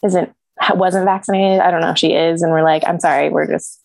isn't 0.03 0.33
wasn't 0.71 1.05
vaccinated. 1.05 1.59
I 1.59 1.71
don't 1.71 1.81
know 1.81 1.91
if 1.91 1.97
she 1.97 2.13
is, 2.13 2.41
and 2.41 2.51
we're 2.51 2.63
like, 2.63 2.83
I'm 2.87 2.99
sorry, 2.99 3.29
we're 3.29 3.47
just 3.47 3.81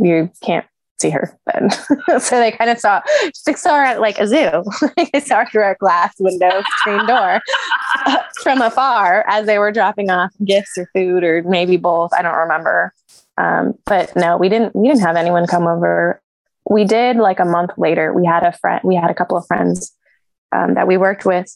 you 0.00 0.30
can't 0.42 0.66
see 1.02 1.10
her 1.10 1.36
then. 1.52 1.70
so 2.20 2.38
they 2.38 2.52
kind 2.52 2.70
of 2.70 2.78
saw, 2.78 3.00
they 3.44 3.54
saw 3.54 3.76
her 3.76 3.84
at 3.84 4.00
like 4.00 4.18
a 4.18 4.26
zoo. 4.26 4.64
they 5.12 5.20
saw 5.20 5.40
her 5.40 5.46
through 5.46 5.70
a 5.70 5.74
glass 5.74 6.14
window, 6.18 6.62
screen 6.78 7.06
door 7.06 7.40
from 8.42 8.62
afar 8.62 9.24
as 9.28 9.46
they 9.46 9.58
were 9.58 9.72
dropping 9.72 10.10
off 10.10 10.30
gifts 10.44 10.78
or 10.78 10.88
food 10.94 11.24
or 11.24 11.42
maybe 11.42 11.76
both. 11.76 12.12
I 12.14 12.22
don't 12.22 12.34
remember. 12.34 12.94
Um, 13.36 13.74
but 13.84 14.14
no, 14.16 14.36
we 14.36 14.48
didn't, 14.48 14.74
we 14.74 14.88
didn't 14.88 15.02
have 15.02 15.16
anyone 15.16 15.46
come 15.46 15.66
over. 15.66 16.20
We 16.70 16.84
did 16.84 17.16
like 17.16 17.40
a 17.40 17.44
month 17.44 17.72
later, 17.76 18.12
we 18.12 18.24
had 18.24 18.44
a 18.44 18.52
friend, 18.52 18.80
we 18.84 18.94
had 18.94 19.10
a 19.10 19.14
couple 19.14 19.36
of 19.36 19.46
friends 19.46 19.92
um, 20.52 20.74
that 20.74 20.86
we 20.86 20.96
worked 20.96 21.24
with 21.24 21.54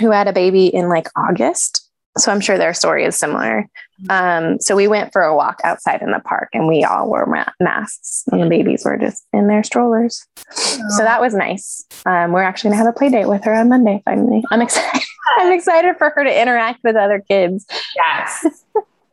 who 0.00 0.10
had 0.10 0.28
a 0.28 0.32
baby 0.32 0.66
in 0.66 0.88
like 0.88 1.08
August 1.16 1.83
so 2.16 2.30
I'm 2.30 2.40
sure 2.40 2.58
their 2.58 2.74
story 2.74 3.04
is 3.04 3.16
similar. 3.16 3.68
Um, 4.08 4.60
so 4.60 4.76
we 4.76 4.88
went 4.88 5.12
for 5.12 5.22
a 5.22 5.34
walk 5.34 5.60
outside 5.64 6.02
in 6.02 6.10
the 6.10 6.20
park 6.20 6.48
and 6.52 6.68
we 6.68 6.84
all 6.84 7.08
wore 7.08 7.26
ma- 7.26 7.44
masks 7.60 8.24
and 8.30 8.42
the 8.42 8.48
babies 8.48 8.84
were 8.84 8.96
just 8.96 9.24
in 9.32 9.46
their 9.48 9.62
strollers. 9.62 10.26
Oh. 10.56 10.88
So 10.90 11.04
that 11.04 11.20
was 11.20 11.34
nice. 11.34 11.84
Um, 12.06 12.32
we're 12.32 12.42
actually 12.42 12.70
gonna 12.70 12.84
have 12.84 12.94
a 12.94 12.96
play 12.96 13.08
date 13.08 13.26
with 13.26 13.44
her 13.44 13.54
on 13.54 13.68
Monday 13.68 14.02
finally. 14.04 14.44
I'm 14.50 14.62
excited. 14.62 15.02
I'm 15.38 15.52
excited 15.52 15.96
for 15.96 16.10
her 16.10 16.24
to 16.24 16.40
interact 16.40 16.80
with 16.84 16.96
other 16.96 17.20
kids. 17.20 17.66
Yes. 17.96 18.46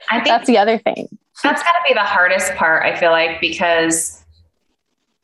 I 0.10 0.16
think 0.16 0.26
that's 0.26 0.48
the 0.48 0.58
other 0.58 0.78
thing. 0.78 1.08
That's 1.44 1.64
gotta 1.64 1.80
be 1.88 1.94
the 1.94 2.02
hardest 2.02 2.54
part, 2.56 2.84
I 2.84 2.96
feel 2.96 3.12
like, 3.12 3.42
because 3.42 4.24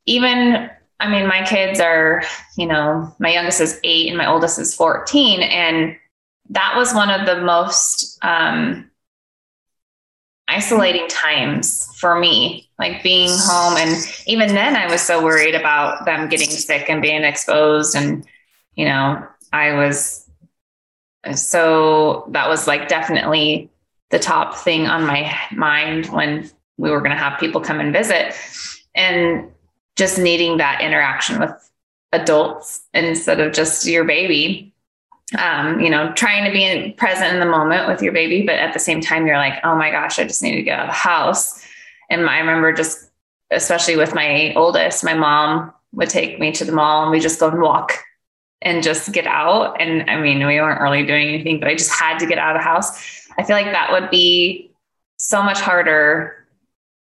even 0.06 0.70
I 1.00 1.10
mean, 1.10 1.28
my 1.28 1.46
kids 1.46 1.80
are, 1.80 2.24
you 2.58 2.66
know, 2.66 3.14
my 3.20 3.32
youngest 3.32 3.62
is 3.62 3.80
eight 3.84 4.08
and 4.08 4.18
my 4.18 4.26
oldest 4.26 4.58
is 4.58 4.74
14. 4.74 5.42
And 5.42 5.96
that 6.50 6.76
was 6.76 6.94
one 6.94 7.10
of 7.10 7.26
the 7.26 7.42
most 7.42 8.20
um, 8.24 8.90
isolating 10.48 11.08
times 11.08 11.88
for 11.98 12.20
me, 12.20 12.70
like 12.80 13.04
being 13.04 13.30
home. 13.32 13.78
And 13.78 13.96
even 14.26 14.54
then, 14.54 14.76
I 14.76 14.90
was 14.90 15.02
so 15.02 15.24
worried 15.24 15.56
about 15.56 16.06
them 16.06 16.30
getting 16.30 16.50
sick 16.50 16.90
and 16.90 17.02
being 17.02 17.24
exposed. 17.24 17.96
And, 17.96 18.26
you 18.76 18.86
know, 18.86 19.26
I 19.52 19.74
was 19.74 20.30
so 21.34 22.30
that 22.32 22.48
was 22.48 22.68
like 22.68 22.88
definitely 22.88 23.70
the 24.12 24.20
top 24.20 24.56
thing 24.56 24.88
on 24.88 25.06
my 25.06 25.36
mind 25.52 26.06
when 26.08 26.50
we 26.78 26.90
were 26.90 27.00
going 27.00 27.12
to 27.12 27.18
have 27.18 27.40
people 27.40 27.60
come 27.60 27.80
and 27.80 27.92
visit. 27.92 28.34
And 28.96 29.52
just 29.96 30.18
needing 30.18 30.58
that 30.58 30.80
interaction 30.82 31.40
with 31.40 31.52
adults 32.14 32.84
instead 32.94 33.40
of 33.40 33.52
just 33.52 33.86
your 33.86 34.06
baby 34.06 34.74
um, 35.38 35.80
you 35.80 35.90
know, 35.90 36.14
trying 36.14 36.46
to 36.46 36.52
be 36.52 36.94
present 36.94 37.34
in 37.34 37.40
the 37.40 37.46
moment 37.46 37.88
with 37.88 38.02
your 38.02 38.14
baby, 38.14 38.44
but 38.44 38.56
at 38.56 38.74
the 38.74 38.80
same 38.80 39.02
time, 39.02 39.28
you're 39.28 39.38
like, 39.38 39.60
oh 39.64 39.76
my 39.76 39.92
gosh, 39.92 40.20
I 40.20 40.24
just 40.24 40.42
need 40.42 40.56
to 40.56 40.62
get 40.62 40.80
out 40.80 40.86
of 40.86 40.90
the 40.90 40.94
house. 40.94 41.66
And 42.10 42.30
I 42.30 42.40
remember 42.40 42.72
just, 42.72 43.10
especially 43.52 43.98
with 43.98 44.16
my 44.16 44.54
oldest, 44.56 45.04
my 45.04 45.14
mom 45.14 45.74
would 45.94 46.10
take 46.10 46.40
me 46.40 46.52
to 46.54 46.66
the 46.66 46.72
mall 46.72 47.04
and 47.04 47.12
we 47.12 47.20
just 47.20 47.40
go 47.40 47.50
and 47.50 47.62
walk 47.62 48.00
and 48.62 48.82
just 48.82 49.12
get 49.12 49.28
out. 49.28 49.80
And 49.82 50.10
I 50.10 50.20
mean, 50.20 50.46
we 50.46 50.62
weren't 50.62 50.82
really 50.82 51.06
doing 51.06 51.28
anything, 51.28 51.60
but 51.60 51.68
I 51.68 51.76
just 51.76 51.92
had 51.92 52.20
to 52.20 52.26
get 52.26 52.38
out 52.38 52.56
of 52.56 52.62
the 52.62 52.68
house. 52.68 53.28
I 53.38 53.44
feel 53.44 53.56
like 53.56 53.72
that 53.72 53.92
would 53.92 54.10
be 54.10 54.72
so 55.18 55.44
much 55.44 55.60
harder, 55.60 56.48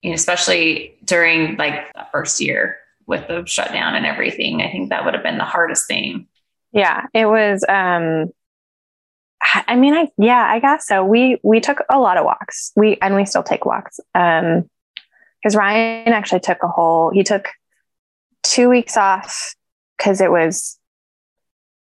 you 0.02 0.10
know, 0.10 0.16
especially 0.16 0.98
during 1.06 1.56
like 1.56 1.92
the 1.94 2.06
first 2.12 2.42
year 2.42 2.78
with 3.08 3.28
the 3.28 3.44
shutdown 3.46 3.96
and 3.96 4.06
everything. 4.06 4.62
I 4.62 4.72
think 4.72 4.90
that 4.90 5.06
would 5.06 5.14
have 5.14 5.24
been 5.24 5.38
the 5.38 5.46
hardest 5.46 5.88
thing. 5.88 6.28
Yeah, 6.72 7.06
it 7.14 7.26
was 7.26 7.66
um 7.68 8.32
I 9.44 9.76
mean 9.76 9.94
I 9.94 10.10
yeah, 10.18 10.46
I 10.50 10.60
guess 10.60 10.88
so. 10.88 11.04
We 11.04 11.40
we 11.44 11.60
took 11.60 11.80
a 11.90 12.00
lot 12.00 12.18
of 12.18 12.26
walks. 12.26 12.72
We 12.76 12.98
and 13.02 13.16
we 13.16 13.26
still 13.26 13.44
take 13.44 13.66
walks. 13.66 14.00
Um 14.16 14.70
because 15.42 15.56
Ryan 15.56 16.14
actually 16.14 16.42
took 16.42 16.62
a 16.64 16.68
whole, 16.68 17.10
he 17.10 17.24
took 17.24 17.50
two 18.44 18.70
weeks 18.70 18.96
off 18.96 19.56
because 19.98 20.22
it 20.22 20.30
was 20.32 20.78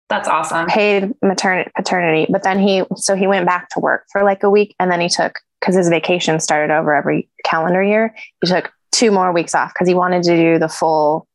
That's 0.09 0.29
awesome. 0.29 0.67
paid 0.67 1.12
maternity 1.21 1.69
paternity. 1.75 2.31
But 2.31 2.43
then 2.43 2.59
he, 2.59 2.83
so 2.95 3.15
he 3.15 3.27
went 3.27 3.45
back 3.45 3.69
to 3.71 3.79
work 3.79 4.05
for 4.12 4.23
like 4.23 4.43
a 4.43 4.49
week 4.49 4.75
and 4.79 4.89
then 4.89 5.01
he 5.01 5.09
took, 5.09 5.39
because 5.59 5.75
his 5.75 5.89
vacation 5.89 6.39
started 6.39 6.73
over 6.73 6.93
every 6.93 7.29
calendar 7.43 7.83
year, 7.83 8.15
he 8.41 8.47
took 8.47 8.71
two 8.91 9.12
more 9.12 9.33
weeks 9.33 9.53
off 9.53 9.73
because 9.73 9.88
he 9.88 9.93
wanted 9.93 10.23
to 10.23 10.36
do 10.36 10.59
the 10.59 10.69
full 10.69 11.27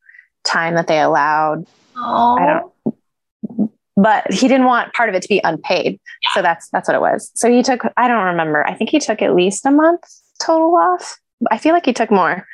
time 0.43 0.75
that 0.75 0.87
they 0.87 0.99
allowed. 0.99 1.65
Oh, 1.95 2.37
I 2.39 2.45
don't, 2.45 2.71
but 4.01 4.31
he 4.31 4.47
didn't 4.47 4.65
want 4.65 4.93
part 4.93 5.09
of 5.09 5.15
it 5.15 5.21
to 5.21 5.27
be 5.27 5.41
unpaid. 5.43 5.99
So 6.33 6.41
that's 6.41 6.69
that's 6.69 6.87
what 6.87 6.95
it 6.95 7.01
was. 7.01 7.31
So 7.35 7.51
he 7.51 7.61
took, 7.61 7.81
I 7.97 8.07
don't 8.07 8.23
remember. 8.23 8.65
I 8.65 8.73
think 8.73 8.89
he 8.89 8.99
took 8.99 9.21
at 9.21 9.35
least 9.35 9.65
a 9.65 9.71
month 9.71 10.01
total 10.41 10.75
off. 10.75 11.19
I 11.51 11.57
feel 11.57 11.73
like 11.73 11.85
he 11.85 11.93
took 11.93 12.09
more. 12.09 12.47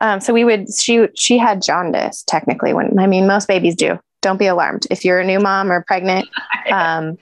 Um, 0.00 0.20
so 0.20 0.32
we 0.32 0.44
would 0.44 0.72
she 0.74 1.06
she 1.14 1.38
had 1.38 1.62
jaundice 1.62 2.22
technically 2.26 2.72
when 2.72 2.98
I 2.98 3.06
mean 3.06 3.26
most 3.26 3.46
babies 3.46 3.74
do. 3.76 3.98
Don't 4.22 4.38
be 4.38 4.46
alarmed 4.46 4.86
if 4.90 5.04
you're 5.04 5.20
a 5.20 5.24
new 5.24 5.38
mom 5.38 5.70
or 5.70 5.82
pregnant. 5.82 6.28
Um, 6.68 7.16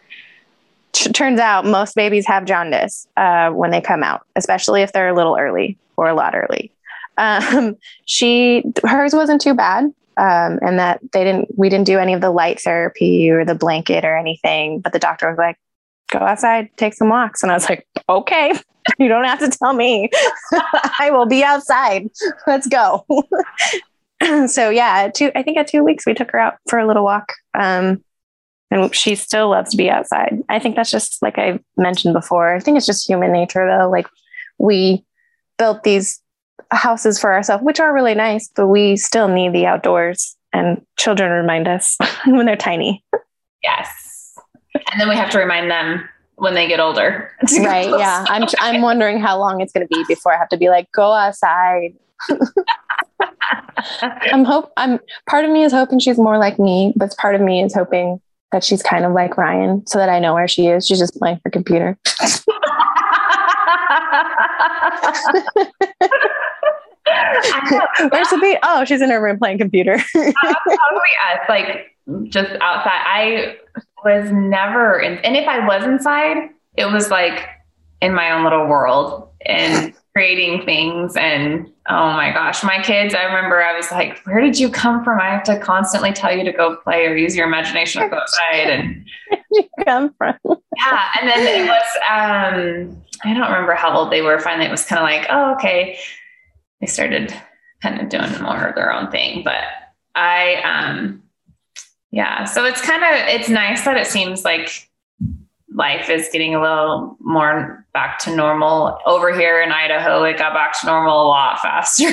t- 0.92 1.12
turns 1.12 1.38
out 1.38 1.66
most 1.66 1.94
babies 1.94 2.26
have 2.26 2.46
jaundice 2.46 3.06
uh, 3.18 3.50
when 3.50 3.70
they 3.70 3.82
come 3.82 4.02
out, 4.02 4.22
especially 4.36 4.80
if 4.80 4.90
they're 4.92 5.08
a 5.08 5.14
little 5.14 5.36
early 5.38 5.76
or 5.98 6.08
a 6.08 6.14
lot 6.14 6.34
early. 6.34 6.72
Um, 7.18 7.76
she 8.06 8.64
hers 8.82 9.12
wasn't 9.12 9.42
too 9.42 9.52
bad, 9.52 9.92
um, 10.16 10.58
and 10.62 10.78
that 10.78 11.00
they 11.12 11.24
didn't 11.24 11.48
we 11.56 11.68
didn't 11.68 11.86
do 11.86 11.98
any 11.98 12.12
of 12.12 12.20
the 12.20 12.30
light 12.30 12.60
therapy 12.60 13.30
or 13.30 13.44
the 13.44 13.54
blanket 13.54 14.04
or 14.04 14.16
anything. 14.16 14.80
But 14.80 14.92
the 14.92 14.98
doctor 14.98 15.28
was 15.28 15.38
like, 15.38 15.58
"Go 16.10 16.18
outside, 16.18 16.70
take 16.76 16.94
some 16.94 17.08
walks," 17.08 17.42
and 17.42 17.50
I 17.50 17.54
was 17.54 17.68
like, 17.68 17.86
"Okay." 18.08 18.52
You 18.98 19.08
don't 19.08 19.24
have 19.24 19.38
to 19.38 19.48
tell 19.48 19.72
me. 19.72 20.10
I 21.00 21.08
will 21.10 21.24
be 21.24 21.42
outside. 21.42 22.10
Let's 22.46 22.66
go. 22.66 23.06
so 24.46 24.68
yeah, 24.68 25.08
two, 25.08 25.32
I 25.34 25.42
think 25.42 25.56
at 25.56 25.68
two 25.68 25.82
weeks 25.82 26.04
we 26.04 26.12
took 26.12 26.30
her 26.32 26.38
out 26.38 26.56
for 26.68 26.78
a 26.78 26.86
little 26.86 27.02
walk. 27.02 27.32
Um, 27.58 28.04
and 28.70 28.94
she 28.94 29.14
still 29.14 29.50
loves 29.50 29.70
to 29.70 29.76
be 29.76 29.88
outside. 29.88 30.42
I 30.48 30.58
think 30.58 30.76
that's 30.76 30.90
just 30.90 31.22
like 31.22 31.38
I 31.38 31.60
mentioned 31.76 32.12
before. 32.12 32.54
I 32.54 32.60
think 32.60 32.76
it's 32.76 32.86
just 32.86 33.08
human 33.08 33.32
nature 33.32 33.66
though. 33.66 33.88
Like 33.88 34.06
we 34.58 35.04
built 35.58 35.84
these 35.84 36.20
houses 36.70 37.18
for 37.18 37.32
ourselves, 37.32 37.64
which 37.64 37.80
are 37.80 37.94
really 37.94 38.14
nice, 38.14 38.48
but 38.54 38.66
we 38.68 38.96
still 38.96 39.28
need 39.28 39.52
the 39.52 39.66
outdoors. 39.66 40.36
And 40.52 40.84
children 40.96 41.32
remind 41.32 41.66
us 41.66 41.98
when 42.26 42.46
they're 42.46 42.56
tiny. 42.56 43.04
yes. 43.62 44.36
And 44.92 45.00
then 45.00 45.08
we 45.08 45.16
have 45.16 45.30
to 45.30 45.38
remind 45.38 45.70
them 45.70 46.08
when 46.36 46.54
they 46.54 46.68
get 46.68 46.80
older. 46.80 47.30
Right. 47.58 47.88
Yeah. 47.88 48.24
I'm 48.28 48.48
I'm 48.60 48.82
wondering 48.82 49.20
how 49.20 49.38
long 49.38 49.60
it's 49.60 49.72
gonna 49.72 49.86
be 49.86 50.04
before 50.06 50.34
I 50.34 50.38
have 50.38 50.48
to 50.50 50.56
be 50.56 50.68
like, 50.68 50.90
go 50.92 51.12
outside. 51.12 51.94
I'm 54.00 54.44
hope 54.44 54.72
I'm 54.76 54.98
part 55.28 55.44
of 55.44 55.50
me 55.50 55.62
is 55.64 55.72
hoping 55.72 55.98
she's 55.98 56.18
more 56.18 56.38
like 56.38 56.58
me, 56.58 56.92
but 56.96 57.16
part 57.16 57.34
of 57.34 57.40
me 57.40 57.62
is 57.62 57.74
hoping 57.74 58.20
that 58.52 58.64
she's 58.64 58.82
kind 58.82 59.04
of 59.04 59.12
like 59.12 59.36
Ryan 59.36 59.86
so 59.86 59.98
that 59.98 60.08
I 60.08 60.18
know 60.20 60.34
where 60.34 60.48
she 60.48 60.68
is. 60.68 60.86
She's 60.86 60.98
just 60.98 61.18
playing 61.18 61.40
her 61.44 61.50
computer. 61.50 61.98
Where's 68.10 68.30
the 68.30 68.38
beat? 68.40 68.58
Oh, 68.62 68.84
she's 68.84 69.02
in 69.02 69.10
her 69.10 69.22
room 69.22 69.38
playing 69.38 69.58
computer. 69.58 69.98
Um, 70.14 70.32
Us, 71.32 71.40
like 71.48 71.96
just 72.28 72.50
outside. 72.60 73.02
I 73.06 73.56
was 74.04 74.30
never 74.30 75.00
in, 75.00 75.18
and 75.18 75.36
if 75.36 75.48
I 75.48 75.66
was 75.66 75.84
inside, 75.84 76.50
it 76.76 76.86
was 76.86 77.10
like 77.10 77.46
in 78.02 78.14
my 78.14 78.32
own 78.32 78.44
little 78.44 78.66
world 78.66 79.30
and 79.46 79.94
creating 80.14 80.64
things. 80.64 81.16
And 81.16 81.66
oh 81.88 82.12
my 82.12 82.30
gosh, 82.32 82.62
my 82.62 82.80
kids, 82.80 83.14
I 83.14 83.24
remember 83.24 83.60
I 83.62 83.76
was 83.76 83.90
like, 83.90 84.24
where 84.24 84.40
did 84.40 84.58
you 84.58 84.70
come 84.70 85.02
from? 85.02 85.20
I 85.20 85.30
have 85.30 85.42
to 85.44 85.58
constantly 85.58 86.12
tell 86.12 86.34
you 86.34 86.44
to 86.44 86.52
go 86.52 86.76
play 86.76 87.06
or 87.06 87.16
use 87.16 87.34
your 87.34 87.46
imagination 87.46 88.00
or 88.02 88.08
go 88.08 88.18
outside. 88.18 88.70
And 88.70 89.06
you 89.50 89.64
come 89.84 90.14
from? 90.16 90.36
yeah. 90.76 91.08
And 91.20 91.28
then 91.28 91.46
it 91.46 91.68
was, 91.68 91.82
um, 92.08 93.02
I 93.24 93.34
don't 93.34 93.50
remember 93.50 93.74
how 93.74 93.96
old 93.96 94.12
they 94.12 94.22
were. 94.22 94.38
Finally, 94.38 94.66
it 94.66 94.70
was 94.70 94.84
kind 94.84 95.00
of 95.00 95.04
like, 95.04 95.26
oh, 95.30 95.54
okay. 95.54 95.98
They 96.80 96.86
started 96.86 97.34
kind 97.82 98.00
of 98.00 98.08
doing 98.08 98.40
more 98.40 98.68
of 98.68 98.76
their 98.76 98.92
own 98.92 99.10
thing. 99.10 99.42
But 99.42 99.64
I, 100.14 100.62
um, 100.62 101.24
yeah, 102.12 102.44
so 102.44 102.64
it's 102.64 102.80
kind 102.80 103.02
of, 103.02 103.28
it's 103.34 103.48
nice 103.48 103.84
that 103.84 103.96
it 103.96 104.06
seems 104.06 104.44
like 104.44 104.88
life 105.74 106.08
is 106.08 106.28
getting 106.32 106.54
a 106.54 106.62
little 106.62 107.16
more 107.20 107.84
back 107.92 108.18
to 108.20 108.34
normal 108.34 108.96
over 109.06 109.34
here 109.34 109.60
in 109.60 109.72
Idaho. 109.72 110.22
It 110.22 110.38
got 110.38 110.54
back 110.54 110.78
to 110.80 110.86
normal 110.86 111.22
a 111.22 111.28
lot 111.28 111.58
faster. 111.60 112.10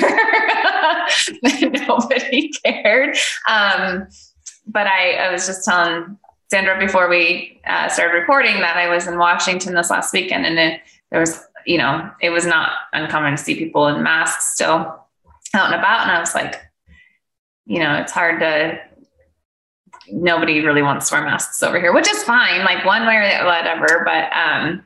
Nobody 1.86 2.50
cared. 2.64 3.16
Um, 3.48 4.08
but 4.66 4.88
I, 4.88 5.12
I 5.14 5.32
was 5.32 5.46
just 5.46 5.64
telling 5.64 6.18
Zandra 6.52 6.78
before 6.78 7.08
we 7.08 7.60
uh, 7.66 7.88
started 7.88 8.18
recording 8.18 8.60
that 8.60 8.76
I 8.76 8.88
was 8.88 9.06
in 9.06 9.16
Washington 9.16 9.74
this 9.74 9.90
last 9.90 10.12
weekend 10.12 10.44
and 10.44 10.58
it, 10.58 10.80
there 11.10 11.20
was, 11.20 11.40
you 11.64 11.78
know, 11.78 12.10
it 12.20 12.30
was 12.30 12.44
not 12.44 12.72
uncommon 12.92 13.36
to 13.36 13.42
see 13.42 13.54
people 13.54 13.86
in 13.86 14.02
masks 14.02 14.54
still 14.54 14.98
out 15.54 15.66
and 15.66 15.74
about. 15.74 16.02
And 16.02 16.10
I 16.10 16.18
was 16.18 16.34
like, 16.34 16.60
you 17.64 17.78
know, 17.78 17.94
it's 17.94 18.12
hard 18.12 18.40
to, 18.40 18.80
nobody 20.12 20.60
really 20.60 20.82
wants 20.82 21.08
to 21.08 21.14
wear 21.16 21.24
masks 21.24 21.62
over 21.62 21.80
here, 21.80 21.92
which 21.92 22.08
is 22.08 22.22
fine, 22.22 22.64
like 22.64 22.84
one 22.84 23.06
way 23.06 23.16
or 23.16 23.44
whatever. 23.46 24.02
But 24.04 24.32
um, 24.32 24.82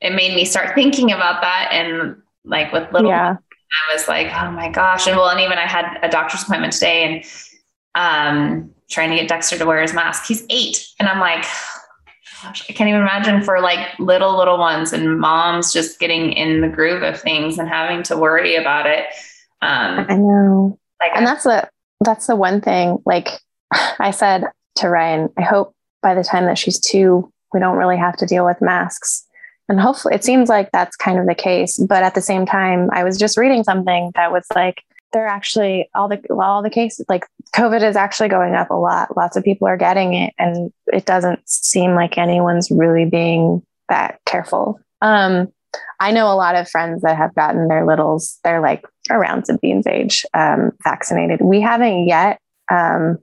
it 0.00 0.14
made 0.14 0.34
me 0.34 0.44
start 0.44 0.74
thinking 0.74 1.10
about 1.12 1.40
that. 1.42 1.70
And 1.72 2.16
like 2.44 2.72
with 2.72 2.92
little, 2.92 3.08
Yeah. 3.10 3.36
I 3.36 3.94
was 3.94 4.08
like, 4.08 4.26
oh 4.32 4.50
my 4.50 4.68
gosh. 4.68 5.06
And 5.06 5.16
well, 5.16 5.28
and 5.28 5.40
even 5.40 5.56
I 5.58 5.66
had 5.66 5.98
a 6.02 6.08
doctor's 6.08 6.42
appointment 6.42 6.72
today 6.72 7.04
and 7.04 7.24
um, 7.94 8.70
trying 8.90 9.10
to 9.10 9.16
get 9.16 9.28
Dexter 9.28 9.58
to 9.58 9.64
wear 9.66 9.80
his 9.80 9.94
mask. 9.94 10.26
He's 10.26 10.44
eight. 10.50 10.84
And 10.98 11.08
I'm 11.08 11.20
like, 11.20 11.44
gosh, 12.42 12.64
I 12.68 12.72
can't 12.72 12.88
even 12.88 13.00
imagine 13.02 13.42
for 13.42 13.60
like 13.60 13.98
little, 13.98 14.36
little 14.36 14.58
ones 14.58 14.92
and 14.92 15.20
moms 15.20 15.72
just 15.72 16.00
getting 16.00 16.32
in 16.32 16.60
the 16.60 16.68
groove 16.68 17.02
of 17.02 17.20
things 17.20 17.58
and 17.58 17.68
having 17.68 18.02
to 18.04 18.16
worry 18.16 18.56
about 18.56 18.86
it. 18.86 19.04
Um, 19.62 20.06
I 20.08 20.16
know. 20.16 20.78
like, 21.00 21.12
and 21.14 21.26
that's 21.26 21.44
the 21.44 21.68
that's 22.02 22.26
the 22.26 22.34
one 22.34 22.62
thing 22.62 22.98
like 23.04 23.28
i 23.98 24.10
said 24.10 24.44
to 24.76 24.88
ryan 24.88 25.28
i 25.38 25.42
hope 25.42 25.74
by 26.02 26.14
the 26.14 26.24
time 26.24 26.46
that 26.46 26.58
she's 26.58 26.80
two 26.80 27.30
we 27.52 27.60
don't 27.60 27.76
really 27.76 27.96
have 27.96 28.16
to 28.16 28.26
deal 28.26 28.46
with 28.46 28.62
masks. 28.62 29.26
And 29.68 29.80
hopefully 29.80 30.14
it 30.14 30.22
seems 30.22 30.48
like 30.48 30.70
that's 30.72 30.96
kind 30.96 31.18
of 31.18 31.26
the 31.26 31.34
case 31.34 31.78
but 31.78 32.02
at 32.02 32.14
the 32.14 32.20
same 32.20 32.44
time 32.44 32.88
i 32.92 33.04
was 33.04 33.18
just 33.18 33.36
reading 33.38 33.62
something 33.62 34.10
that 34.16 34.32
was 34.32 34.44
like 34.54 34.82
they're 35.12 35.26
actually 35.26 35.88
all 35.94 36.08
the 36.08 36.20
all 36.30 36.62
the 36.62 36.70
cases 36.70 37.04
like 37.08 37.24
covid 37.54 37.82
is 37.82 37.96
actually 37.96 38.28
going 38.28 38.54
up 38.54 38.70
a 38.70 38.74
lot. 38.74 39.16
Lots 39.16 39.36
of 39.36 39.44
people 39.44 39.66
are 39.66 39.76
getting 39.76 40.14
it 40.14 40.34
and 40.38 40.72
it 40.92 41.04
doesn't 41.04 41.40
seem 41.48 41.94
like 41.94 42.18
anyone's 42.18 42.70
really 42.70 43.04
being 43.04 43.62
that 43.88 44.20
careful. 44.24 44.80
Um 45.02 45.52
I 46.00 46.10
know 46.10 46.32
a 46.32 46.34
lot 46.34 46.56
of 46.56 46.68
friends 46.68 47.02
that 47.02 47.16
have 47.16 47.34
gotten 47.34 47.68
their 47.68 47.86
littles, 47.86 48.38
they're 48.42 48.60
like 48.60 48.84
around 49.08 49.46
Sabine's 49.46 49.86
age, 49.86 50.26
um, 50.34 50.72
vaccinated. 50.82 51.40
We 51.40 51.60
haven't 51.60 52.08
yet, 52.08 52.40
um, 52.68 53.18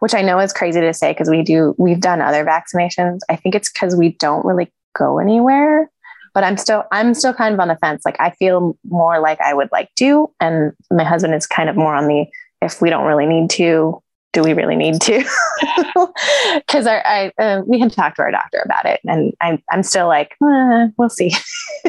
which 0.00 0.14
I 0.14 0.22
know 0.22 0.38
is 0.38 0.52
crazy 0.52 0.80
to 0.80 0.94
say 0.94 1.12
because 1.12 1.30
we 1.30 1.42
do, 1.42 1.74
we've 1.78 2.00
done 2.00 2.20
other 2.20 2.44
vaccinations. 2.44 3.20
I 3.28 3.36
think 3.36 3.54
it's 3.54 3.70
because 3.70 3.96
we 3.96 4.10
don't 4.10 4.44
really 4.44 4.72
go 4.96 5.18
anywhere, 5.18 5.90
but 6.34 6.44
I'm 6.44 6.56
still, 6.56 6.84
I'm 6.92 7.14
still 7.14 7.34
kind 7.34 7.54
of 7.54 7.60
on 7.60 7.68
the 7.68 7.76
fence. 7.76 8.02
Like 8.04 8.16
I 8.20 8.30
feel 8.30 8.78
more 8.88 9.20
like 9.20 9.40
I 9.40 9.54
would 9.54 9.70
like 9.72 9.94
to. 9.96 10.30
And 10.40 10.72
my 10.90 11.04
husband 11.04 11.34
is 11.34 11.46
kind 11.46 11.68
of 11.68 11.76
more 11.76 11.94
on 11.94 12.06
the, 12.08 12.26
if 12.62 12.80
we 12.80 12.90
don't 12.90 13.04
really 13.04 13.26
need 13.26 13.50
to, 13.50 14.02
do 14.36 14.42
we 14.42 14.52
really 14.52 14.76
need 14.76 15.00
to? 15.00 15.24
Because 16.54 16.86
I, 16.86 17.32
I 17.38 17.42
uh, 17.42 17.62
we 17.66 17.80
had 17.80 17.92
talked 17.92 18.16
to 18.16 18.22
our 18.22 18.30
doctor 18.30 18.60
about 18.64 18.84
it, 18.84 19.00
and 19.06 19.32
I'm 19.40 19.62
I'm 19.70 19.82
still 19.82 20.06
like, 20.06 20.36
eh, 20.42 20.88
we'll 20.98 21.08
see. 21.08 21.32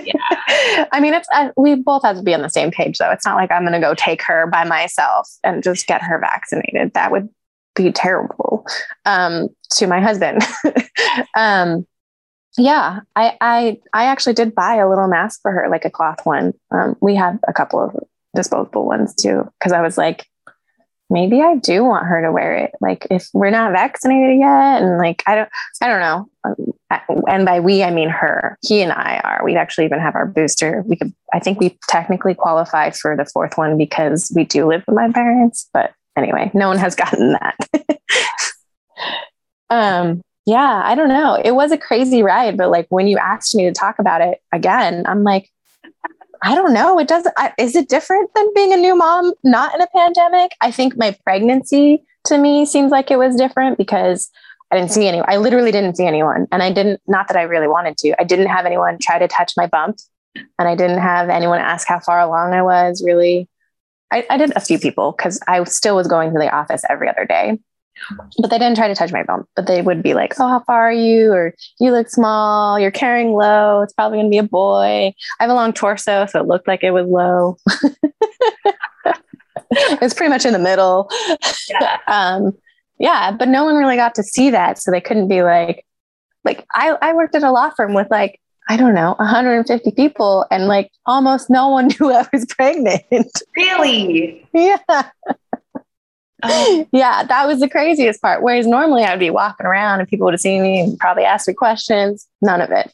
yeah. 0.03 0.13
I 0.91 0.99
mean, 0.99 1.13
it's 1.13 1.27
uh, 1.33 1.49
we 1.57 1.75
both 1.75 2.03
have 2.03 2.15
to 2.15 2.23
be 2.23 2.33
on 2.33 2.41
the 2.41 2.49
same 2.49 2.71
page, 2.71 2.97
though. 2.97 3.11
It's 3.11 3.25
not 3.25 3.35
like 3.35 3.51
I'm 3.51 3.63
going 3.63 3.73
to 3.73 3.79
go 3.79 3.93
take 3.93 4.21
her 4.23 4.47
by 4.47 4.63
myself 4.63 5.29
and 5.43 5.61
just 5.61 5.87
get 5.87 6.01
her 6.01 6.19
vaccinated. 6.19 6.93
That 6.93 7.11
would 7.11 7.29
be 7.77 7.91
terrible 7.91 8.65
um, 9.05 9.49
to 9.71 9.87
my 9.87 9.99
husband. 9.99 10.41
um, 11.35 11.85
yeah, 12.57 13.01
I, 13.15 13.37
I 13.39 13.77
I 13.93 14.05
actually 14.05 14.33
did 14.33 14.55
buy 14.55 14.75
a 14.75 14.89
little 14.89 15.07
mask 15.07 15.41
for 15.41 15.51
her, 15.51 15.69
like 15.69 15.85
a 15.85 15.91
cloth 15.91 16.25
one. 16.25 16.53
Um, 16.71 16.95
we 17.01 17.15
have 17.15 17.37
a 17.47 17.53
couple 17.53 17.79
of 17.79 17.95
disposable 18.35 18.85
ones 18.85 19.13
too, 19.13 19.47
because 19.59 19.71
I 19.71 19.81
was 19.81 19.97
like, 19.97 20.25
maybe 21.09 21.41
I 21.41 21.55
do 21.55 21.83
want 21.83 22.07
her 22.07 22.21
to 22.21 22.31
wear 22.31 22.55
it. 22.55 22.71
Like 22.81 23.07
if 23.11 23.27
we're 23.33 23.51
not 23.51 23.71
vaccinated 23.73 24.39
yet, 24.39 24.81
and 24.81 24.97
like 24.97 25.23
I 25.27 25.35
don't, 25.35 25.49
I 25.81 25.87
don't 25.87 25.99
know. 25.99 26.29
Um, 26.43 27.23
and 27.27 27.45
by 27.45 27.59
we, 27.59 27.83
I 27.83 27.91
mean 27.91 28.09
her. 28.09 28.57
He 28.61 28.81
and 28.81 28.91
I 28.91 29.21
are. 29.23 29.43
We'd 29.43 29.57
actually 29.57 29.85
even 29.85 29.99
have 29.99 30.15
our 30.15 30.25
booster. 30.25 30.83
We 30.87 30.95
could. 30.95 31.13
I 31.33 31.39
think 31.39 31.59
we 31.59 31.77
technically 31.87 32.33
qualify 32.33 32.89
for 32.89 33.15
the 33.15 33.25
fourth 33.25 33.57
one 33.57 33.77
because 33.77 34.31
we 34.35 34.45
do 34.45 34.67
live 34.67 34.83
with 34.87 34.95
my 34.95 35.11
parents. 35.11 35.69
But 35.73 35.93
anyway, 36.17 36.51
no 36.53 36.67
one 36.67 36.77
has 36.77 36.95
gotten 36.95 37.33
that. 37.33 37.99
um. 39.69 40.21
Yeah, 40.49 40.81
I 40.85 40.95
don't 40.95 41.09
know. 41.09 41.37
It 41.43 41.51
was 41.51 41.73
a 41.73 41.77
crazy 41.77 42.23
ride, 42.23 42.55
but 42.55 42.71
like 42.71 42.87
when 42.87 43.09
you 43.09 43.17
asked 43.17 43.53
me 43.53 43.65
to 43.65 43.73
talk 43.73 43.99
about 43.99 44.21
it 44.21 44.41
again, 44.53 45.03
I'm 45.05 45.25
like, 45.25 45.51
I 46.41 46.55
don't 46.55 46.73
know. 46.73 46.99
It 46.99 47.07
doesn't. 47.07 47.33
I, 47.37 47.53
is 47.57 47.75
it 47.75 47.89
different 47.89 48.29
than 48.35 48.53
being 48.53 48.73
a 48.73 48.77
new 48.77 48.95
mom 48.95 49.33
not 49.43 49.73
in 49.75 49.81
a 49.81 49.87
pandemic? 49.93 50.51
I 50.61 50.71
think 50.71 50.97
my 50.97 51.15
pregnancy 51.23 52.03
to 52.25 52.37
me 52.37 52.65
seems 52.65 52.91
like 52.91 53.11
it 53.11 53.17
was 53.17 53.35
different 53.35 53.77
because 53.77 54.29
I 54.71 54.77
didn't 54.77 54.91
see 54.91 55.07
anyone. 55.07 55.29
I 55.29 55.37
literally 55.37 55.71
didn't 55.71 55.97
see 55.97 56.05
anyone, 56.05 56.47
and 56.51 56.61
I 56.61 56.71
didn't. 56.71 57.01
Not 57.07 57.27
that 57.27 57.37
I 57.37 57.43
really 57.43 57.67
wanted 57.67 57.97
to. 57.97 58.19
I 58.19 58.23
didn't 58.23 58.47
have 58.47 58.65
anyone 58.65 58.97
try 59.01 59.19
to 59.19 59.27
touch 59.27 59.53
my 59.57 59.67
bump, 59.67 59.97
and 60.35 60.67
I 60.67 60.75
didn't 60.75 60.99
have 60.99 61.29
anyone 61.29 61.59
ask 61.59 61.87
how 61.87 61.99
far 61.99 62.19
along 62.19 62.53
I 62.53 62.61
was. 62.61 63.03
Really, 63.05 63.49
I, 64.11 64.25
I 64.29 64.37
did 64.37 64.55
a 64.55 64.61
few 64.61 64.79
people 64.79 65.11
because 65.11 65.39
I 65.47 65.63
still 65.65 65.95
was 65.95 66.07
going 66.07 66.31
to 66.33 66.39
the 66.39 66.53
office 66.53 66.83
every 66.89 67.09
other 67.09 67.25
day. 67.25 67.59
But 68.39 68.49
they 68.49 68.59
didn't 68.59 68.77
try 68.77 68.87
to 68.87 68.93
touch 68.93 69.11
my 69.11 69.23
bump 69.23 69.49
but 69.55 69.65
they 69.65 69.81
would 69.81 70.03
be 70.03 70.13
like 70.13 70.39
oh 70.39 70.47
how 70.47 70.59
far 70.59 70.87
are 70.89 70.93
you? 70.93 71.33
or 71.33 71.55
you 71.79 71.91
look 71.91 72.09
small. 72.09 72.79
You're 72.79 72.91
carrying 72.91 73.33
low. 73.33 73.81
It's 73.81 73.93
probably 73.93 74.19
going 74.19 74.27
to 74.27 74.35
be 74.35 74.37
a 74.37 74.43
boy. 74.43 75.13
I 75.39 75.43
have 75.43 75.49
a 75.49 75.55
long 75.55 75.73
torso 75.73 76.27
so 76.27 76.39
it 76.39 76.47
looked 76.47 76.67
like 76.67 76.83
it 76.83 76.91
was 76.91 77.07
low. 77.07 77.57
It's 79.69 80.13
pretty 80.13 80.29
much 80.29 80.45
in 80.45 80.53
the 80.53 80.59
middle. 80.59 81.09
Yeah. 81.69 81.97
um 82.07 82.53
yeah 82.99 83.31
but 83.31 83.47
no 83.47 83.63
one 83.63 83.75
really 83.75 83.95
got 83.95 84.15
to 84.15 84.23
see 84.23 84.49
that 84.49 84.81
so 84.81 84.91
they 84.91 85.01
couldn't 85.01 85.27
be 85.27 85.43
like 85.43 85.85
like 86.43 86.65
i 86.73 86.95
i 87.01 87.13
worked 87.13 87.35
at 87.35 87.43
a 87.43 87.51
law 87.51 87.69
firm 87.69 87.93
with 87.93 88.07
like 88.09 88.39
I 88.69 88.75
don't 88.75 88.93
know, 88.93 89.15
150 89.17 89.91
people, 89.91 90.45
and 90.51 90.67
like 90.67 90.91
almost 91.05 91.49
no 91.49 91.69
one 91.69 91.87
knew 91.99 92.11
I 92.11 92.27
was 92.31 92.45
pregnant. 92.45 93.31
Really? 93.55 94.47
Yeah. 94.53 94.77
Oh. 96.43 96.87
yeah, 96.91 97.23
that 97.23 97.47
was 97.47 97.59
the 97.59 97.69
craziest 97.69 98.21
part. 98.21 98.43
Whereas 98.43 98.67
normally 98.67 99.03
I'd 99.03 99.19
be 99.19 99.31
walking 99.31 99.65
around 99.65 99.99
and 99.99 100.07
people 100.07 100.25
would 100.25 100.33
have 100.33 100.41
seen 100.41 100.61
me 100.61 100.79
and 100.79 100.97
probably 100.99 101.23
ask 101.23 101.47
me 101.47 101.53
questions. 101.53 102.27
None 102.41 102.61
of 102.61 102.71
it. 102.71 102.93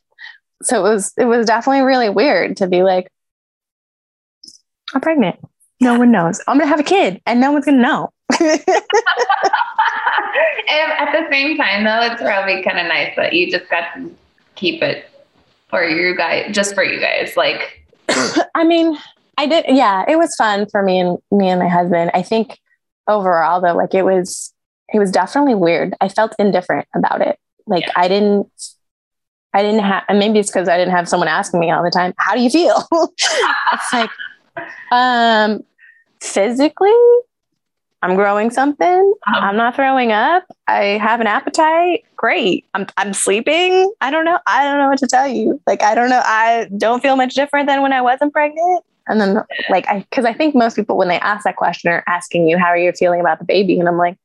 So 0.62 0.79
it 0.79 0.89
was 0.89 1.13
it 1.17 1.25
was 1.25 1.45
definitely 1.45 1.81
really 1.81 2.09
weird 2.09 2.57
to 2.57 2.67
be 2.67 2.83
like, 2.83 3.12
I'm 4.93 5.01
pregnant. 5.01 5.39
No 5.81 5.99
one 5.99 6.12
knows. 6.12 6.41
I'm 6.47 6.57
gonna 6.57 6.69
have 6.69 6.79
a 6.79 6.83
kid 6.83 7.21
and 7.25 7.41
no 7.41 7.51
one's 7.51 7.65
gonna 7.65 7.81
know. 7.81 8.13
and 8.39 8.62
at 10.69 11.12
the 11.12 11.27
same 11.29 11.57
time 11.57 11.83
though, 11.83 12.01
it's 12.01 12.21
probably 12.21 12.63
kind 12.63 12.79
of 12.79 12.88
nice 12.88 13.13
that 13.17 13.33
you 13.33 13.51
just 13.51 13.69
got 13.69 13.93
to 13.95 14.15
keep 14.55 14.81
it 14.81 15.09
for 15.73 15.83
you 15.83 16.15
guys, 16.15 16.53
just 16.53 16.75
for 16.75 16.83
you 16.83 16.99
guys. 16.99 17.36
Like 17.36 17.86
I 18.55 18.63
mean, 18.63 18.97
I 19.38 19.47
did 19.47 19.65
yeah, 19.67 20.05
it 20.07 20.17
was 20.17 20.36
fun 20.36 20.67
for 20.69 20.83
me 20.83 20.99
and 20.99 21.17
me 21.31 21.49
and 21.49 21.59
my 21.59 21.67
husband. 21.67 22.12
I 22.13 22.21
think 22.21 22.59
overall 23.07 23.62
though 23.62 23.75
like 23.75 23.93
it 23.93 24.03
was 24.03 24.53
it 24.93 24.99
was 24.99 25.12
definitely 25.12 25.55
weird 25.55 25.93
i 26.01 26.07
felt 26.07 26.33
indifferent 26.39 26.88
about 26.95 27.21
it 27.21 27.38
like 27.67 27.86
yeah. 27.86 27.91
i 27.95 28.07
didn't 28.07 28.47
i 29.53 29.62
didn't 29.62 29.81
have 29.81 30.03
maybe 30.09 30.39
it's 30.39 30.49
because 30.49 30.69
i 30.69 30.77
didn't 30.77 30.93
have 30.93 31.07
someone 31.07 31.27
asking 31.27 31.59
me 31.59 31.71
all 31.71 31.83
the 31.83 31.91
time 31.91 32.13
how 32.17 32.33
do 32.33 32.41
you 32.41 32.49
feel 32.49 32.88
it's 33.73 33.93
like 33.93 34.09
um 34.91 35.62
physically 36.21 36.91
i'm 38.03 38.15
growing 38.15 38.51
something 38.51 39.13
um, 39.27 39.43
i'm 39.43 39.57
not 39.57 39.75
throwing 39.75 40.11
up 40.11 40.43
i 40.67 40.83
have 41.01 41.19
an 41.19 41.27
appetite 41.27 42.03
great 42.15 42.65
I'm, 42.73 42.85
I'm 42.97 43.13
sleeping 43.13 43.91
i 44.01 44.11
don't 44.11 44.25
know 44.25 44.39
i 44.45 44.63
don't 44.63 44.77
know 44.77 44.89
what 44.89 44.99
to 44.99 45.07
tell 45.07 45.27
you 45.27 45.59
like 45.65 45.81
i 45.81 45.95
don't 45.95 46.09
know 46.09 46.21
i 46.23 46.67
don't 46.77 47.01
feel 47.01 47.15
much 47.15 47.33
different 47.33 47.67
than 47.67 47.81
when 47.81 47.93
i 47.93 48.01
wasn't 48.01 48.33
pregnant 48.33 48.83
and 49.07 49.19
then, 49.19 49.43
like, 49.69 49.87
I, 49.87 49.99
because 49.99 50.25
I 50.25 50.33
think 50.33 50.55
most 50.55 50.75
people, 50.75 50.97
when 50.97 51.09
they 51.09 51.19
ask 51.19 51.43
that 51.43 51.55
question, 51.55 51.91
are 51.91 52.03
asking 52.07 52.47
you, 52.47 52.57
How 52.57 52.67
are 52.67 52.77
you 52.77 52.91
feeling 52.93 53.19
about 53.19 53.39
the 53.39 53.45
baby? 53.45 53.79
And 53.79 53.87
I'm 53.87 53.97
like, 53.97 54.17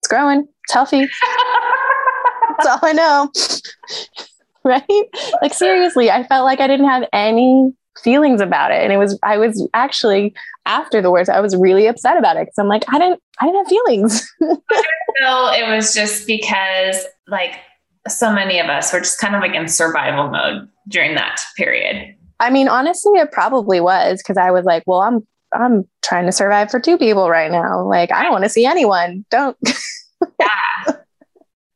It's 0.00 0.08
growing, 0.08 0.48
it's 0.64 0.72
healthy. 0.72 1.00
That's 2.58 2.66
all 2.66 2.78
I 2.82 2.92
know. 2.92 3.30
right? 4.64 5.04
Like, 5.42 5.54
seriously, 5.54 6.10
I 6.10 6.26
felt 6.26 6.44
like 6.44 6.60
I 6.60 6.66
didn't 6.66 6.88
have 6.88 7.04
any 7.12 7.72
feelings 8.02 8.40
about 8.40 8.70
it. 8.70 8.82
And 8.82 8.92
it 8.92 8.96
was, 8.96 9.18
I 9.22 9.36
was 9.36 9.68
actually, 9.74 10.34
after 10.68 11.02
the 11.02 11.10
words, 11.10 11.28
I 11.28 11.40
was 11.40 11.56
really 11.56 11.86
upset 11.86 12.16
about 12.16 12.36
it 12.36 12.42
because 12.46 12.58
I'm 12.58 12.68
like, 12.68 12.84
I 12.88 12.98
didn't, 12.98 13.20
I 13.40 13.46
didn't 13.46 13.58
have 13.58 13.68
feelings. 13.68 14.32
so 14.40 15.52
it 15.52 15.74
was 15.74 15.94
just 15.94 16.26
because, 16.26 17.04
like, 17.26 17.54
so 18.06 18.32
many 18.32 18.60
of 18.60 18.66
us 18.66 18.92
were 18.92 19.00
just 19.00 19.18
kind 19.18 19.34
of 19.34 19.40
like 19.40 19.54
in 19.54 19.68
survival 19.68 20.28
mode 20.30 20.68
during 20.88 21.14
that 21.14 21.40
period 21.56 22.14
I 22.40 22.50
mean, 22.50 22.68
honestly, 22.68 23.18
it 23.18 23.32
probably 23.32 23.80
was 23.80 24.22
because 24.22 24.36
I 24.36 24.50
was 24.50 24.64
like, 24.64 24.84
well, 24.86 25.00
I'm 25.00 25.26
I'm 25.52 25.88
trying 26.02 26.26
to 26.26 26.32
survive 26.32 26.70
for 26.70 26.78
two 26.78 26.98
people 26.98 27.30
right 27.30 27.50
now. 27.50 27.86
Like, 27.86 28.12
I 28.12 28.22
don't 28.22 28.32
want 28.32 28.44
to 28.44 28.50
see 28.50 28.66
anyone. 28.66 29.24
Don't. 29.30 29.56
yeah. 30.40 30.92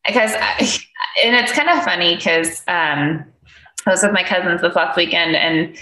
Because, 0.07 0.33
and 1.24 1.37
it's 1.37 1.52
kind 1.52 1.70
of 1.70 1.83
funny 1.85 2.16
because 2.16 2.62
um, 2.68 3.24
I 3.87 3.90
was 3.90 4.02
with 4.02 4.12
my 4.12 4.22
cousins 4.22 4.61
this 4.61 4.76
last 4.76 4.96
weekend, 4.96 5.37
and 5.37 5.76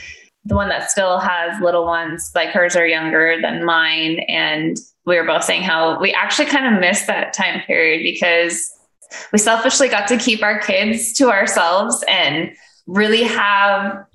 the 0.45 0.55
one 0.55 0.69
that 0.69 0.91
still 0.91 1.19
has 1.19 1.61
little 1.61 1.85
ones, 1.85 2.31
like 2.35 2.51
hers 2.51 2.77
are 2.77 2.87
younger 2.87 3.39
than 3.41 3.65
mine, 3.65 4.21
and 4.21 4.77
we 5.07 5.17
were 5.17 5.27
both 5.27 5.45
saying 5.45 5.63
how 5.63 5.99
we 6.01 6.13
actually 6.13 6.47
kind 6.47 6.75
of 6.75 6.81
missed 6.81 7.07
that 7.07 7.33
time 7.33 7.61
period 7.67 8.03
because 8.03 8.71
we 9.33 9.39
selfishly 9.39 9.89
got 9.89 10.07
to 10.09 10.17
keep 10.17 10.43
our 10.43 10.61
kids 10.61 11.13
to 11.15 11.31
ourselves 11.31 12.05
and 12.09 12.53
really 12.87 13.25
have 13.25 14.07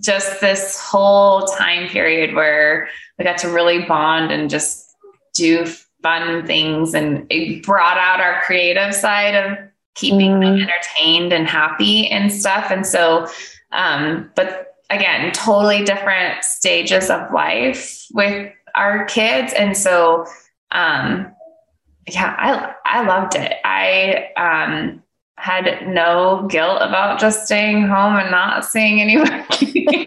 just 0.00 0.40
this 0.40 0.80
whole 0.80 1.42
time 1.42 1.88
period 1.88 2.34
where 2.34 2.88
we 3.18 3.24
got 3.24 3.38
to 3.38 3.48
really 3.48 3.84
bond 3.84 4.32
and 4.32 4.48
just 4.48 4.96
do 5.34 5.66
fun 6.02 6.46
things 6.46 6.94
and 6.94 7.26
it 7.30 7.62
brought 7.64 7.98
out 7.98 8.20
our 8.20 8.42
creative 8.42 8.94
side 8.94 9.34
of 9.34 9.58
keeping 9.94 10.32
mm. 10.32 10.40
them 10.40 10.54
entertained 10.60 11.32
and 11.32 11.46
happy 11.46 12.08
and 12.08 12.32
stuff 12.32 12.70
and 12.70 12.86
so 12.86 13.26
um 13.72 14.30
but 14.34 14.73
again 14.90 15.32
totally 15.32 15.84
different 15.84 16.42
stages 16.44 17.10
of 17.10 17.32
life 17.32 18.06
with 18.12 18.52
our 18.74 19.04
kids 19.06 19.52
and 19.52 19.76
so 19.76 20.26
um 20.72 21.32
yeah 22.08 22.34
i 22.38 22.74
i 23.00 23.06
loved 23.06 23.34
it 23.34 23.54
i 23.64 24.28
um 24.36 25.02
had 25.36 25.86
no 25.86 26.46
guilt 26.48 26.78
about 26.80 27.18
just 27.18 27.44
staying 27.44 27.86
home 27.86 28.16
and 28.16 28.30
not 28.30 28.64
seeing 28.64 29.00
anybody. 29.00 30.06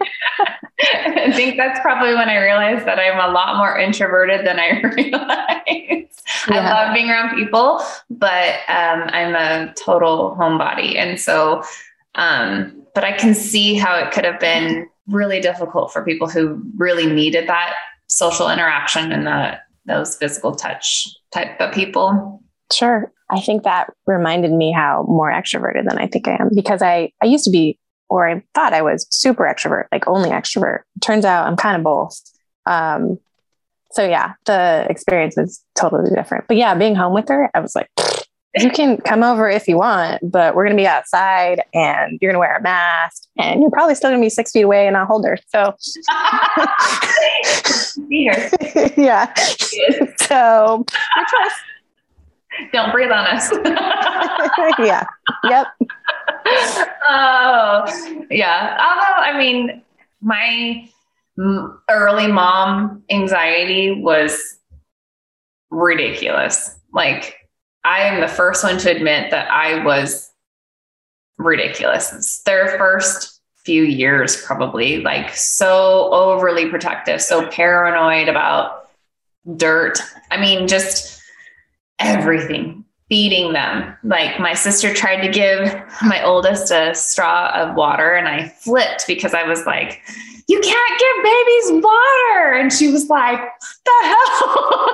I 0.80 1.32
think 1.34 1.56
that's 1.56 1.78
probably 1.80 2.14
when 2.14 2.28
I 2.28 2.38
realized 2.38 2.86
that 2.86 2.98
I'm 2.98 3.18
a 3.18 3.32
lot 3.32 3.56
more 3.56 3.78
introverted 3.78 4.46
than 4.46 4.58
I 4.58 4.80
realized. 4.96 6.22
Yeah. 6.48 6.60
I 6.60 6.84
love 6.84 6.94
being 6.94 7.10
around 7.10 7.36
people, 7.36 7.82
but 8.10 8.54
um, 8.68 9.02
I'm 9.08 9.34
a 9.34 9.72
total 9.74 10.36
homebody. 10.38 10.96
And 10.96 11.20
so, 11.20 11.62
um, 12.14 12.77
but 12.98 13.04
I 13.04 13.12
can 13.12 13.32
see 13.32 13.74
how 13.74 13.96
it 13.96 14.10
could 14.10 14.24
have 14.24 14.40
been 14.40 14.88
really 15.06 15.40
difficult 15.40 15.92
for 15.92 16.04
people 16.04 16.28
who 16.28 16.60
really 16.76 17.06
needed 17.06 17.48
that 17.48 17.76
social 18.08 18.50
interaction 18.50 19.12
and 19.12 19.24
that 19.24 19.60
those 19.86 20.16
physical 20.16 20.56
touch 20.56 21.06
type 21.30 21.60
of 21.60 21.72
people. 21.72 22.42
Sure. 22.72 23.12
I 23.30 23.38
think 23.38 23.62
that 23.62 23.92
reminded 24.08 24.50
me 24.50 24.72
how 24.72 25.04
more 25.06 25.30
extroverted 25.30 25.88
than 25.88 25.96
I 25.96 26.08
think 26.08 26.26
I 26.26 26.38
am 26.40 26.50
because 26.52 26.82
I, 26.82 27.12
I 27.22 27.26
used 27.26 27.44
to 27.44 27.52
be, 27.52 27.78
or 28.08 28.28
I 28.28 28.42
thought 28.56 28.72
I 28.72 28.82
was 28.82 29.06
super 29.10 29.44
extrovert, 29.44 29.84
like 29.92 30.08
only 30.08 30.30
extrovert. 30.30 30.80
Turns 31.00 31.24
out 31.24 31.46
I'm 31.46 31.56
kind 31.56 31.76
of 31.76 31.84
both. 31.84 32.20
Um, 32.66 33.20
so 33.92 34.04
yeah, 34.04 34.32
the 34.44 34.88
experience 34.90 35.36
was 35.36 35.62
totally 35.76 36.10
different. 36.12 36.48
But 36.48 36.56
yeah, 36.56 36.74
being 36.74 36.96
home 36.96 37.14
with 37.14 37.28
her, 37.28 37.48
I 37.54 37.60
was 37.60 37.76
like, 37.76 37.88
you 38.62 38.70
can 38.70 38.98
come 38.98 39.22
over 39.22 39.48
if 39.48 39.68
you 39.68 39.76
want, 39.76 40.20
but 40.30 40.54
we're 40.54 40.64
going 40.64 40.76
to 40.76 40.80
be 40.80 40.86
outside 40.86 41.62
and 41.74 42.18
you're 42.20 42.30
going 42.30 42.36
to 42.36 42.40
wear 42.40 42.56
a 42.56 42.62
mask 42.62 43.24
and 43.36 43.60
you're 43.60 43.70
probably 43.70 43.94
still 43.94 44.10
going 44.10 44.20
to 44.20 44.24
be 44.24 44.30
six 44.30 44.52
feet 44.52 44.62
away 44.62 44.86
and 44.86 44.96
I'll 44.96 45.06
hold 45.06 45.24
her. 45.26 45.38
So, 45.48 45.76
yeah. 48.96 49.32
So, 50.28 50.84
don't 52.72 52.92
breathe 52.92 53.10
on 53.10 53.26
us. 53.26 53.50
yeah. 54.78 55.06
Yep. 55.44 55.66
Oh, 57.08 58.26
yeah. 58.30 58.76
Although, 58.78 59.22
I 59.22 59.38
mean, 59.38 59.82
my 60.20 60.88
early 61.88 62.26
mom 62.26 63.02
anxiety 63.10 63.92
was 64.02 64.58
ridiculous. 65.70 66.78
Like, 66.92 67.37
I 67.84 68.00
am 68.00 68.20
the 68.20 68.28
first 68.28 68.64
one 68.64 68.78
to 68.78 68.90
admit 68.90 69.30
that 69.30 69.50
I 69.50 69.84
was 69.84 70.30
ridiculous. 71.38 72.12
It's 72.12 72.42
their 72.42 72.76
first 72.78 73.40
few 73.64 73.82
years, 73.82 74.40
probably 74.42 75.02
like 75.02 75.34
so 75.34 76.10
overly 76.12 76.68
protective, 76.68 77.20
so 77.20 77.46
paranoid 77.48 78.28
about 78.28 78.88
dirt. 79.56 79.98
I 80.30 80.40
mean, 80.40 80.68
just 80.68 81.20
everything, 81.98 82.84
feeding 83.08 83.52
them. 83.52 83.94
Like 84.04 84.40
my 84.40 84.54
sister 84.54 84.92
tried 84.92 85.20
to 85.22 85.28
give 85.28 85.72
my 86.02 86.22
oldest 86.24 86.70
a 86.70 86.94
straw 86.94 87.50
of 87.54 87.74
water, 87.74 88.14
and 88.14 88.28
I 88.28 88.48
flipped 88.48 89.06
because 89.06 89.34
I 89.34 89.44
was 89.44 89.64
like, 89.66 90.02
you 90.48 90.60
can't 90.60 91.00
give 91.00 91.24
babies 91.24 91.84
water. 91.84 92.54
And 92.54 92.72
she 92.72 92.90
was 92.90 93.08
like, 93.08 93.40
the 93.84 93.92
hell? 94.02 94.90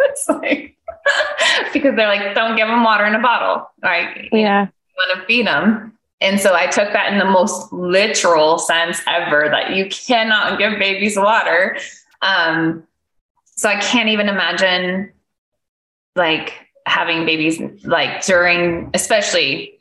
it's 0.00 0.28
like, 0.28 0.76
because 1.72 1.96
they're 1.96 2.08
like, 2.08 2.34
don't 2.34 2.56
give 2.56 2.68
them 2.68 2.84
water 2.84 3.06
in 3.06 3.14
a 3.14 3.20
bottle. 3.20 3.68
Right. 3.82 4.28
Yeah. 4.32 4.66
You 4.66 4.94
want 4.96 5.20
to 5.20 5.26
feed 5.26 5.46
them. 5.46 5.98
And 6.20 6.40
so 6.40 6.54
I 6.54 6.66
took 6.66 6.92
that 6.92 7.12
in 7.12 7.18
the 7.18 7.24
most 7.24 7.72
literal 7.72 8.58
sense 8.58 9.00
ever 9.08 9.48
that 9.50 9.74
you 9.74 9.88
cannot 9.88 10.58
give 10.58 10.78
babies 10.78 11.16
water. 11.16 11.76
Um, 12.22 12.84
so 13.56 13.68
I 13.68 13.80
can't 13.80 14.08
even 14.08 14.28
imagine 14.28 15.12
like 16.14 16.54
having 16.86 17.26
babies 17.26 17.60
like 17.84 18.24
during, 18.24 18.90
especially 18.94 19.72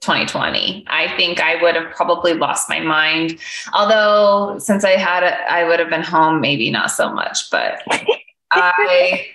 2020. 0.00 0.86
I 0.88 1.14
think 1.16 1.40
I 1.40 1.62
would 1.62 1.74
have 1.74 1.94
probably 1.94 2.32
lost 2.32 2.70
my 2.70 2.80
mind. 2.80 3.38
Although 3.74 4.58
since 4.58 4.84
I 4.84 4.92
had 4.92 5.22
it, 5.22 5.34
I 5.50 5.64
would 5.64 5.78
have 5.78 5.90
been 5.90 6.02
home, 6.02 6.40
maybe 6.40 6.70
not 6.70 6.90
so 6.90 7.12
much, 7.12 7.50
but 7.50 7.82
I, 8.52 9.26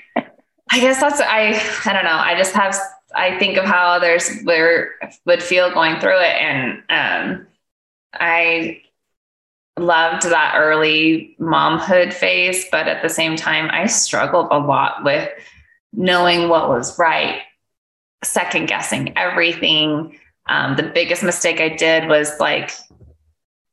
I 0.71 0.79
guess 0.79 0.99
that's, 0.99 1.21
I, 1.21 1.61
I 1.85 1.93
don't 1.93 2.05
know. 2.05 2.17
I 2.17 2.35
just 2.35 2.53
have, 2.53 2.75
I 3.15 3.37
think 3.37 3.57
of 3.57 3.65
how 3.65 3.87
others 3.87 4.29
were, 4.43 4.89
would 5.25 5.43
feel 5.43 5.71
going 5.71 5.99
through 5.99 6.19
it. 6.19 6.35
And, 6.35 6.83
um, 6.89 7.47
I 8.13 8.81
loved 9.77 10.23
that 10.23 10.55
early 10.57 11.35
momhood 11.39 12.13
phase, 12.13 12.65
but 12.71 12.87
at 12.87 13.03
the 13.03 13.09
same 13.09 13.35
time, 13.35 13.69
I 13.71 13.87
struggled 13.87 14.47
a 14.51 14.57
lot 14.57 15.03
with 15.03 15.29
knowing 15.93 16.49
what 16.49 16.69
was 16.69 16.97
right, 16.97 17.41
second 18.23 18.67
guessing 18.67 19.17
everything. 19.17 20.17
Um, 20.47 20.75
the 20.75 20.83
biggest 20.83 21.23
mistake 21.23 21.59
I 21.59 21.69
did 21.69 22.07
was 22.07 22.39
like 22.39 22.71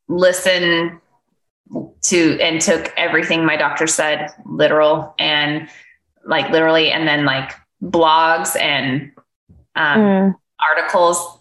listen 0.09 1.01
to 2.03 2.39
and 2.41 2.61
took 2.61 2.93
everything 2.97 3.45
my 3.45 3.57
doctor 3.57 3.87
said 3.87 4.31
literal 4.45 5.15
and 5.19 5.69
like 6.25 6.51
literally, 6.51 6.91
and 6.91 7.07
then 7.07 7.25
like 7.25 7.53
blogs 7.83 8.59
and 8.59 9.13
um, 9.75 9.99
mm. 9.99 10.35
articles 10.71 11.39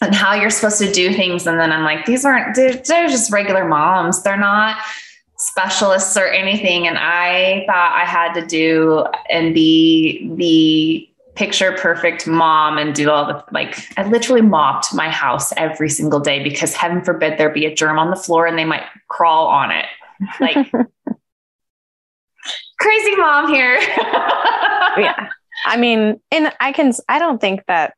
and 0.00 0.14
how 0.14 0.34
you're 0.34 0.50
supposed 0.50 0.78
to 0.78 0.92
do 0.92 1.12
things. 1.12 1.46
And 1.46 1.58
then 1.60 1.72
I'm 1.72 1.84
like, 1.84 2.06
these 2.06 2.24
aren't, 2.24 2.56
they're, 2.56 2.74
they're 2.74 3.08
just 3.08 3.32
regular 3.32 3.66
moms. 3.66 4.22
They're 4.22 4.36
not 4.36 4.76
specialists 5.36 6.16
or 6.16 6.26
anything. 6.26 6.86
And 6.86 6.98
I 6.98 7.64
thought 7.66 7.92
I 7.92 8.04
had 8.04 8.32
to 8.34 8.46
do 8.46 9.04
and 9.30 9.54
be 9.54 10.28
the 10.36 11.08
picture 11.34 11.72
perfect 11.72 12.26
mom 12.26 12.76
and 12.76 12.94
do 12.94 13.10
all 13.10 13.26
the 13.26 13.42
like 13.52 13.78
I 13.96 14.06
literally 14.06 14.42
mopped 14.42 14.94
my 14.94 15.08
house 15.08 15.50
every 15.56 15.88
single 15.88 16.20
day 16.20 16.42
because 16.42 16.74
heaven 16.74 17.02
forbid 17.02 17.38
there 17.38 17.48
be 17.48 17.64
a 17.64 17.74
germ 17.74 17.98
on 17.98 18.10
the 18.10 18.16
floor 18.16 18.46
and 18.46 18.58
they 18.58 18.66
might 18.66 18.82
crawl 19.08 19.46
on 19.46 19.70
it. 19.70 19.86
Like 20.40 20.70
crazy 22.82 23.16
mom 23.16 23.48
here. 23.48 23.76
yeah. 24.98 25.28
I 25.64 25.76
mean, 25.76 26.20
and 26.30 26.52
I 26.60 26.72
can 26.72 26.92
I 27.08 27.18
don't 27.18 27.40
think 27.40 27.64
that 27.66 27.94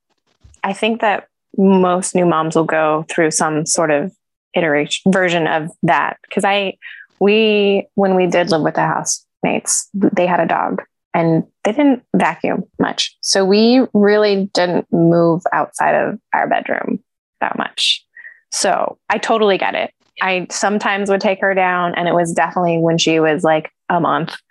I 0.63 0.73
think 0.73 1.01
that 1.01 1.29
most 1.57 2.15
new 2.15 2.27
moms 2.27 2.57
will 2.57 2.65
go 2.65 3.05
through 3.09 3.31
some 3.31 3.67
sort 3.67 3.91
of 3.91 4.13
iteration 4.55 5.11
version 5.13 5.47
of 5.47 5.71
that 5.83 6.19
because 6.23 6.45
I 6.45 6.77
we 7.21 7.87
when 7.95 8.15
we 8.15 8.27
did 8.27 8.51
live 8.51 8.63
with 8.63 8.75
the 8.75 8.83
housemates, 8.83 9.89
they 9.95 10.27
had 10.27 10.41
a 10.41 10.47
dog 10.47 10.83
and 11.15 11.45
they 11.63 11.73
didn't 11.73 12.03
vacuum 12.15 12.65
much. 12.79 13.17
So 13.21 13.45
we 13.45 13.87
really 13.95 14.51
didn't 14.53 14.93
move 14.93 15.43
outside 15.53 15.95
of 15.95 16.19
our 16.33 16.49
bedroom 16.49 17.03
that 17.41 17.57
much. 17.57 18.05
So 18.51 18.99
I 19.09 19.19
totally 19.19 19.59
get 19.59 19.75
it. 19.75 19.93
I 20.23 20.47
sometimes 20.51 21.11
would 21.11 21.21
take 21.21 21.41
her 21.41 21.55
down, 21.55 21.95
and 21.95 22.09
it 22.09 22.15
was 22.15 22.33
definitely 22.33 22.79
when 22.79 22.99
she 22.99 23.21
was 23.21 23.45
like 23.45 23.71
a 23.89 24.01
month. 24.01 24.35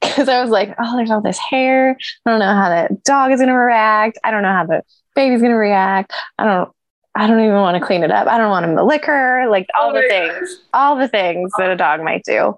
Because 0.00 0.28
I 0.28 0.40
was 0.40 0.50
like, 0.50 0.74
oh, 0.78 0.96
there's 0.96 1.10
all 1.10 1.20
this 1.20 1.38
hair. 1.38 1.98
I 2.24 2.30
don't 2.30 2.38
know 2.38 2.54
how 2.54 2.68
the 2.68 2.96
dog 3.04 3.32
is 3.32 3.40
going 3.40 3.48
to 3.48 3.54
react. 3.54 4.16
I 4.22 4.30
don't 4.30 4.42
know 4.42 4.52
how 4.52 4.64
the 4.64 4.82
baby's 5.16 5.40
going 5.40 5.50
to 5.50 5.58
react. 5.58 6.12
I 6.38 6.44
don't 6.44 6.70
I 7.14 7.26
don't 7.26 7.40
even 7.40 7.54
want 7.54 7.76
to 7.76 7.84
clean 7.84 8.04
it 8.04 8.10
up. 8.10 8.28
I 8.28 8.38
don't 8.38 8.50
want 8.50 8.64
him 8.64 8.76
to 8.76 8.84
lick 8.84 9.04
her, 9.06 9.48
like 9.50 9.66
all 9.78 9.90
oh 9.90 10.00
the 10.00 10.08
things, 10.08 10.54
gosh. 10.54 10.64
all 10.72 10.96
the 10.96 11.08
things 11.08 11.50
that 11.58 11.70
a 11.70 11.76
dog 11.76 12.02
might 12.02 12.22
do. 12.24 12.54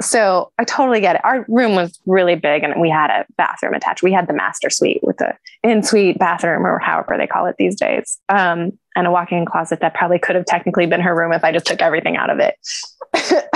So 0.00 0.50
I 0.58 0.64
totally 0.64 1.00
get 1.00 1.16
it. 1.16 1.24
Our 1.24 1.44
room 1.48 1.74
was 1.74 2.00
really 2.06 2.34
big 2.34 2.64
and 2.64 2.80
we 2.80 2.90
had 2.90 3.10
a 3.10 3.26
bathroom 3.36 3.74
attached. 3.74 4.02
We 4.02 4.12
had 4.12 4.26
the 4.26 4.32
master 4.32 4.70
suite 4.70 5.00
with 5.02 5.18
the 5.18 5.36
in 5.62 5.82
suite 5.82 6.18
bathroom 6.18 6.66
or 6.66 6.78
however 6.78 7.14
they 7.16 7.26
call 7.26 7.46
it 7.46 7.56
these 7.58 7.76
days. 7.76 8.18
Um, 8.28 8.78
and 8.96 9.06
a 9.06 9.10
walk 9.10 9.32
in 9.32 9.46
closet 9.46 9.80
that 9.80 9.94
probably 9.94 10.18
could 10.18 10.36
have 10.36 10.44
technically 10.44 10.86
been 10.86 11.00
her 11.00 11.14
room 11.14 11.32
if 11.32 11.44
I 11.44 11.52
just 11.52 11.66
took 11.66 11.80
everything 11.80 12.16
out 12.16 12.30
of 12.30 12.38
it. 12.40 12.56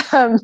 um, 0.12 0.38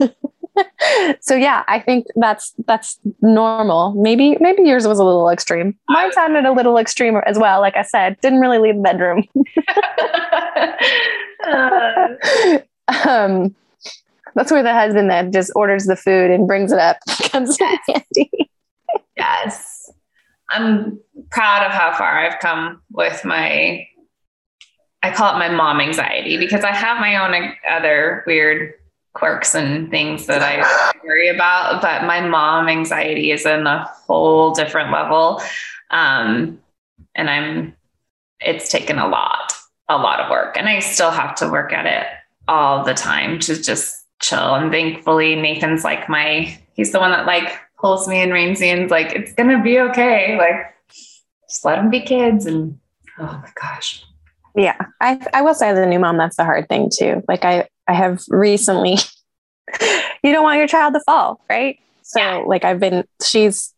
so 1.20 1.34
yeah, 1.34 1.64
I 1.68 1.80
think 1.80 2.06
that's 2.16 2.52
that's 2.66 2.98
normal. 3.20 3.94
Maybe 3.94 4.36
maybe 4.40 4.62
yours 4.62 4.86
was 4.86 4.98
a 4.98 5.04
little 5.04 5.30
extreme. 5.30 5.76
Mine 5.88 6.12
sounded 6.12 6.44
a 6.44 6.52
little 6.52 6.78
extreme 6.78 7.16
as 7.26 7.38
well. 7.38 7.60
Like 7.60 7.76
I 7.76 7.82
said, 7.82 8.20
didn't 8.20 8.40
really 8.40 8.58
leave 8.58 8.76
the 8.76 8.82
bedroom. 8.82 9.24
uh. 13.06 13.08
um, 13.08 13.54
that's 14.34 14.50
where 14.50 14.62
the 14.62 14.72
husband 14.72 15.10
then 15.10 15.32
just 15.32 15.52
orders 15.54 15.86
the 15.86 15.96
food 15.96 16.30
and 16.30 16.46
brings 16.46 16.72
it 16.72 16.78
up 16.78 16.98
comes 17.30 17.58
in 17.60 17.78
handy. 17.86 18.50
yes, 19.16 19.90
I'm 20.48 21.00
proud 21.30 21.66
of 21.66 21.72
how 21.72 21.92
far 21.96 22.18
I've 22.18 22.38
come 22.40 22.82
with 22.90 23.24
my. 23.24 23.86
I 25.04 25.10
call 25.10 25.34
it 25.34 25.38
my 25.38 25.48
mom 25.48 25.80
anxiety 25.80 26.38
because 26.38 26.62
I 26.62 26.70
have 26.70 27.00
my 27.00 27.16
own 27.16 27.54
other 27.68 28.22
weird 28.24 28.74
quirks 29.14 29.54
and 29.54 29.90
things 29.90 30.26
that 30.26 30.42
I 30.42 30.92
worry 31.04 31.28
about. 31.28 31.82
But 31.82 32.04
my 32.04 32.20
mom 32.20 32.68
anxiety 32.68 33.30
is 33.30 33.44
in 33.44 33.66
a 33.66 33.84
whole 34.06 34.52
different 34.52 34.92
level. 34.92 35.42
Um, 35.90 36.60
and 37.14 37.28
I'm, 37.28 37.76
it's 38.40 38.70
taken 38.70 38.98
a 38.98 39.08
lot, 39.08 39.52
a 39.88 39.96
lot 39.96 40.20
of 40.20 40.30
work. 40.30 40.56
And 40.56 40.68
I 40.68 40.78
still 40.78 41.10
have 41.10 41.34
to 41.36 41.50
work 41.50 41.72
at 41.72 41.86
it 41.86 42.06
all 42.48 42.84
the 42.84 42.94
time 42.94 43.38
to 43.40 43.60
just 43.60 44.01
chill. 44.22 44.54
And 44.54 44.70
thankfully, 44.70 45.36
Nathan's 45.36 45.84
like 45.84 46.08
my, 46.08 46.58
he's 46.74 46.92
the 46.92 47.00
one 47.00 47.10
that 47.10 47.26
like 47.26 47.58
pulls 47.78 48.08
me 48.08 48.22
and 48.22 48.32
reins 48.32 48.60
me 48.60 48.70
and 48.70 48.90
like, 48.90 49.12
it's 49.12 49.34
going 49.34 49.50
to 49.50 49.62
be 49.62 49.78
okay. 49.80 50.38
Like, 50.38 50.74
just 51.48 51.64
let 51.64 51.76
them 51.76 51.90
be 51.90 52.00
kids. 52.00 52.46
And 52.46 52.78
oh 53.18 53.24
my 53.24 53.50
gosh. 53.60 54.04
Yeah. 54.54 54.76
I, 55.00 55.20
I 55.34 55.42
will 55.42 55.54
say 55.54 55.68
as 55.68 55.78
a 55.78 55.86
new 55.86 55.98
mom, 55.98 56.16
that's 56.16 56.36
the 56.36 56.44
hard 56.44 56.68
thing 56.68 56.90
too. 56.96 57.22
Like 57.28 57.44
I, 57.44 57.68
I 57.86 57.94
have 57.94 58.22
recently, 58.28 58.96
you 60.22 60.32
don't 60.32 60.44
want 60.44 60.58
your 60.58 60.68
child 60.68 60.94
to 60.94 61.00
fall, 61.00 61.40
right? 61.50 61.78
So, 62.02 62.20
yeah. 62.20 62.36
like, 62.46 62.64
I've 62.64 62.80
been, 62.80 63.04
she's, 63.24 63.74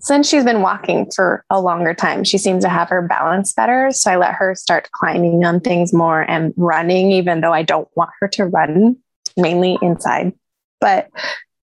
since 0.00 0.28
she's 0.28 0.44
been 0.44 0.62
walking 0.62 1.10
for 1.14 1.44
a 1.50 1.60
longer 1.60 1.92
time, 1.92 2.24
she 2.24 2.38
seems 2.38 2.64
to 2.64 2.68
have 2.68 2.88
her 2.88 3.02
balance 3.02 3.52
better. 3.52 3.90
So 3.92 4.12
I 4.12 4.16
let 4.16 4.34
her 4.34 4.54
start 4.54 4.88
climbing 4.92 5.44
on 5.44 5.60
things 5.60 5.92
more 5.92 6.22
and 6.22 6.54
running, 6.56 7.10
even 7.10 7.40
though 7.40 7.52
I 7.52 7.62
don't 7.62 7.88
want 7.96 8.10
her 8.20 8.28
to 8.28 8.46
run 8.46 8.96
mainly 9.38 9.78
inside. 9.80 10.32
But 10.80 11.08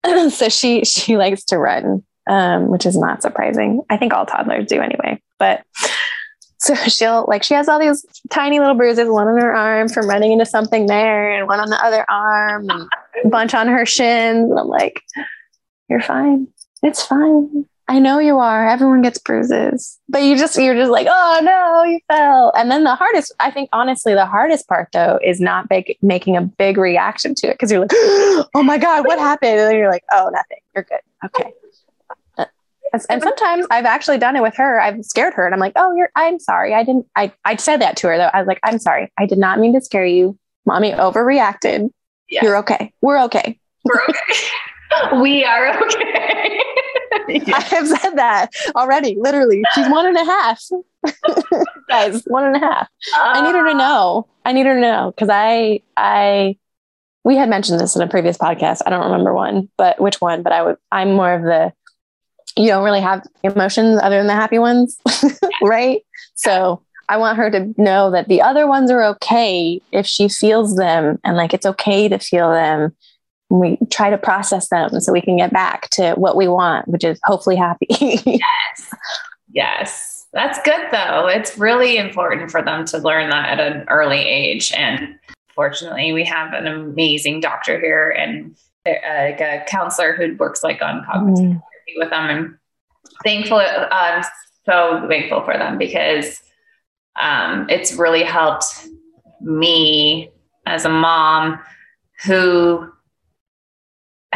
so 0.31 0.49
she 0.49 0.83
she 0.85 1.17
likes 1.17 1.43
to 1.45 1.57
run, 1.57 2.03
um, 2.29 2.67
which 2.69 2.85
is 2.85 2.97
not 2.97 3.21
surprising. 3.21 3.81
I 3.89 3.97
think 3.97 4.13
all 4.13 4.25
toddlers 4.25 4.67
do 4.67 4.81
anyway. 4.81 5.21
But 5.39 5.63
so 6.57 6.75
she'll 6.75 7.25
like 7.27 7.43
she 7.43 7.53
has 7.53 7.67
all 7.67 7.79
these 7.79 8.05
tiny 8.29 8.59
little 8.59 8.75
bruises, 8.75 9.09
one 9.09 9.27
on 9.27 9.39
her 9.39 9.55
arm 9.55 9.89
from 9.89 10.09
running 10.09 10.31
into 10.31 10.45
something 10.45 10.87
there, 10.87 11.31
and 11.31 11.47
one 11.47 11.59
on 11.59 11.69
the 11.69 11.83
other 11.83 12.05
arm, 12.09 12.69
and 12.69 12.87
a 13.23 13.29
bunch 13.29 13.53
on 13.53 13.67
her 13.67 13.85
shins. 13.85 14.49
And 14.49 14.59
I'm 14.59 14.67
like, 14.67 15.01
You're 15.89 16.01
fine. 16.01 16.47
It's 16.83 17.03
fine. 17.05 17.65
I 17.89 17.99
know 17.99 18.19
you 18.19 18.37
are. 18.37 18.67
Everyone 18.67 19.01
gets 19.01 19.17
bruises. 19.17 19.97
But 20.09 20.23
you 20.23 20.37
just 20.37 20.57
you're 20.57 20.75
just 20.75 20.91
like, 20.91 21.07
oh 21.09 21.39
no, 21.41 21.83
you 21.83 21.99
fell. 22.09 22.51
And 22.57 22.69
then 22.69 22.83
the 22.83 22.95
hardest, 22.95 23.33
I 23.39 23.49
think 23.49 23.69
honestly, 23.71 24.13
the 24.13 24.25
hardest 24.25 24.67
part 24.67 24.89
though 24.91 25.19
is 25.23 25.39
not 25.39 25.69
big, 25.69 25.97
making 26.01 26.35
a 26.35 26.41
big 26.41 26.77
reaction 26.77 27.33
to 27.35 27.47
it 27.47 27.53
because 27.53 27.71
you're 27.71 27.81
like, 27.81 27.91
oh 27.93 28.63
my 28.63 28.77
God, 28.77 29.05
what 29.05 29.19
happened? 29.19 29.51
And 29.51 29.59
then 29.61 29.75
you're 29.75 29.91
like, 29.91 30.03
oh, 30.11 30.29
nothing. 30.33 30.57
You're 30.75 30.83
good. 30.83 30.99
Okay 31.25 31.53
uh, 32.93 32.99
and 33.09 33.21
sometimes 33.21 33.65
I've 33.69 33.85
actually 33.85 34.17
done 34.17 34.35
it 34.35 34.41
with 34.41 34.55
her. 34.55 34.79
I've 34.79 35.03
scared 35.03 35.33
her 35.33 35.45
and 35.45 35.53
I'm 35.53 35.59
like, 35.59 35.73
oh, 35.75 35.95
you're, 35.95 36.09
I'm 36.15 36.39
sorry. 36.39 36.73
I 36.73 36.83
didn't, 36.83 37.07
I, 37.15 37.31
I 37.45 37.55
said 37.55 37.81
that 37.81 37.97
to 37.97 38.07
her 38.07 38.17
though. 38.17 38.29
I 38.33 38.39
was 38.39 38.47
like, 38.47 38.59
I'm 38.63 38.79
sorry. 38.79 39.11
I 39.17 39.25
did 39.25 39.37
not 39.37 39.59
mean 39.59 39.73
to 39.73 39.81
scare 39.81 40.05
you. 40.05 40.37
Mommy 40.65 40.91
overreacted. 40.91 41.89
Yes. 42.29 42.43
You're 42.43 42.57
okay. 42.57 42.93
We're 43.01 43.21
okay. 43.23 43.59
We're 43.83 44.03
okay. 44.09 45.19
we 45.21 45.45
are 45.45 45.81
okay. 45.83 46.61
I 47.53 47.61
have 47.61 47.87
said 47.87 48.15
that 48.15 48.51
already. 48.75 49.17
Literally, 49.19 49.63
she's 49.73 49.87
one 49.89 50.05
and 50.05 50.17
a 50.17 50.25
half. 50.25 50.63
Guys, 51.89 52.23
one 52.25 52.45
and 52.45 52.55
a 52.55 52.59
half. 52.59 52.87
Uh, 53.15 53.19
I 53.19 53.41
need 53.41 53.55
her 53.55 53.67
to 53.67 53.77
know. 53.77 54.27
I 54.45 54.53
need 54.53 54.65
her 54.65 54.75
to 54.75 54.81
know 54.81 55.13
because 55.15 55.29
I, 55.29 55.81
I, 55.95 56.57
we 57.23 57.35
had 57.35 57.49
mentioned 57.49 57.79
this 57.79 57.95
in 57.95 58.01
a 58.01 58.07
previous 58.07 58.37
podcast. 58.37 58.81
I 58.85 58.89
don't 58.89 59.05
remember 59.05 59.33
one, 59.33 59.69
but 59.77 59.99
which 60.01 60.21
one? 60.21 60.43
But 60.43 60.53
I 60.53 60.63
would. 60.63 60.77
I'm 60.91 61.13
more 61.13 61.33
of 61.33 61.43
the 61.43 61.73
you 62.57 62.67
don't 62.67 62.83
really 62.83 63.01
have 63.01 63.25
emotions 63.43 63.99
other 64.01 64.17
than 64.17 64.27
the 64.27 64.33
happy 64.33 64.59
ones, 64.59 64.99
right? 65.61 66.01
So 66.35 66.81
I 67.07 67.17
want 67.17 67.37
her 67.37 67.49
to 67.51 67.73
know 67.77 68.11
that 68.11 68.27
the 68.27 68.41
other 68.41 68.67
ones 68.67 68.91
are 68.91 69.03
okay 69.03 69.79
if 69.91 70.05
she 70.05 70.27
feels 70.27 70.75
them 70.75 71.19
and 71.23 71.37
like 71.37 71.53
it's 71.53 71.65
okay 71.65 72.07
to 72.09 72.17
feel 72.17 72.51
them. 72.51 72.95
We 73.49 73.77
try 73.89 74.09
to 74.09 74.17
process 74.17 74.69
them 74.69 74.99
so 74.99 75.13
we 75.13 75.21
can 75.21 75.37
get 75.37 75.53
back 75.53 75.89
to 75.91 76.13
what 76.13 76.35
we 76.35 76.47
want, 76.47 76.87
which 76.87 77.03
is 77.03 77.19
hopefully 77.23 77.55
happy. 77.55 77.87
yes. 77.89 78.93
Yes. 79.51 80.27
That's 80.33 80.59
good 80.63 80.87
though. 80.91 81.27
It's 81.27 81.57
really 81.57 81.97
important 81.97 82.51
for 82.51 82.61
them 82.61 82.85
to 82.85 82.97
learn 82.97 83.29
that 83.29 83.59
at 83.59 83.59
an 83.59 83.87
early 83.89 84.19
age. 84.19 84.73
And 84.73 85.17
fortunately, 85.55 86.11
we 86.11 86.25
have 86.25 86.53
an 86.53 86.67
amazing 86.67 87.39
doctor 87.39 87.79
here 87.79 88.09
and 88.09 88.55
uh, 88.85 88.91
like 89.17 89.41
a 89.41 89.65
counselor 89.67 90.13
who 90.13 90.35
works 90.35 90.63
like 90.63 90.81
on 90.81 91.03
cognitive 91.05 91.43
mm. 91.43 91.61
therapy 91.61 91.93
with 91.97 92.09
them. 92.09 92.29
And 92.29 92.57
thankful, 93.23 93.59
I'm 93.59 94.23
so 94.65 95.05
thankful 95.07 95.43
for 95.43 95.57
them 95.57 95.77
because 95.77 96.41
um, 97.19 97.67
it's 97.69 97.93
really 97.93 98.23
helped 98.23 98.87
me 99.41 100.29
as 100.65 100.85
a 100.85 100.89
mom 100.89 101.59
who 102.25 102.91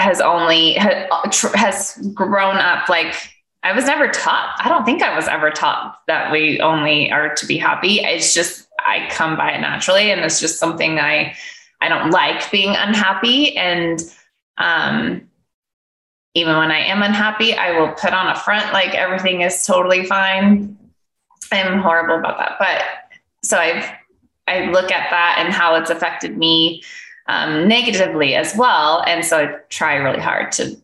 has 0.01 0.21
only 0.21 0.73
has 0.73 1.97
grown 2.13 2.57
up 2.57 2.89
like 2.89 3.15
I 3.63 3.73
was 3.73 3.85
never 3.85 4.07
taught. 4.07 4.55
I 4.59 4.69
don't 4.69 4.85
think 4.85 5.03
I 5.03 5.15
was 5.15 5.27
ever 5.27 5.51
taught 5.51 5.99
that 6.07 6.31
we 6.31 6.59
only 6.59 7.11
are 7.11 7.35
to 7.35 7.45
be 7.45 7.57
happy. 7.57 7.99
It's 7.99 8.33
just 8.33 8.67
I 8.79 9.07
come 9.11 9.37
by 9.37 9.51
it 9.51 9.61
naturally, 9.61 10.11
and 10.11 10.21
it's 10.21 10.39
just 10.39 10.57
something 10.57 10.99
I 10.99 11.35
I 11.79 11.89
don't 11.89 12.11
like 12.11 12.49
being 12.51 12.75
unhappy. 12.75 13.55
And 13.55 14.01
um, 14.57 15.29
even 16.33 16.57
when 16.57 16.71
I 16.71 16.79
am 16.79 17.03
unhappy, 17.03 17.53
I 17.53 17.79
will 17.79 17.93
put 17.93 18.13
on 18.13 18.27
a 18.27 18.35
front 18.35 18.73
like 18.73 18.95
everything 18.95 19.41
is 19.41 19.63
totally 19.65 20.05
fine. 20.05 20.77
I'm 21.51 21.79
horrible 21.79 22.15
about 22.15 22.37
that, 22.39 22.55
but 22.59 22.83
so 23.43 23.57
I've 23.57 23.89
I 24.47 24.65
look 24.71 24.91
at 24.91 25.09
that 25.11 25.37
and 25.39 25.53
how 25.53 25.75
it's 25.75 25.89
affected 25.89 26.37
me 26.37 26.83
um, 27.27 27.67
negatively 27.67 28.35
as 28.35 28.55
well, 28.55 29.03
and 29.07 29.23
so 29.25 29.37
I 29.37 29.55
try 29.69 29.95
really 29.95 30.21
hard 30.21 30.51
to 30.53 30.75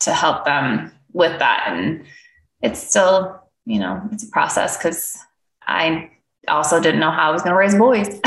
to 0.00 0.12
help 0.12 0.44
them 0.44 0.92
with 1.12 1.38
that. 1.38 1.64
And 1.68 2.04
it's 2.62 2.82
still, 2.82 3.40
you 3.64 3.78
know, 3.78 4.02
it's 4.12 4.24
a 4.24 4.30
process 4.30 4.76
because 4.76 5.16
I 5.66 6.10
also 6.48 6.80
didn't 6.80 7.00
know 7.00 7.10
how 7.10 7.30
I 7.30 7.32
was 7.32 7.42
going 7.42 7.52
to 7.52 7.58
raise 7.58 7.74
boys. 7.74 8.20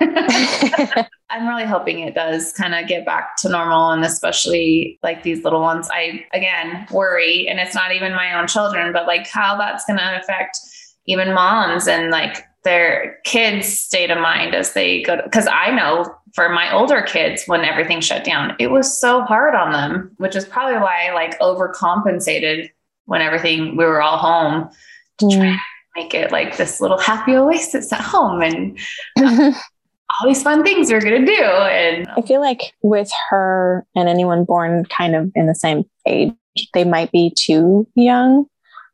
I'm 1.30 1.48
really 1.48 1.64
hoping 1.64 2.00
it 2.00 2.14
does 2.14 2.52
kind 2.52 2.74
of 2.74 2.86
get 2.88 3.06
back 3.06 3.36
to 3.38 3.48
normal 3.48 3.90
and 3.90 4.04
especially 4.04 4.98
like 5.02 5.22
these 5.22 5.44
little 5.44 5.60
ones. 5.60 5.88
I 5.90 6.26
again 6.34 6.86
worry 6.90 7.48
and 7.48 7.58
it's 7.58 7.74
not 7.74 7.94
even 7.94 8.12
my 8.12 8.38
own 8.38 8.46
children, 8.46 8.92
but 8.92 9.06
like 9.06 9.26
how 9.28 9.56
that's 9.56 9.84
going 9.86 9.98
to 9.98 10.20
affect 10.20 10.58
even 11.06 11.32
moms 11.32 11.88
and 11.88 12.10
like 12.10 12.44
their 12.64 13.18
kids' 13.24 13.68
state 13.68 14.10
of 14.10 14.18
mind 14.18 14.54
as 14.54 14.72
they 14.72 15.02
go 15.02 15.20
because 15.22 15.46
I 15.46 15.70
know 15.70 16.14
for 16.34 16.48
my 16.48 16.72
older 16.72 17.02
kids 17.02 17.44
when 17.46 17.62
everything 17.62 18.00
shut 18.00 18.24
down, 18.24 18.56
it 18.58 18.70
was 18.70 18.98
so 18.98 19.22
hard 19.22 19.54
on 19.54 19.72
them, 19.72 20.12
which 20.16 20.34
is 20.34 20.44
probably 20.44 20.78
why 20.78 21.08
I 21.08 21.12
like 21.12 21.38
overcompensated 21.40 22.70
when 23.06 23.20
everything 23.20 23.76
we 23.76 23.84
were 23.84 24.00
all 24.00 24.16
home 24.16 24.70
to 25.18 25.28
try 25.28 25.46
mm. 25.46 25.54
to 25.54 25.60
make 25.96 26.14
it 26.14 26.32
like 26.32 26.56
this 26.56 26.80
little 26.80 26.98
happy 26.98 27.34
oasis 27.36 27.92
at 27.92 28.00
home 28.00 28.40
and 28.40 28.78
all 29.18 30.28
these 30.28 30.42
fun 30.42 30.62
things 30.62 30.90
we're 30.90 31.00
gonna 31.00 31.26
do. 31.26 31.42
And 31.42 32.08
I 32.16 32.22
feel 32.22 32.40
like 32.40 32.72
with 32.82 33.10
her 33.30 33.84
and 33.94 34.08
anyone 34.08 34.44
born 34.44 34.84
kind 34.86 35.14
of 35.14 35.30
in 35.34 35.46
the 35.46 35.54
same 35.54 35.84
age, 36.06 36.34
they 36.74 36.84
might 36.84 37.10
be 37.10 37.34
too 37.36 37.86
young. 37.94 38.46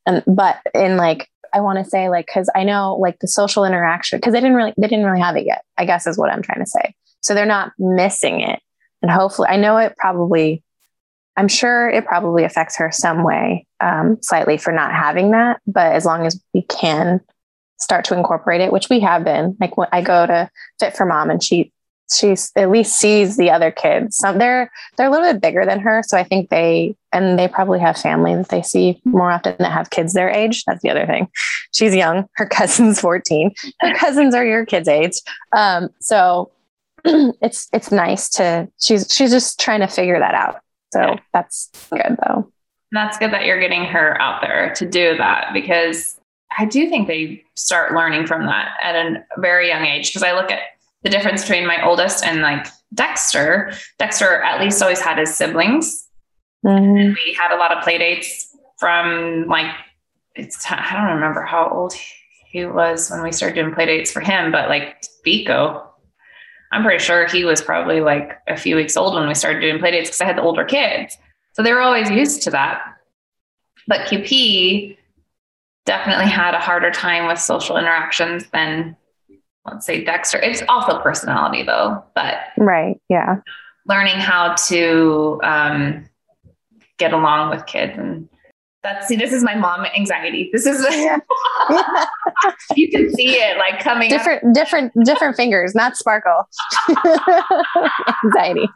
And 0.06 0.24
but 0.26 0.60
in 0.74 0.96
like 0.96 1.28
I 1.58 1.60
want 1.60 1.78
to 1.78 1.84
say 1.84 2.08
like 2.08 2.26
because 2.26 2.48
I 2.54 2.64
know 2.64 2.96
like 3.00 3.18
the 3.18 3.28
social 3.28 3.64
interaction 3.64 4.18
because 4.18 4.32
they 4.32 4.40
didn't 4.40 4.56
really 4.56 4.72
they 4.78 4.88
didn't 4.88 5.04
really 5.04 5.20
have 5.20 5.36
it 5.36 5.46
yet. 5.46 5.64
I 5.76 5.84
guess 5.84 6.06
is 6.06 6.16
what 6.16 6.30
I'm 6.30 6.42
trying 6.42 6.60
to 6.60 6.66
say. 6.66 6.94
So 7.20 7.34
they're 7.34 7.46
not 7.46 7.72
missing 7.78 8.40
it, 8.40 8.60
and 9.02 9.10
hopefully 9.10 9.48
I 9.50 9.56
know 9.56 9.76
it 9.78 9.96
probably. 9.96 10.62
I'm 11.36 11.48
sure 11.48 11.88
it 11.88 12.04
probably 12.04 12.42
affects 12.42 12.78
her 12.78 12.90
some 12.90 13.22
way, 13.22 13.64
um, 13.78 14.18
slightly 14.22 14.56
for 14.56 14.72
not 14.72 14.92
having 14.92 15.30
that. 15.32 15.60
But 15.68 15.92
as 15.92 16.04
long 16.04 16.26
as 16.26 16.42
we 16.52 16.62
can 16.62 17.20
start 17.78 18.04
to 18.06 18.16
incorporate 18.16 18.60
it, 18.60 18.72
which 18.72 18.88
we 18.90 19.00
have 19.00 19.24
been. 19.24 19.56
Like 19.60 19.76
when 19.76 19.88
I 19.92 20.02
go 20.02 20.26
to 20.26 20.50
Fit 20.80 20.96
for 20.96 21.06
Mom, 21.06 21.30
and 21.30 21.42
she 21.42 21.72
she's 22.10 22.52
at 22.56 22.70
least 22.70 22.98
sees 22.98 23.36
the 23.36 23.50
other 23.50 23.70
kids. 23.70 24.16
Some 24.16 24.38
they're 24.38 24.70
they're 24.96 25.08
a 25.08 25.10
little 25.10 25.32
bit 25.32 25.42
bigger 25.42 25.64
than 25.64 25.80
her, 25.80 26.02
so 26.06 26.16
I 26.16 26.24
think 26.24 26.50
they 26.50 26.96
and 27.12 27.38
they 27.38 27.48
probably 27.48 27.78
have 27.80 27.96
family 27.96 28.34
that 28.34 28.48
they 28.48 28.62
see 28.62 29.00
more 29.04 29.30
often 29.30 29.56
that 29.58 29.72
have 29.72 29.90
kids 29.90 30.12
their 30.12 30.30
age. 30.30 30.64
That's 30.64 30.82
the 30.82 30.90
other 30.90 31.06
thing. 31.06 31.28
She's 31.72 31.94
young. 31.94 32.28
Her 32.34 32.46
cousin's 32.50 33.00
fourteen. 33.00 33.52
Her 33.80 33.94
cousins 33.94 34.34
are 34.34 34.44
your 34.44 34.66
kids' 34.66 34.88
age. 34.88 35.18
Um, 35.56 35.90
so 36.00 36.50
it's 37.04 37.68
it's 37.72 37.92
nice 37.92 38.28
to 38.30 38.68
she's 38.78 39.06
she's 39.12 39.30
just 39.30 39.60
trying 39.60 39.80
to 39.80 39.88
figure 39.88 40.18
that 40.18 40.34
out. 40.34 40.60
So 40.92 41.16
that's 41.32 41.70
good 41.90 42.16
though. 42.26 42.50
That's 42.92 43.18
good 43.18 43.32
that 43.32 43.44
you're 43.44 43.60
getting 43.60 43.84
her 43.84 44.20
out 44.20 44.40
there 44.40 44.72
to 44.76 44.88
do 44.88 45.16
that 45.18 45.52
because 45.52 46.18
I 46.56 46.64
do 46.64 46.88
think 46.88 47.06
they 47.06 47.44
start 47.54 47.92
learning 47.92 48.26
from 48.26 48.46
that 48.46 48.72
at 48.82 48.94
a 48.94 49.24
very 49.36 49.68
young 49.68 49.84
age. 49.84 50.08
Because 50.08 50.22
I 50.22 50.32
look 50.32 50.50
at 50.50 50.60
the 51.02 51.10
difference 51.10 51.42
between 51.42 51.66
my 51.66 51.84
oldest 51.84 52.24
and 52.24 52.40
like 52.40 52.66
Dexter. 52.94 53.72
Dexter 53.98 54.42
at 54.42 54.60
least 54.60 54.82
always 54.82 55.00
had 55.00 55.18
his 55.18 55.34
siblings. 55.34 56.06
Mm-hmm. 56.66 57.14
we 57.14 57.36
had 57.38 57.54
a 57.54 57.56
lot 57.56 57.76
of 57.76 57.84
play 57.84 57.98
dates 57.98 58.52
from 58.80 59.46
like 59.46 59.72
it's 60.34 60.64
I 60.68 60.92
don't 60.92 61.14
remember 61.14 61.42
how 61.42 61.68
old 61.68 61.92
he 61.92 62.64
was 62.66 63.10
when 63.10 63.22
we 63.22 63.30
started 63.30 63.54
doing 63.54 63.74
play 63.74 63.86
dates 63.86 64.10
for 64.10 64.20
him, 64.20 64.50
but 64.50 64.68
like 64.68 65.02
Vico, 65.24 65.88
I'm 66.72 66.82
pretty 66.82 67.02
sure 67.02 67.26
he 67.26 67.44
was 67.44 67.62
probably 67.62 68.00
like 68.00 68.38
a 68.48 68.56
few 68.56 68.76
weeks 68.76 68.96
old 68.96 69.14
when 69.14 69.28
we 69.28 69.34
started 69.34 69.60
doing 69.60 69.78
play 69.78 69.90
dates 69.90 70.08
because 70.08 70.20
I 70.20 70.24
had 70.24 70.36
the 70.36 70.42
older 70.42 70.64
kids. 70.64 71.16
So 71.52 71.62
they 71.62 71.72
were 71.72 71.80
always 71.80 72.10
used 72.10 72.42
to 72.42 72.50
that. 72.50 72.82
But 73.86 74.06
QP 74.06 74.96
definitely 75.86 76.26
had 76.26 76.54
a 76.54 76.60
harder 76.60 76.90
time 76.90 77.26
with 77.26 77.38
social 77.38 77.76
interactions 77.76 78.46
than 78.50 78.96
let's 79.72 79.86
say 79.86 80.04
Dexter. 80.04 80.38
It's 80.38 80.62
also 80.68 81.00
personality 81.00 81.62
though, 81.62 82.04
but 82.14 82.36
right, 82.56 83.00
yeah. 83.08 83.36
Learning 83.86 84.16
how 84.16 84.54
to 84.68 85.40
um, 85.42 86.08
get 86.98 87.12
along 87.12 87.50
with 87.50 87.66
kids 87.66 87.94
and 87.96 88.28
that's 88.82 89.08
see 89.08 89.16
this 89.16 89.32
is 89.32 89.42
my 89.42 89.54
mom 89.54 89.84
anxiety 89.96 90.50
this 90.52 90.64
is 90.64 90.84
yeah. 90.90 91.18
you 92.76 92.88
can 92.90 93.12
see 93.12 93.30
it 93.30 93.58
like 93.58 93.82
coming 93.82 94.08
different 94.08 94.44
up. 94.44 94.54
different 94.54 94.92
different 95.04 95.36
fingers 95.36 95.74
not 95.74 95.96
sparkle 95.96 96.48
anxiety 98.24 98.68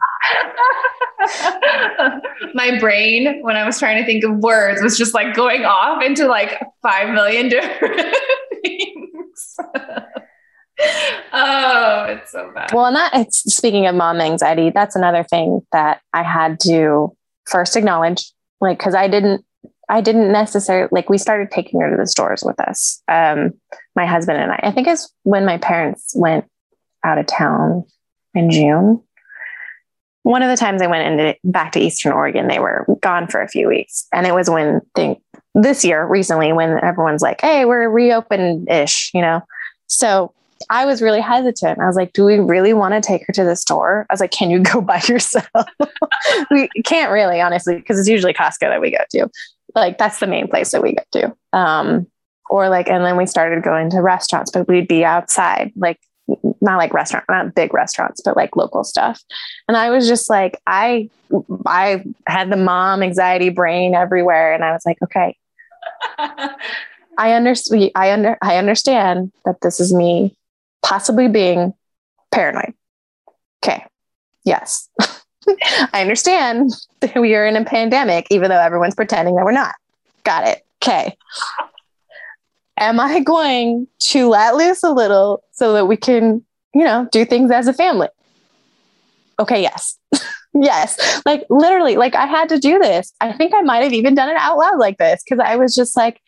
my 2.53 2.77
brain 2.79 3.39
when 3.43 3.55
i 3.55 3.65
was 3.65 3.79
trying 3.79 3.97
to 3.97 4.05
think 4.05 4.23
of 4.23 4.37
words 4.39 4.81
was 4.81 4.97
just 4.97 5.13
like 5.13 5.33
going 5.33 5.63
off 5.63 6.03
into 6.03 6.27
like 6.27 6.59
5 6.81 7.13
million 7.13 7.47
different 7.49 8.15
things 8.61 9.57
oh 11.33 12.05
it's 12.09 12.31
so 12.31 12.51
bad 12.53 12.71
well 12.73 12.85
and 12.85 12.95
that 12.95 13.11
it's 13.13 13.39
speaking 13.53 13.85
of 13.85 13.93
mom 13.93 14.19
anxiety 14.19 14.71
that's 14.71 14.95
another 14.95 15.23
thing 15.23 15.61
that 15.71 16.01
i 16.13 16.23
had 16.23 16.59
to 16.59 17.15
first 17.45 17.75
acknowledge 17.75 18.31
like 18.59 18.77
because 18.77 18.95
i 18.95 19.07
didn't 19.07 19.45
I 19.89 20.01
didn't 20.01 20.31
necessarily 20.31 20.89
like 20.91 21.09
we 21.09 21.17
started 21.17 21.51
taking 21.51 21.81
her 21.81 21.89
to 21.89 21.97
the 21.97 22.07
stores 22.07 22.43
with 22.43 22.59
us. 22.59 23.01
Um, 23.07 23.53
my 23.95 24.05
husband 24.05 24.39
and 24.39 24.51
I. 24.51 24.59
I 24.63 24.71
think 24.71 24.87
it's 24.87 25.13
when 25.23 25.45
my 25.45 25.57
parents 25.57 26.13
went 26.15 26.45
out 27.03 27.17
of 27.17 27.27
town 27.27 27.83
in 28.33 28.49
June. 28.49 29.03
One 30.23 30.41
of 30.41 30.49
the 30.49 30.57
times 30.57 30.81
I 30.81 30.87
went 30.87 31.19
into 31.19 31.35
back 31.43 31.73
to 31.73 31.81
Eastern 31.81 32.13
Oregon, 32.13 32.47
they 32.47 32.59
were 32.59 32.85
gone 33.01 33.27
for 33.27 33.41
a 33.41 33.47
few 33.47 33.67
weeks, 33.67 34.07
and 34.13 34.25
it 34.25 34.33
was 34.33 34.49
when 34.49 34.79
they, 34.95 35.19
this 35.53 35.83
year 35.83 36.07
recently 36.07 36.53
when 36.53 36.81
everyone's 36.81 37.21
like, 37.21 37.41
"Hey, 37.41 37.65
we're 37.65 37.89
reopened 37.89 38.69
ish," 38.71 39.11
you 39.13 39.21
know. 39.21 39.41
So 39.87 40.33
I 40.69 40.85
was 40.85 41.01
really 41.01 41.21
hesitant. 41.21 41.79
I 41.79 41.85
was 41.85 41.95
like, 41.95 42.13
do 42.13 42.23
we 42.25 42.39
really 42.39 42.73
want 42.73 42.93
to 42.93 43.01
take 43.01 43.25
her 43.27 43.33
to 43.33 43.43
the 43.43 43.55
store? 43.55 44.05
I 44.09 44.13
was 44.13 44.19
like, 44.19 44.31
can 44.31 44.49
you 44.49 44.59
go 44.59 44.81
by 44.81 45.01
yourself? 45.07 45.45
we 46.51 46.69
can't 46.83 47.11
really, 47.11 47.41
honestly, 47.41 47.75
because 47.75 47.99
it's 47.99 48.09
usually 48.09 48.33
Costco 48.33 48.61
that 48.61 48.81
we 48.81 48.91
go 48.91 49.03
to 49.11 49.29
like 49.75 49.97
that's 49.97 50.19
the 50.19 50.27
main 50.27 50.47
place 50.47 50.71
that 50.71 50.83
we 50.83 50.95
go 50.95 51.03
to. 51.11 51.57
Um, 51.57 52.07
or 52.49 52.69
like, 52.69 52.89
and 52.89 53.03
then 53.03 53.17
we 53.17 53.25
started 53.25 53.63
going 53.63 53.89
to 53.91 54.01
restaurants, 54.01 54.51
but 54.51 54.67
we'd 54.67 54.87
be 54.87 55.03
outside, 55.03 55.71
like 55.75 55.99
not 56.61 56.77
like 56.77 56.93
restaurant, 56.93 57.25
not 57.29 57.55
big 57.55 57.73
restaurants, 57.73 58.21
but 58.21 58.37
like 58.37 58.55
local 58.55 58.83
stuff. 58.83 59.21
And 59.67 59.75
I 59.75 59.89
was 59.89 60.07
just 60.07 60.29
like, 60.29 60.59
I, 60.67 61.09
I 61.65 62.03
had 62.27 62.51
the 62.51 62.57
mom 62.57 63.01
anxiety 63.01 63.49
brain 63.49 63.95
everywhere, 63.95 64.53
and 64.53 64.63
I 64.63 64.71
was 64.71 64.83
like, 64.85 64.97
okay, 65.03 65.35
I 67.17 67.33
understand. 67.33 67.91
I 67.95 68.11
under, 68.11 68.37
I 68.41 68.57
understand 68.57 69.31
that 69.45 69.61
this 69.61 69.79
is 69.79 69.93
me 69.93 70.35
possibly 70.83 71.27
being 71.27 71.73
paranoid. 72.31 72.73
Okay, 73.63 73.83
yes. 74.43 74.89
I 75.93 76.01
understand 76.01 76.71
that 76.99 77.19
we 77.19 77.35
are 77.35 77.45
in 77.45 77.55
a 77.55 77.65
pandemic, 77.65 78.27
even 78.29 78.49
though 78.49 78.59
everyone's 78.59 78.95
pretending 78.95 79.35
that 79.35 79.45
we're 79.45 79.51
not. 79.51 79.75
Got 80.23 80.47
it. 80.47 80.65
Okay. 80.81 81.17
Am 82.77 82.99
I 82.99 83.19
going 83.21 83.87
to 83.99 84.29
let 84.29 84.55
loose 84.55 84.83
a 84.83 84.91
little 84.91 85.43
so 85.51 85.73
that 85.73 85.85
we 85.85 85.97
can, 85.97 86.43
you 86.73 86.83
know, 86.83 87.07
do 87.11 87.25
things 87.25 87.51
as 87.51 87.67
a 87.67 87.73
family? 87.73 88.07
Okay, 89.39 89.61
yes. 89.61 89.97
yes. 90.53 91.21
Like 91.25 91.45
literally, 91.49 91.97
like 91.97 92.15
I 92.15 92.25
had 92.25 92.49
to 92.49 92.59
do 92.59 92.79
this. 92.79 93.13
I 93.21 93.33
think 93.33 93.53
I 93.53 93.61
might 93.61 93.83
have 93.83 93.93
even 93.93 94.15
done 94.15 94.29
it 94.29 94.37
out 94.37 94.57
loud 94.57 94.79
like 94.79 94.97
this 94.97 95.23
because 95.23 95.43
I 95.45 95.55
was 95.55 95.75
just 95.75 95.95
like, 95.95 96.19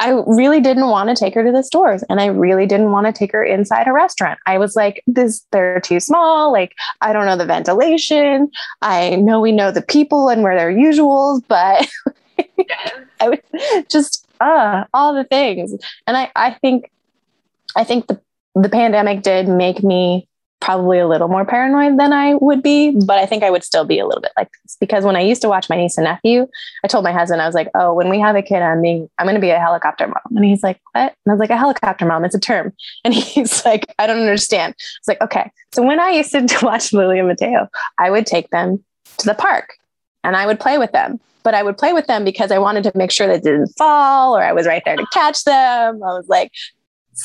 I 0.00 0.22
really 0.26 0.60
didn't 0.60 0.88
want 0.88 1.08
to 1.08 1.16
take 1.16 1.34
her 1.34 1.44
to 1.44 1.50
the 1.50 1.62
stores 1.62 2.04
and 2.08 2.20
I 2.20 2.26
really 2.26 2.66
didn't 2.66 2.92
want 2.92 3.06
to 3.06 3.12
take 3.12 3.32
her 3.32 3.44
inside 3.44 3.88
a 3.88 3.92
restaurant. 3.92 4.38
I 4.46 4.58
was 4.58 4.76
like, 4.76 5.02
this, 5.06 5.44
they're 5.50 5.80
too 5.80 5.98
small. 5.98 6.52
Like, 6.52 6.74
I 7.00 7.12
don't 7.12 7.26
know 7.26 7.36
the 7.36 7.46
ventilation. 7.46 8.50
I 8.80 9.16
know 9.16 9.40
we 9.40 9.50
know 9.50 9.70
the 9.70 9.82
people 9.82 10.28
and 10.28 10.42
where 10.42 10.56
their 10.56 10.72
usuals, 10.72 11.42
but 11.48 11.88
I 13.20 13.28
would 13.28 13.42
just, 13.88 14.26
uh, 14.40 14.84
all 14.94 15.14
the 15.14 15.24
things. 15.24 15.74
And 16.06 16.16
I, 16.16 16.30
I 16.36 16.52
think, 16.52 16.90
I 17.74 17.82
think 17.82 18.06
the, 18.06 18.20
the 18.54 18.68
pandemic 18.68 19.22
did 19.22 19.48
make 19.48 19.82
me 19.82 20.28
probably 20.60 20.98
a 20.98 21.06
little 21.06 21.28
more 21.28 21.44
paranoid 21.44 21.98
than 21.98 22.12
I 22.12 22.34
would 22.34 22.62
be, 22.62 22.90
but 22.90 23.18
I 23.18 23.26
think 23.26 23.42
I 23.42 23.50
would 23.50 23.64
still 23.64 23.84
be 23.84 23.98
a 23.98 24.06
little 24.06 24.20
bit 24.20 24.32
like 24.36 24.48
this 24.62 24.76
because 24.80 25.04
when 25.04 25.16
I 25.16 25.20
used 25.20 25.42
to 25.42 25.48
watch 25.48 25.68
my 25.68 25.76
niece 25.76 25.96
and 25.96 26.04
nephew, 26.04 26.46
I 26.84 26.88
told 26.88 27.04
my 27.04 27.12
husband, 27.12 27.40
I 27.40 27.46
was 27.46 27.54
like, 27.54 27.68
oh, 27.74 27.94
when 27.94 28.08
we 28.08 28.18
have 28.20 28.36
a 28.36 28.42
kid, 28.42 28.62
I'm 28.62 28.82
being, 28.82 29.08
I'm 29.18 29.26
going 29.26 29.36
to 29.36 29.40
be 29.40 29.50
a 29.50 29.58
helicopter 29.58 30.06
mom. 30.06 30.36
And 30.36 30.44
he's 30.44 30.62
like, 30.62 30.80
what? 30.92 31.14
And 31.24 31.30
I 31.30 31.32
was 31.32 31.40
like, 31.40 31.50
a 31.50 31.56
helicopter 31.56 32.06
mom, 32.06 32.24
it's 32.24 32.34
a 32.34 32.40
term. 32.40 32.72
And 33.04 33.14
he's 33.14 33.64
like, 33.64 33.86
I 33.98 34.06
don't 34.06 34.20
understand. 34.20 34.74
It's 34.98 35.08
like, 35.08 35.20
okay. 35.20 35.50
So 35.72 35.82
when 35.82 36.00
I 36.00 36.10
used 36.10 36.32
to 36.32 36.58
watch 36.62 36.92
Lily 36.92 37.18
and 37.18 37.28
Mateo, 37.28 37.68
I 37.98 38.10
would 38.10 38.26
take 38.26 38.50
them 38.50 38.84
to 39.18 39.26
the 39.26 39.34
park 39.34 39.74
and 40.24 40.36
I 40.36 40.46
would 40.46 40.60
play 40.60 40.78
with 40.78 40.92
them. 40.92 41.20
But 41.44 41.54
I 41.54 41.62
would 41.62 41.78
play 41.78 41.92
with 41.92 42.06
them 42.06 42.24
because 42.24 42.50
I 42.50 42.58
wanted 42.58 42.82
to 42.84 42.92
make 42.94 43.10
sure 43.10 43.26
they 43.26 43.40
didn't 43.40 43.68
fall 43.78 44.36
or 44.36 44.42
I 44.42 44.52
was 44.52 44.66
right 44.66 44.82
there 44.84 44.96
to 44.96 45.06
catch 45.12 45.44
them. 45.44 46.02
I 46.02 46.12
was 46.12 46.28
like, 46.28 46.50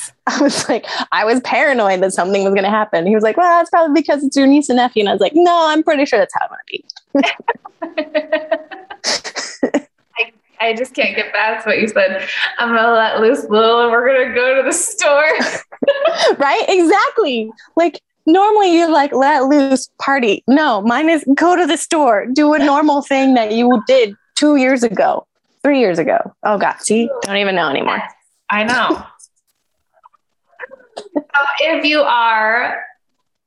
I 0.26 0.40
was 0.40 0.68
like, 0.68 0.86
I 1.12 1.24
was 1.24 1.40
paranoid 1.40 2.02
that 2.02 2.12
something 2.12 2.44
was 2.44 2.54
going 2.54 2.64
to 2.64 2.70
happen. 2.70 3.06
He 3.06 3.14
was 3.14 3.22
like, 3.22 3.36
well, 3.36 3.58
that's 3.58 3.70
probably 3.70 4.00
because 4.00 4.24
it's 4.24 4.36
your 4.36 4.46
niece 4.46 4.68
and 4.68 4.76
nephew. 4.76 5.00
And 5.00 5.08
I 5.08 5.12
was 5.12 5.20
like, 5.20 5.32
no, 5.34 5.68
I'm 5.68 5.82
pretty 5.82 6.04
sure 6.06 6.18
that's 6.18 6.34
how 6.34 6.46
I'm 6.46 6.50
going 6.50 6.60
to 6.60 6.72
be. 6.72 6.84
I, 10.18 10.32
I 10.60 10.74
just 10.74 10.94
can't 10.94 11.14
get 11.14 11.32
past 11.32 11.66
what 11.66 11.78
you 11.78 11.88
said. 11.88 12.28
I'm 12.58 12.70
going 12.70 12.82
to 12.82 12.92
let 12.92 13.20
loose 13.20 13.44
Lil 13.48 13.82
and 13.82 13.92
we're 13.92 14.06
going 14.06 14.28
to 14.28 14.34
go 14.34 14.56
to 14.56 14.62
the 14.62 14.72
store. 14.72 15.30
right? 16.38 16.64
Exactly. 16.68 17.50
Like, 17.76 18.00
normally 18.26 18.76
you're 18.76 18.90
like, 18.90 19.12
let 19.12 19.44
loose 19.44 19.88
party. 19.98 20.42
No, 20.48 20.80
mine 20.82 21.10
is 21.10 21.24
go 21.34 21.56
to 21.56 21.66
the 21.66 21.76
store, 21.76 22.26
do 22.32 22.54
a 22.54 22.58
normal 22.58 23.02
thing 23.02 23.34
that 23.34 23.52
you 23.52 23.82
did 23.86 24.14
two 24.34 24.56
years 24.56 24.82
ago, 24.82 25.26
three 25.62 25.80
years 25.80 25.98
ago. 25.98 26.34
Oh, 26.42 26.58
God. 26.58 26.76
See, 26.80 27.10
don't 27.22 27.36
even 27.36 27.54
know 27.54 27.68
anymore. 27.68 28.02
I 28.50 28.64
know 28.64 29.04
if 31.60 31.84
you 31.84 32.00
are 32.00 32.82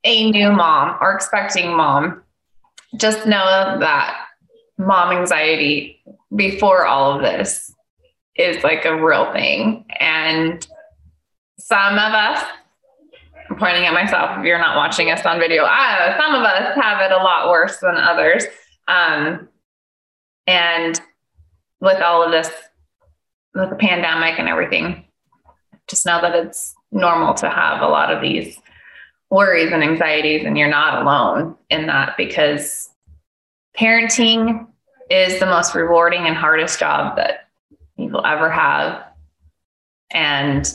a 0.04 0.30
new 0.30 0.52
mom 0.52 0.96
or 1.00 1.14
expecting 1.14 1.76
mom, 1.76 2.22
just 2.96 3.26
know 3.26 3.78
that 3.80 4.16
mom 4.78 5.16
anxiety 5.16 6.00
before 6.34 6.86
all 6.86 7.16
of 7.16 7.22
this 7.22 7.74
is 8.36 8.62
like 8.62 8.84
a 8.84 9.04
real 9.04 9.32
thing. 9.32 9.84
And 9.98 10.66
some 11.58 11.94
of 11.94 12.12
us, 12.12 12.44
I'm 13.50 13.56
pointing 13.56 13.84
at 13.84 13.92
myself 13.92 14.38
if 14.38 14.44
you're 14.44 14.58
not 14.58 14.76
watching 14.76 15.10
us 15.10 15.24
on 15.26 15.38
video, 15.38 15.64
uh, 15.64 16.18
some 16.18 16.34
of 16.34 16.42
us 16.42 16.76
have 16.80 17.00
it 17.00 17.12
a 17.12 17.16
lot 17.16 17.50
worse 17.50 17.78
than 17.78 17.96
others. 17.96 18.44
Um, 18.86 19.48
and 20.46 21.00
with 21.80 22.00
all 22.00 22.22
of 22.22 22.30
this, 22.30 22.50
with 23.54 23.70
the 23.70 23.76
pandemic 23.76 24.38
and 24.38 24.48
everything, 24.48 25.04
just 25.88 26.06
know 26.06 26.20
that 26.20 26.34
it's 26.34 26.74
normal 26.90 27.34
to 27.34 27.48
have 27.50 27.82
a 27.82 27.88
lot 27.88 28.12
of 28.12 28.20
these 28.20 28.60
worries 29.30 29.72
and 29.72 29.82
anxieties, 29.82 30.44
and 30.44 30.56
you're 30.56 30.68
not 30.68 31.02
alone 31.02 31.56
in 31.70 31.86
that 31.86 32.16
because 32.16 32.88
parenting 33.76 34.66
is 35.10 35.38
the 35.40 35.46
most 35.46 35.74
rewarding 35.74 36.26
and 36.26 36.36
hardest 36.36 36.78
job 36.78 37.16
that 37.16 37.48
you 37.96 38.08
will 38.08 38.24
ever 38.24 38.50
have. 38.50 39.04
And 40.10 40.66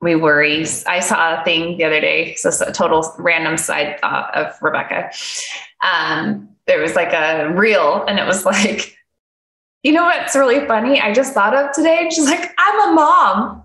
we 0.00 0.14
worry. 0.14 0.64
I 0.86 1.00
saw 1.00 1.40
a 1.40 1.44
thing 1.44 1.76
the 1.76 1.84
other 1.84 2.00
day, 2.00 2.34
so 2.36 2.50
a 2.66 2.72
total 2.72 3.12
random 3.18 3.56
side 3.56 4.00
thought 4.00 4.34
of 4.34 4.56
Rebecca. 4.62 5.10
Um, 5.82 6.48
there 6.66 6.80
was 6.80 6.94
like 6.94 7.12
a 7.12 7.52
reel, 7.54 8.04
and 8.06 8.18
it 8.18 8.26
was 8.26 8.44
like, 8.44 8.96
you 9.82 9.92
know 9.92 10.04
what's 10.04 10.36
really 10.36 10.66
funny? 10.66 11.00
I 11.00 11.12
just 11.12 11.34
thought 11.34 11.56
of 11.56 11.72
today. 11.72 12.08
She's 12.10 12.26
like, 12.26 12.50
I'm 12.58 12.90
a 12.90 12.92
mom. 12.92 13.62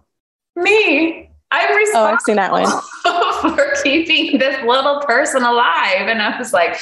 Me. 0.55 1.24
I'm 1.55 1.75
responsible 1.75 2.01
oh, 2.01 2.13
I've 2.13 2.21
seen 2.21 2.35
that 2.35 2.51
one. 2.51 2.67
for 3.55 3.73
keeping 3.83 4.37
this 4.39 4.61
little 4.65 5.01
person 5.01 5.43
alive. 5.43 6.07
And 6.07 6.21
I 6.21 6.37
was 6.37 6.51
like, 6.51 6.77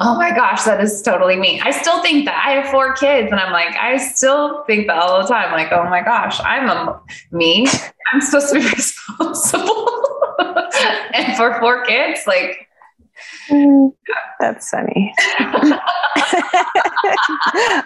oh 0.00 0.16
my 0.16 0.30
gosh, 0.34 0.62
that 0.64 0.80
is 0.80 1.02
totally 1.02 1.36
me. 1.36 1.60
I 1.60 1.70
still 1.70 2.00
think 2.02 2.24
that 2.24 2.42
I 2.46 2.52
have 2.52 2.70
four 2.70 2.94
kids 2.94 3.30
and 3.30 3.40
I'm 3.40 3.52
like, 3.52 3.76
I 3.76 3.98
still 3.98 4.64
think 4.64 4.86
that 4.86 4.96
all 4.96 5.20
the 5.20 5.28
time. 5.28 5.52
Like, 5.52 5.72
oh 5.72 5.84
my 5.84 6.02
gosh, 6.02 6.40
I'm 6.40 6.68
a 6.68 7.00
me. 7.32 7.66
I'm 8.12 8.20
supposed 8.20 8.52
to 8.52 8.60
be 8.60 8.66
responsible. 8.74 9.88
and 11.12 11.36
for 11.36 11.58
four 11.60 11.84
kids, 11.84 12.20
like 12.26 12.68
mm, 13.50 13.92
that's 14.40 14.70
funny. 14.70 15.12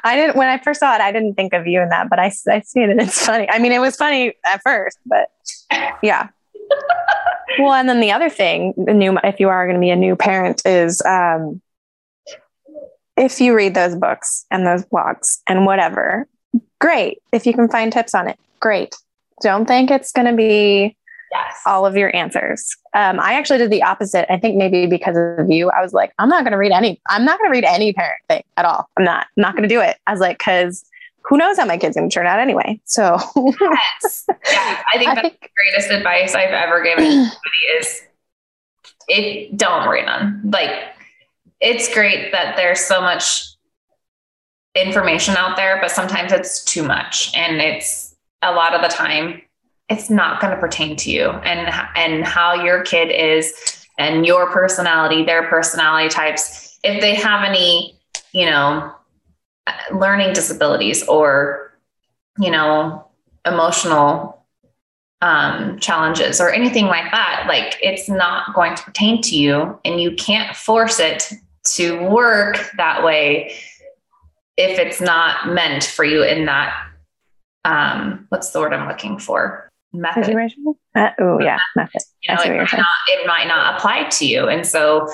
I 0.05 0.14
didn't 0.14 0.36
when 0.36 0.49
I 0.49 0.59
first 0.59 0.80
saw 0.80 0.95
it, 0.95 1.01
I 1.01 1.12
didn't 1.12 1.34
think 1.34 1.53
of 1.53 1.66
you 1.66 1.80
in 1.80 1.89
that, 1.91 2.09
but 2.11 2.18
I, 2.18 2.32
I 2.49 2.61
see 2.61 2.80
it 2.80 2.91
and 2.91 3.01
it's 3.01 3.24
funny. 3.24 3.49
I 3.51 3.59
mean, 3.59 3.72
it 3.72 3.80
was 3.80 3.97
funny 3.97 4.34
at 4.47 4.62
first, 4.62 4.99
but 5.07 5.30
yeah. 6.02 6.28
well, 7.58 7.72
and 7.72 7.88
then 7.88 8.00
the 8.00 8.12
other 8.12 8.28
thing, 8.28 8.74
the 8.76 8.94
new 8.94 9.18
if 9.24 9.40
you 9.40 9.48
are 9.48 9.66
going 9.66 9.76
to 9.76 9.80
be 9.80 9.90
a 9.90 9.96
new 9.96 10.16
parent, 10.16 10.62
is 10.64 11.02
um, 11.04 11.60
if 13.16 13.40
you 13.40 13.54
read 13.54 13.74
those 13.74 13.96
books 13.96 14.46
and 14.50 14.66
those 14.66 14.84
blogs 14.84 15.38
and 15.48 15.66
whatever, 15.66 16.26
great. 16.80 17.20
If 17.32 17.46
you 17.46 17.52
can 17.52 17.68
find 17.68 17.92
tips 17.92 18.14
on 18.14 18.28
it, 18.28 18.38
great. 18.60 18.94
Don't 19.42 19.66
think 19.66 19.90
it's 19.90 20.12
going 20.12 20.26
to 20.26 20.36
be 20.36 20.96
yes. 21.32 21.60
all 21.66 21.84
of 21.84 21.96
your 21.96 22.14
answers. 22.14 22.76
Um, 22.94 23.20
I 23.20 23.34
actually 23.34 23.58
did 23.58 23.70
the 23.70 23.82
opposite. 23.82 24.32
I 24.32 24.38
think 24.38 24.56
maybe 24.56 24.86
because 24.86 25.16
of 25.16 25.50
you, 25.50 25.70
I 25.70 25.82
was 25.82 25.92
like, 25.92 26.12
I'm 26.18 26.28
not 26.28 26.44
going 26.44 26.52
to 26.52 26.58
read 26.58 26.72
any, 26.72 27.00
I'm 27.08 27.24
not 27.24 27.38
going 27.38 27.50
to 27.50 27.56
read 27.56 27.64
any 27.64 27.92
parent 27.92 28.20
thing 28.28 28.42
at 28.56 28.64
all. 28.64 28.88
I'm 28.96 29.04
not, 29.04 29.26
I'm 29.36 29.42
not 29.42 29.56
going 29.56 29.68
to 29.68 29.74
do 29.74 29.80
it. 29.80 29.96
I 30.06 30.12
was 30.12 30.20
like, 30.20 30.38
cause 30.38 30.84
who 31.28 31.36
knows 31.36 31.58
how 31.58 31.66
my 31.66 31.76
kid's 31.76 31.96
going 31.96 32.08
to 32.08 32.14
turn 32.14 32.26
out 32.26 32.40
anyway. 32.40 32.80
So 32.84 33.18
yes. 33.36 34.26
I 34.30 34.96
think 34.96 35.14
that's 35.14 35.28
the 35.28 35.48
greatest 35.54 35.90
advice 35.90 36.34
I've 36.34 36.50
ever 36.50 36.82
given 36.82 37.04
somebody 37.04 37.78
is 37.78 38.02
it 39.08 39.56
don't 39.56 39.88
read 39.88 40.06
them. 40.06 40.42
Like 40.44 40.70
it's 41.60 41.92
great 41.92 42.32
that 42.32 42.56
there's 42.56 42.80
so 42.80 43.00
much 43.00 43.44
information 44.74 45.36
out 45.36 45.56
there, 45.56 45.78
but 45.80 45.90
sometimes 45.90 46.32
it's 46.32 46.64
too 46.64 46.82
much. 46.82 47.34
And 47.34 47.60
it's 47.60 48.14
a 48.42 48.52
lot 48.52 48.74
of 48.74 48.82
the 48.82 48.88
time 48.88 49.42
it's 49.88 50.10
not 50.10 50.40
going 50.40 50.52
to 50.52 50.60
pertain 50.60 50.96
to 50.96 51.10
you 51.10 51.30
and 51.30 51.68
and 51.96 52.24
how 52.24 52.54
your 52.54 52.82
kid 52.82 53.10
is 53.10 53.86
and 53.98 54.26
your 54.26 54.50
personality 54.50 55.24
their 55.24 55.48
personality 55.48 56.08
types 56.08 56.78
if 56.84 57.00
they 57.00 57.14
have 57.14 57.42
any 57.42 57.98
you 58.32 58.44
know 58.44 58.92
learning 59.92 60.32
disabilities 60.32 61.06
or 61.06 61.76
you 62.38 62.50
know 62.50 63.06
emotional 63.44 64.46
um, 65.20 65.78
challenges 65.80 66.40
or 66.40 66.50
anything 66.50 66.86
like 66.86 67.10
that 67.10 67.46
like 67.48 67.76
it's 67.82 68.08
not 68.08 68.54
going 68.54 68.74
to 68.76 68.82
pertain 68.82 69.20
to 69.22 69.36
you 69.36 69.78
and 69.84 70.00
you 70.00 70.14
can't 70.14 70.56
force 70.56 71.00
it 71.00 71.32
to 71.64 72.00
work 72.08 72.70
that 72.76 73.04
way 73.04 73.52
if 74.56 74.78
it's 74.78 75.00
not 75.00 75.48
meant 75.48 75.84
for 75.84 76.04
you 76.04 76.22
in 76.22 76.46
that 76.46 76.72
um, 77.64 78.26
what's 78.28 78.50
the 78.50 78.60
word 78.60 78.72
i'm 78.72 78.88
looking 78.88 79.18
for 79.18 79.68
method. 79.92 80.36
Uh, 80.94 81.10
oh, 81.20 81.40
yeah, 81.40 81.58
method. 81.76 82.02
You 82.22 82.34
know, 82.34 82.42
it 82.42 82.56
might, 82.56 82.72
not, 82.72 82.86
it 83.08 83.26
might 83.26 83.46
not 83.46 83.76
apply 83.76 84.04
to 84.04 84.26
you. 84.26 84.48
And 84.48 84.66
so, 84.66 85.08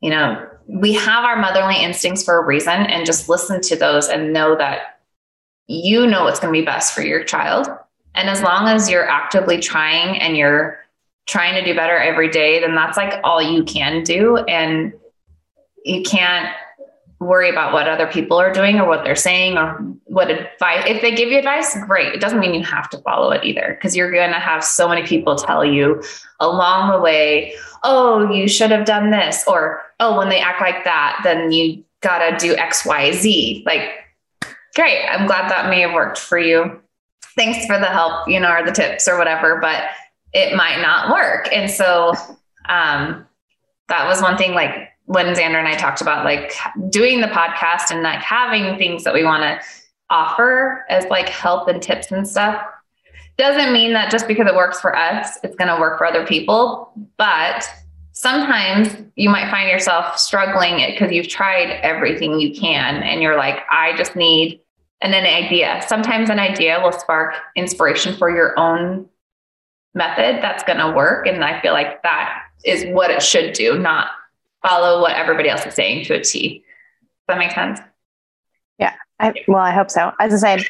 you 0.00 0.10
know, 0.10 0.48
we 0.66 0.92
have 0.94 1.24
our 1.24 1.36
motherly 1.36 1.82
instincts 1.82 2.24
for 2.24 2.38
a 2.38 2.44
reason 2.44 2.72
and 2.72 3.06
just 3.06 3.28
listen 3.28 3.60
to 3.62 3.76
those 3.76 4.08
and 4.08 4.32
know 4.32 4.56
that 4.56 5.00
you 5.68 6.06
know 6.06 6.24
what's 6.24 6.40
going 6.40 6.52
to 6.52 6.60
be 6.60 6.64
best 6.64 6.94
for 6.94 7.02
your 7.02 7.24
child. 7.24 7.68
And 8.14 8.28
as 8.28 8.42
long 8.42 8.68
as 8.68 8.90
you're 8.90 9.08
actively 9.08 9.58
trying 9.58 10.18
and 10.20 10.36
you're 10.36 10.78
trying 11.26 11.54
to 11.54 11.64
do 11.64 11.74
better 11.74 11.98
every 11.98 12.30
day, 12.30 12.60
then 12.60 12.74
that's 12.74 12.96
like 12.96 13.20
all 13.24 13.42
you 13.42 13.64
can 13.64 14.02
do. 14.02 14.36
And 14.36 14.92
you 15.84 16.02
can't 16.02 16.54
worry 17.18 17.48
about 17.48 17.72
what 17.72 17.88
other 17.88 18.06
people 18.06 18.38
are 18.38 18.52
doing 18.52 18.78
or 18.78 18.86
what 18.86 19.02
they're 19.02 19.16
saying 19.16 19.56
or 19.56 19.74
what 20.04 20.30
advice 20.30 20.84
if 20.86 21.00
they 21.00 21.14
give 21.14 21.30
you 21.30 21.38
advice 21.38 21.76
great. 21.86 22.14
It 22.14 22.20
doesn't 22.20 22.38
mean 22.38 22.52
you 22.52 22.62
have 22.64 22.90
to 22.90 22.98
follow 22.98 23.30
it 23.30 23.44
either 23.44 23.76
because 23.76 23.96
you're 23.96 24.10
going 24.10 24.32
to 24.32 24.38
have 24.38 24.62
so 24.62 24.88
many 24.88 25.06
people 25.06 25.36
tell 25.36 25.64
you 25.64 26.02
along 26.40 26.92
the 26.92 27.00
way 27.00 27.54
oh 27.84 28.30
you 28.30 28.46
should 28.48 28.70
have 28.70 28.84
done 28.84 29.10
this 29.10 29.44
or 29.46 29.82
oh 30.00 30.18
when 30.18 30.28
they 30.28 30.40
act 30.40 30.60
like 30.60 30.84
that 30.84 31.20
then 31.24 31.50
you 31.50 31.82
got 32.02 32.18
to 32.18 32.36
do 32.46 32.54
xyz 32.54 33.64
like 33.64 33.90
great. 34.74 35.06
I'm 35.08 35.26
glad 35.26 35.50
that 35.50 35.70
may 35.70 35.80
have 35.80 35.94
worked 35.94 36.18
for 36.18 36.38
you. 36.38 36.82
Thanks 37.34 37.64
for 37.64 37.78
the 37.78 37.86
help 37.86 38.28
you 38.28 38.38
know 38.38 38.52
or 38.52 38.64
the 38.64 38.72
tips 38.72 39.08
or 39.08 39.16
whatever 39.16 39.58
but 39.60 39.84
it 40.34 40.54
might 40.54 40.82
not 40.82 41.10
work. 41.10 41.48
And 41.50 41.70
so 41.70 42.12
um 42.68 43.26
that 43.88 44.06
was 44.06 44.20
one 44.20 44.36
thing 44.36 44.52
like 44.52 44.90
when 45.06 45.26
Zandra 45.34 45.58
and 45.58 45.68
I 45.68 45.74
talked 45.74 46.00
about 46.00 46.24
like 46.24 46.52
doing 46.90 47.20
the 47.20 47.28
podcast 47.28 47.90
and 47.90 48.02
like 48.02 48.20
having 48.20 48.76
things 48.76 49.04
that 49.04 49.14
we 49.14 49.24
want 49.24 49.42
to 49.42 49.60
offer 50.10 50.84
as 50.88 51.04
like 51.06 51.28
help 51.28 51.68
and 51.68 51.82
tips 51.82 52.12
and 52.12 52.26
stuff, 52.28 52.62
Doesn't 53.38 53.72
mean 53.72 53.92
that 53.92 54.10
just 54.10 54.26
because 54.28 54.46
it 54.46 54.54
works 54.54 54.80
for 54.80 54.96
us, 54.96 55.38
it's 55.42 55.56
going 55.56 55.68
to 55.74 55.80
work 55.80 55.98
for 55.98 56.06
other 56.06 56.26
people. 56.26 56.92
But 57.16 57.68
sometimes 58.12 58.88
you 59.14 59.28
might 59.28 59.50
find 59.50 59.68
yourself 59.68 60.18
struggling 60.18 60.76
because 60.90 61.12
you've 61.12 61.28
tried 61.28 61.70
everything 61.82 62.40
you 62.40 62.54
can 62.58 63.02
and 63.02 63.20
you're 63.22 63.36
like, 63.36 63.58
I 63.70 63.96
just 63.96 64.16
need 64.16 64.60
an, 65.02 65.12
an 65.12 65.24
idea. 65.24 65.84
Sometimes 65.86 66.30
an 66.30 66.38
idea 66.38 66.80
will 66.82 66.92
spark 66.92 67.34
inspiration 67.54 68.16
for 68.16 68.30
your 68.30 68.58
own 68.58 69.06
method 69.94 70.42
that's 70.42 70.62
going 70.64 70.78
to 70.78 70.92
work. 70.92 71.26
And 71.26 71.44
I 71.44 71.60
feel 71.60 71.72
like 71.72 72.02
that 72.02 72.42
is 72.64 72.86
what 72.86 73.10
it 73.10 73.22
should 73.22 73.52
do, 73.52 73.78
not 73.78 74.08
follow 74.66 75.00
what 75.00 75.12
everybody 75.12 75.48
else 75.48 75.64
is 75.66 75.74
saying 75.74 76.04
to 76.06 76.14
a 76.14 76.22
T. 76.22 76.64
Does 77.28 77.36
that 77.36 77.38
make 77.38 77.52
sense? 77.52 77.80
Yeah. 78.78 78.94
I, 79.18 79.34
well, 79.48 79.62
I 79.62 79.72
hope 79.72 79.90
so. 79.90 80.12
As 80.20 80.32
I 80.32 80.56
said, 80.56 80.66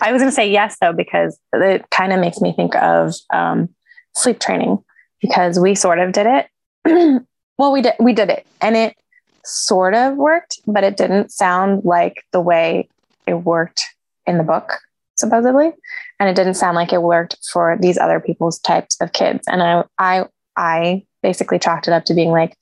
I 0.00 0.12
was 0.12 0.20
going 0.20 0.30
to 0.30 0.34
say 0.34 0.50
yes, 0.50 0.76
though, 0.80 0.92
because 0.92 1.38
it 1.52 1.88
kind 1.90 2.12
of 2.12 2.20
makes 2.20 2.40
me 2.40 2.52
think 2.52 2.74
of 2.76 3.14
um, 3.32 3.68
sleep 4.14 4.40
training 4.40 4.82
because 5.20 5.58
we 5.58 5.74
sort 5.74 5.98
of 5.98 6.12
did 6.12 6.26
it 6.26 6.46
well, 7.58 7.72
we 7.72 7.80
did 7.82 7.94
we 8.00 8.12
did 8.12 8.28
it, 8.28 8.46
and 8.60 8.76
it 8.76 8.96
sort 9.44 9.94
of 9.94 10.16
worked, 10.16 10.60
but 10.66 10.84
it 10.84 10.96
didn't 10.96 11.30
sound 11.30 11.84
like 11.84 12.24
the 12.32 12.40
way 12.40 12.88
it 13.26 13.34
worked 13.34 13.84
in 14.26 14.38
the 14.38 14.44
book, 14.44 14.78
supposedly, 15.16 15.72
and 16.18 16.28
it 16.28 16.36
didn't 16.36 16.54
sound 16.54 16.74
like 16.74 16.92
it 16.92 17.02
worked 17.02 17.36
for 17.52 17.76
these 17.80 17.98
other 17.98 18.20
people's 18.20 18.58
types 18.58 19.00
of 19.00 19.12
kids. 19.12 19.44
And 19.46 19.62
I 19.62 19.84
I 19.98 20.24
I 20.56 21.06
basically 21.22 21.58
chalked 21.58 21.86
it 21.86 21.94
up 21.94 22.04
to 22.06 22.14
being 22.14 22.30
like, 22.30 22.56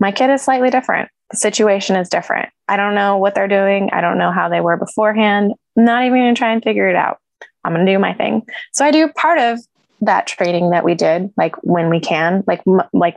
my 0.00 0.12
kid 0.12 0.30
is 0.30 0.42
slightly 0.42 0.70
different. 0.70 1.10
The 1.30 1.36
situation 1.36 1.96
is 1.96 2.08
different. 2.08 2.50
I 2.68 2.76
don't 2.76 2.94
know 2.94 3.16
what 3.16 3.34
they're 3.34 3.48
doing. 3.48 3.90
I 3.92 4.00
don't 4.00 4.18
know 4.18 4.30
how 4.30 4.48
they 4.48 4.60
were 4.60 4.76
beforehand. 4.76 5.52
I'm 5.76 5.84
not 5.84 6.04
even 6.04 6.18
going 6.18 6.34
to 6.34 6.38
try 6.38 6.52
and 6.52 6.62
figure 6.62 6.88
it 6.88 6.96
out. 6.96 7.18
I'm 7.64 7.72
going 7.72 7.86
to 7.86 7.92
do 7.92 7.98
my 7.98 8.14
thing. 8.14 8.42
So 8.72 8.84
I 8.84 8.90
do 8.90 9.08
part 9.08 9.38
of 9.38 9.58
that 10.02 10.26
training 10.26 10.70
that 10.70 10.84
we 10.84 10.94
did, 10.94 11.32
like 11.36 11.56
when 11.62 11.88
we 11.88 12.00
can, 12.00 12.44
like 12.46 12.62
like 12.92 13.16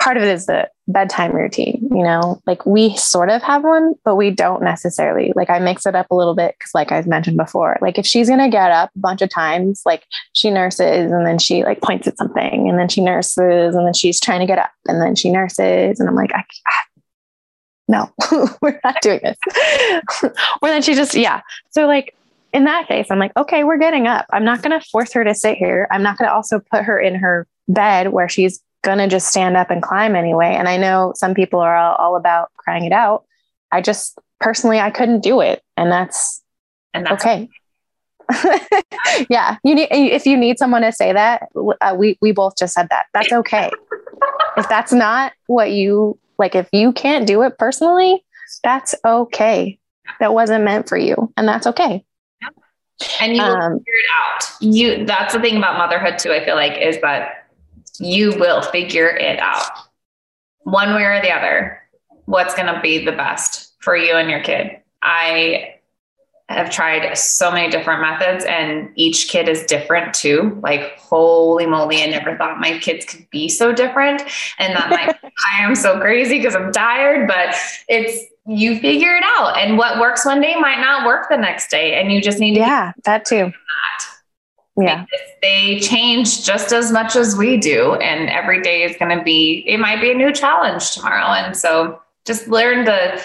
part 0.00 0.16
of 0.16 0.22
it 0.22 0.28
is 0.28 0.46
the 0.46 0.68
bedtime 0.88 1.32
routine. 1.32 1.88
You 1.90 2.02
know, 2.02 2.40
like 2.46 2.64
we 2.66 2.96
sort 2.96 3.30
of 3.30 3.42
have 3.42 3.64
one, 3.64 3.94
but 4.04 4.16
we 4.16 4.30
don't 4.30 4.62
necessarily. 4.62 5.32
Like 5.34 5.50
I 5.50 5.58
mix 5.58 5.86
it 5.86 5.94
up 5.94 6.10
a 6.10 6.14
little 6.14 6.34
bit 6.34 6.54
because, 6.58 6.74
like 6.74 6.92
I've 6.92 7.06
mentioned 7.06 7.36
before, 7.36 7.78
like 7.80 7.98
if 7.98 8.06
she's 8.06 8.28
gonna 8.28 8.50
get 8.50 8.70
up 8.70 8.90
a 8.94 8.98
bunch 8.98 9.22
of 9.22 9.30
times, 9.30 9.82
like 9.84 10.04
she 10.32 10.50
nurses 10.50 11.10
and 11.10 11.26
then 11.26 11.38
she 11.38 11.64
like 11.64 11.80
points 11.80 12.06
at 12.06 12.18
something 12.18 12.68
and 12.68 12.78
then 12.78 12.88
she 12.88 13.00
nurses 13.00 13.74
and 13.74 13.86
then 13.86 13.94
she's 13.94 14.20
trying 14.20 14.40
to 14.40 14.46
get 14.46 14.58
up 14.58 14.70
and 14.86 15.00
then 15.00 15.14
she 15.14 15.30
nurses 15.30 16.00
and 16.00 16.08
I'm 16.08 16.14
like, 16.14 16.32
I, 16.34 16.44
ah, 16.68 16.84
no, 17.88 18.12
we're 18.62 18.80
not 18.82 19.00
doing 19.02 19.20
this. 19.22 19.36
or 20.62 20.68
then 20.68 20.82
she 20.82 20.94
just, 20.94 21.14
yeah. 21.14 21.42
So 21.70 21.86
like 21.86 22.14
in 22.54 22.64
that 22.64 22.86
case, 22.86 23.08
I'm 23.10 23.18
like, 23.18 23.36
okay, 23.36 23.64
we're 23.64 23.78
getting 23.78 24.06
up. 24.06 24.26
I'm 24.30 24.44
not 24.44 24.62
going 24.62 24.78
to 24.78 24.86
force 24.88 25.12
her 25.12 25.24
to 25.24 25.34
sit 25.34 25.58
here. 25.58 25.88
I'm 25.90 26.04
not 26.04 26.16
going 26.16 26.28
to 26.28 26.34
also 26.34 26.60
put 26.60 26.84
her 26.84 26.98
in 26.98 27.16
her 27.16 27.48
bed 27.66 28.12
where 28.12 28.28
she's 28.28 28.60
going 28.84 28.98
to 28.98 29.08
just 29.08 29.28
stand 29.28 29.56
up 29.56 29.70
and 29.70 29.82
climb 29.82 30.14
anyway. 30.14 30.54
And 30.54 30.68
I 30.68 30.76
know 30.76 31.12
some 31.16 31.34
people 31.34 31.60
are 31.60 31.76
all, 31.76 31.96
all, 31.96 32.16
about 32.16 32.52
crying 32.56 32.84
it 32.84 32.92
out. 32.92 33.24
I 33.72 33.80
just 33.80 34.18
personally, 34.40 34.78
I 34.78 34.90
couldn't 34.90 35.20
do 35.20 35.40
it. 35.40 35.62
And 35.76 35.90
that's, 35.90 36.42
and 36.92 37.06
that's 37.06 37.24
okay. 37.24 37.48
yeah. 39.28 39.56
You 39.64 39.74
need, 39.74 39.88
if 39.90 40.26
you 40.26 40.36
need 40.36 40.58
someone 40.58 40.82
to 40.82 40.92
say 40.92 41.12
that, 41.12 41.48
uh, 41.80 41.96
we, 41.98 42.16
we 42.20 42.32
both 42.32 42.56
just 42.56 42.74
said 42.74 42.88
that. 42.90 43.06
That's 43.12 43.32
okay. 43.32 43.70
if 44.56 44.68
that's 44.68 44.92
not 44.92 45.32
what 45.46 45.72
you 45.72 46.18
like, 46.38 46.54
if 46.54 46.68
you 46.72 46.92
can't 46.92 47.26
do 47.26 47.42
it 47.42 47.58
personally, 47.58 48.24
that's 48.62 48.94
okay. 49.04 49.78
That 50.20 50.34
wasn't 50.34 50.64
meant 50.64 50.88
for 50.88 50.96
you. 50.96 51.32
And 51.36 51.48
that's 51.48 51.66
okay 51.66 52.04
and 53.20 53.36
you 53.36 53.42
um, 53.42 53.78
figure 53.78 53.92
it 53.94 54.06
out. 54.22 54.44
You 54.60 55.06
that's 55.06 55.34
the 55.34 55.40
thing 55.40 55.56
about 55.56 55.78
motherhood 55.78 56.18
too. 56.18 56.32
I 56.32 56.44
feel 56.44 56.54
like 56.54 56.80
is 56.80 57.00
that 57.00 57.43
you 57.98 58.30
will 58.38 58.62
figure 58.62 59.08
it 59.08 59.38
out 59.38 59.70
one 60.60 60.94
way 60.94 61.04
or 61.04 61.20
the 61.20 61.30
other. 61.30 61.80
What's 62.26 62.54
going 62.54 62.72
to 62.72 62.80
be 62.80 63.04
the 63.04 63.12
best 63.12 63.74
for 63.80 63.96
you 63.96 64.14
and 64.14 64.30
your 64.30 64.42
kid? 64.42 64.78
I 65.02 65.74
have 66.48 66.70
tried 66.70 67.16
so 67.16 67.50
many 67.50 67.70
different 67.70 68.02
methods 68.02 68.44
and 68.44 68.90
each 68.96 69.28
kid 69.28 69.48
is 69.48 69.64
different 69.64 70.12
too. 70.12 70.58
Like, 70.62 70.98
holy 70.98 71.66
moly, 71.66 72.02
I 72.02 72.06
never 72.06 72.36
thought 72.36 72.60
my 72.60 72.78
kids 72.78 73.04
could 73.06 73.28
be 73.30 73.48
so 73.48 73.72
different. 73.72 74.22
And 74.58 74.74
that 74.76 74.90
like, 74.90 75.18
I 75.52 75.62
am 75.62 75.74
so 75.74 75.98
crazy 76.00 76.38
because 76.38 76.54
I'm 76.54 76.72
tired, 76.72 77.28
but 77.28 77.54
it's, 77.88 78.30
you 78.46 78.78
figure 78.78 79.16
it 79.16 79.24
out. 79.38 79.56
And 79.56 79.78
what 79.78 79.98
works 79.98 80.26
one 80.26 80.40
day 80.42 80.54
might 80.56 80.80
not 80.80 81.06
work 81.06 81.28
the 81.30 81.36
next 81.38 81.70
day. 81.70 81.98
And 81.98 82.12
you 82.12 82.20
just 82.20 82.38
need 82.38 82.54
to, 82.54 82.60
yeah, 82.60 82.92
that 83.04 83.24
too. 83.24 83.46
That. 83.46 84.13
Yeah. 84.76 85.06
They 85.40 85.78
change 85.80 86.44
just 86.44 86.72
as 86.72 86.90
much 86.90 87.14
as 87.16 87.36
we 87.36 87.56
do. 87.56 87.94
And 87.94 88.28
every 88.28 88.60
day 88.60 88.82
is 88.82 88.96
going 88.96 89.16
to 89.16 89.22
be, 89.22 89.64
it 89.66 89.78
might 89.78 90.00
be 90.00 90.10
a 90.10 90.14
new 90.14 90.32
challenge 90.32 90.92
tomorrow. 90.92 91.26
And 91.26 91.56
so 91.56 92.00
just 92.24 92.48
learn 92.48 92.84
to, 92.86 93.20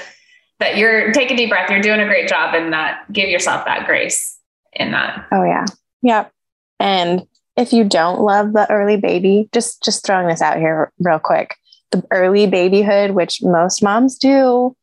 that 0.59 0.77
you're 0.77 1.11
take 1.11 1.31
a 1.31 1.35
deep 1.35 1.49
breath, 1.49 1.69
you're 1.69 1.81
doing 1.81 2.01
a 2.01 2.05
great 2.05 2.27
job 2.27 2.53
and 2.53 2.73
that 2.73 3.11
give 3.11 3.29
yourself 3.29 3.65
that 3.65 3.85
grace 3.85 4.37
in 4.73 4.91
that. 4.91 5.25
Oh 5.31 5.43
yeah. 5.43 5.65
Yep. 6.01 6.31
And 6.79 7.25
if 7.55 7.73
you 7.73 7.83
don't 7.83 8.21
love 8.21 8.53
the 8.53 8.69
early 8.69 8.97
baby, 8.97 9.49
just 9.53 9.83
just 9.83 10.05
throwing 10.05 10.27
this 10.27 10.41
out 10.41 10.57
here 10.57 10.91
real 10.99 11.19
quick. 11.19 11.55
The 11.91 12.03
early 12.11 12.45
babyhood, 12.45 13.11
which 13.11 13.41
most 13.41 13.81
moms 13.81 14.17
do, 14.17 14.75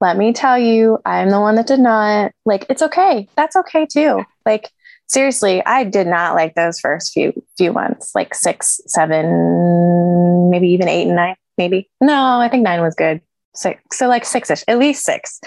let 0.00 0.16
me 0.16 0.32
tell 0.32 0.58
you, 0.58 0.98
I'm 1.06 1.30
the 1.30 1.40
one 1.40 1.54
that 1.54 1.66
did 1.66 1.80
not. 1.80 2.32
Like 2.44 2.66
it's 2.68 2.82
okay. 2.82 3.28
That's 3.36 3.56
okay 3.56 3.86
too. 3.86 4.24
Like 4.44 4.70
seriously, 5.08 5.64
I 5.64 5.84
did 5.84 6.06
not 6.06 6.34
like 6.34 6.54
those 6.54 6.80
first 6.80 7.12
few 7.12 7.32
few 7.56 7.72
months, 7.72 8.14
like 8.14 8.34
six, 8.34 8.80
seven, 8.86 10.50
maybe 10.50 10.68
even 10.68 10.88
eight 10.88 11.06
and 11.06 11.16
nine, 11.16 11.36
maybe. 11.58 11.88
No, 12.00 12.38
I 12.40 12.48
think 12.48 12.62
nine 12.62 12.80
was 12.80 12.94
good 12.94 13.20
six, 13.54 13.80
so 13.96 14.08
like 14.08 14.24
six 14.24 14.50
ish, 14.50 14.64
at 14.68 14.78
least 14.78 15.04
six. 15.04 15.40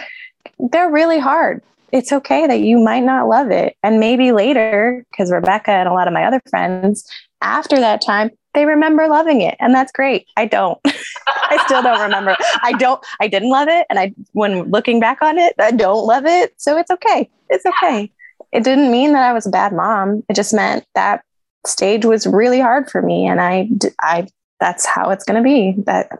They're 0.59 0.89
really 0.89 1.19
hard. 1.19 1.61
It's 1.91 2.11
okay 2.11 2.47
that 2.47 2.61
you 2.61 2.79
might 2.79 3.03
not 3.03 3.27
love 3.27 3.51
it. 3.51 3.77
And 3.83 3.99
maybe 3.99 4.31
later, 4.31 5.05
because 5.11 5.31
Rebecca 5.31 5.71
and 5.71 5.87
a 5.87 5.93
lot 5.93 6.07
of 6.07 6.13
my 6.13 6.25
other 6.25 6.41
friends, 6.49 7.09
after 7.41 7.77
that 7.79 8.01
time, 8.01 8.31
they 8.53 8.65
remember 8.65 9.07
loving 9.07 9.41
it. 9.41 9.55
And 9.59 9.73
that's 9.73 9.91
great. 9.91 10.27
I 10.35 10.45
don't. 10.45 10.79
I 11.27 11.63
still 11.65 11.81
don't 11.81 12.01
remember. 12.01 12.35
I 12.63 12.73
don't, 12.73 13.03
I 13.21 13.27
didn't 13.27 13.51
love 13.51 13.67
it. 13.69 13.85
And 13.89 13.99
I, 13.99 14.13
when 14.33 14.63
looking 14.71 14.99
back 14.99 15.21
on 15.21 15.37
it, 15.37 15.53
I 15.59 15.71
don't 15.71 16.05
love 16.05 16.25
it. 16.25 16.53
So 16.57 16.77
it's 16.77 16.91
okay. 16.91 17.29
It's 17.49 17.65
okay. 17.65 18.11
It 18.51 18.63
didn't 18.63 18.91
mean 18.91 19.13
that 19.13 19.23
I 19.23 19.33
was 19.33 19.45
a 19.45 19.51
bad 19.51 19.73
mom. 19.73 20.23
It 20.29 20.35
just 20.35 20.53
meant 20.53 20.85
that 20.95 21.23
stage 21.65 22.05
was 22.05 22.25
really 22.25 22.59
hard 22.59 22.89
for 22.89 23.01
me. 23.01 23.27
And 23.27 23.41
I, 23.41 23.69
I, 24.01 24.27
that's 24.59 24.85
how 24.85 25.09
it's 25.09 25.25
going 25.25 25.41
to 25.41 25.47
be. 25.47 25.75
That 25.85 26.19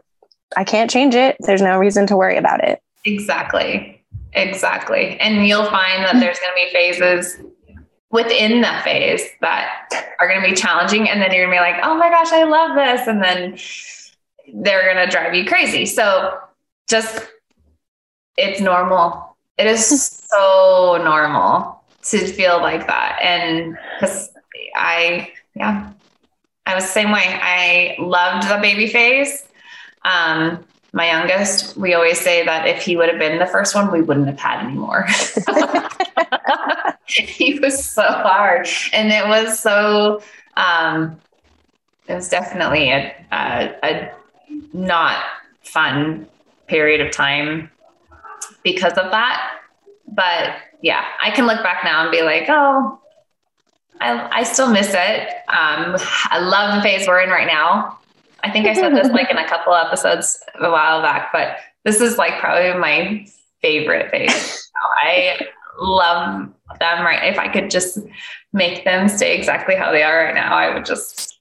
I 0.56 0.64
can't 0.64 0.90
change 0.90 1.14
it. 1.14 1.36
There's 1.40 1.62
no 1.62 1.78
reason 1.78 2.06
to 2.08 2.16
worry 2.16 2.36
about 2.36 2.62
it. 2.64 2.80
Exactly. 3.04 4.02
Exactly. 4.34 5.18
And 5.20 5.46
you'll 5.46 5.64
find 5.64 6.04
that 6.04 6.20
there's 6.20 6.38
going 6.38 6.50
to 6.50 6.66
be 6.66 6.72
phases 6.72 7.40
within 8.10 8.60
that 8.62 8.84
phase 8.84 9.22
that 9.40 10.14
are 10.18 10.28
going 10.28 10.40
to 10.40 10.48
be 10.48 10.54
challenging. 10.54 11.08
And 11.08 11.20
then 11.20 11.32
you're 11.32 11.46
going 11.46 11.56
to 11.56 11.62
be 11.62 11.72
like, 11.72 11.84
oh 11.84 11.94
my 11.94 12.08
gosh, 12.10 12.32
I 12.32 12.44
love 12.44 12.74
this. 12.76 13.06
And 13.06 13.22
then 13.22 14.62
they're 14.62 14.92
going 14.92 15.04
to 15.04 15.10
drive 15.10 15.34
you 15.34 15.44
crazy. 15.44 15.86
So 15.86 16.38
just, 16.88 17.26
it's 18.36 18.60
normal. 18.60 19.36
It 19.56 19.66
is 19.66 19.86
so 20.30 21.00
normal 21.02 21.77
to 22.10 22.26
feel 22.26 22.60
like 22.60 22.86
that. 22.86 23.18
And 23.22 23.76
because 23.98 24.30
I, 24.74 25.32
yeah, 25.54 25.92
I 26.66 26.74
was 26.74 26.84
the 26.84 26.90
same 26.90 27.10
way. 27.10 27.22
I 27.24 27.96
loved 27.98 28.48
the 28.48 28.58
baby 28.60 28.86
phase 28.86 29.48
um, 30.04 30.64
my 30.92 31.06
youngest, 31.06 31.76
we 31.76 31.94
always 31.94 32.18
say 32.18 32.44
that 32.44 32.66
if 32.66 32.82
he 32.82 32.96
would 32.96 33.08
have 33.08 33.18
been 33.18 33.38
the 33.38 33.46
first 33.46 33.74
one, 33.74 33.92
we 33.92 34.00
wouldn't 34.00 34.26
have 34.26 34.38
had 34.38 34.64
any 34.64 34.74
more. 34.74 35.06
he 37.06 37.58
was 37.58 37.84
so 37.84 38.02
hard. 38.02 38.66
And 38.92 39.12
it 39.12 39.28
was 39.28 39.58
so, 39.58 40.22
um, 40.56 41.20
it 42.06 42.14
was 42.14 42.28
definitely 42.30 42.90
a, 42.90 43.14
a, 43.30 43.74
a 43.82 44.12
not 44.72 45.22
fun 45.62 46.26
period 46.68 47.02
of 47.02 47.12
time 47.12 47.70
because 48.62 48.94
of 48.94 49.10
that. 49.10 49.58
But 50.06 50.56
yeah, 50.82 51.04
I 51.22 51.30
can 51.30 51.46
look 51.46 51.62
back 51.62 51.84
now 51.84 52.02
and 52.02 52.10
be 52.10 52.22
like, 52.22 52.44
oh, 52.48 53.00
I, 54.00 54.40
I 54.40 54.42
still 54.44 54.70
miss 54.70 54.90
it. 54.90 55.28
Um, 55.48 55.96
I 56.30 56.38
love 56.38 56.76
the 56.76 56.82
phase 56.82 57.06
we're 57.06 57.20
in 57.20 57.30
right 57.30 57.46
now. 57.46 57.98
I 58.44 58.50
think 58.50 58.66
I 58.66 58.74
said 58.74 58.94
this 58.94 59.08
like 59.08 59.30
in 59.30 59.36
a 59.36 59.48
couple 59.48 59.74
episodes 59.74 60.40
a 60.60 60.70
while 60.70 61.02
back, 61.02 61.30
but 61.32 61.56
this 61.84 62.00
is 62.00 62.18
like 62.18 62.38
probably 62.38 62.78
my 62.78 63.26
favorite 63.60 64.10
phase. 64.10 64.70
I 65.02 65.40
love 65.80 66.48
them 66.78 67.04
right. 67.04 67.32
If 67.32 67.38
I 67.38 67.48
could 67.48 67.70
just 67.70 67.98
make 68.52 68.84
them 68.84 69.08
stay 69.08 69.36
exactly 69.36 69.74
how 69.74 69.90
they 69.90 70.04
are 70.04 70.24
right 70.24 70.34
now, 70.34 70.56
I 70.56 70.72
would 70.72 70.84
just, 70.84 71.40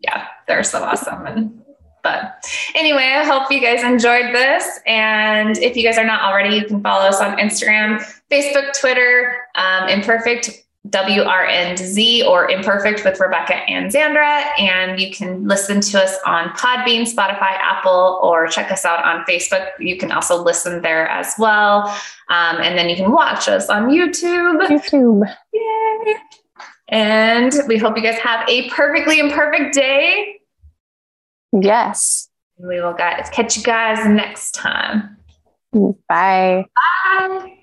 yeah, 0.00 0.28
they're 0.46 0.64
so 0.64 0.82
awesome. 0.82 1.26
And 1.26 1.62
but 2.02 2.46
anyway, 2.74 3.14
I 3.18 3.24
hope 3.24 3.50
you 3.52 3.60
guys 3.60 3.82
enjoyed 3.82 4.34
this. 4.34 4.80
And 4.86 5.58
if 5.58 5.76
you 5.76 5.82
guys 5.82 5.98
are 5.98 6.04
not 6.04 6.22
already, 6.22 6.56
you 6.56 6.64
can 6.64 6.82
follow 6.82 7.04
us 7.04 7.20
on 7.20 7.36
Instagram, 7.36 8.02
Facebook, 8.30 8.78
Twitter, 8.78 9.38
um, 9.54 9.88
Imperfect 9.88 10.64
WRNZ 10.88 12.24
or 12.26 12.50
Imperfect 12.50 13.04
with 13.04 13.20
Rebecca 13.20 13.54
and 13.54 13.92
Zandra. 13.92 14.48
And 14.58 14.98
you 14.98 15.10
can 15.10 15.46
listen 15.46 15.80
to 15.82 16.02
us 16.02 16.16
on 16.24 16.48
Podbean, 16.50 17.02
Spotify, 17.02 17.52
Apple, 17.58 18.18
or 18.22 18.46
check 18.46 18.70
us 18.72 18.84
out 18.84 19.04
on 19.04 19.24
Facebook. 19.26 19.68
You 19.78 19.98
can 19.98 20.10
also 20.10 20.42
listen 20.42 20.80
there 20.80 21.06
as 21.08 21.34
well. 21.38 21.86
Um, 22.28 22.56
and 22.62 22.78
then 22.78 22.88
you 22.88 22.96
can 22.96 23.10
watch 23.10 23.48
us 23.48 23.68
on 23.68 23.90
YouTube. 23.90 24.66
YouTube. 24.68 25.36
Yay. 25.52 26.14
And 26.88 27.52
we 27.68 27.76
hope 27.76 27.96
you 27.96 28.02
guys 28.02 28.18
have 28.18 28.48
a 28.48 28.68
perfectly 28.70 29.20
imperfect 29.20 29.74
day. 29.74 30.40
Yes. 31.52 32.28
We 32.58 32.80
will 32.80 32.94
guys 32.94 33.28
catch 33.30 33.56
you 33.56 33.62
guys 33.62 34.06
next 34.06 34.52
time. 34.52 35.16
Bye. 35.72 36.64
Bye. 36.74 37.56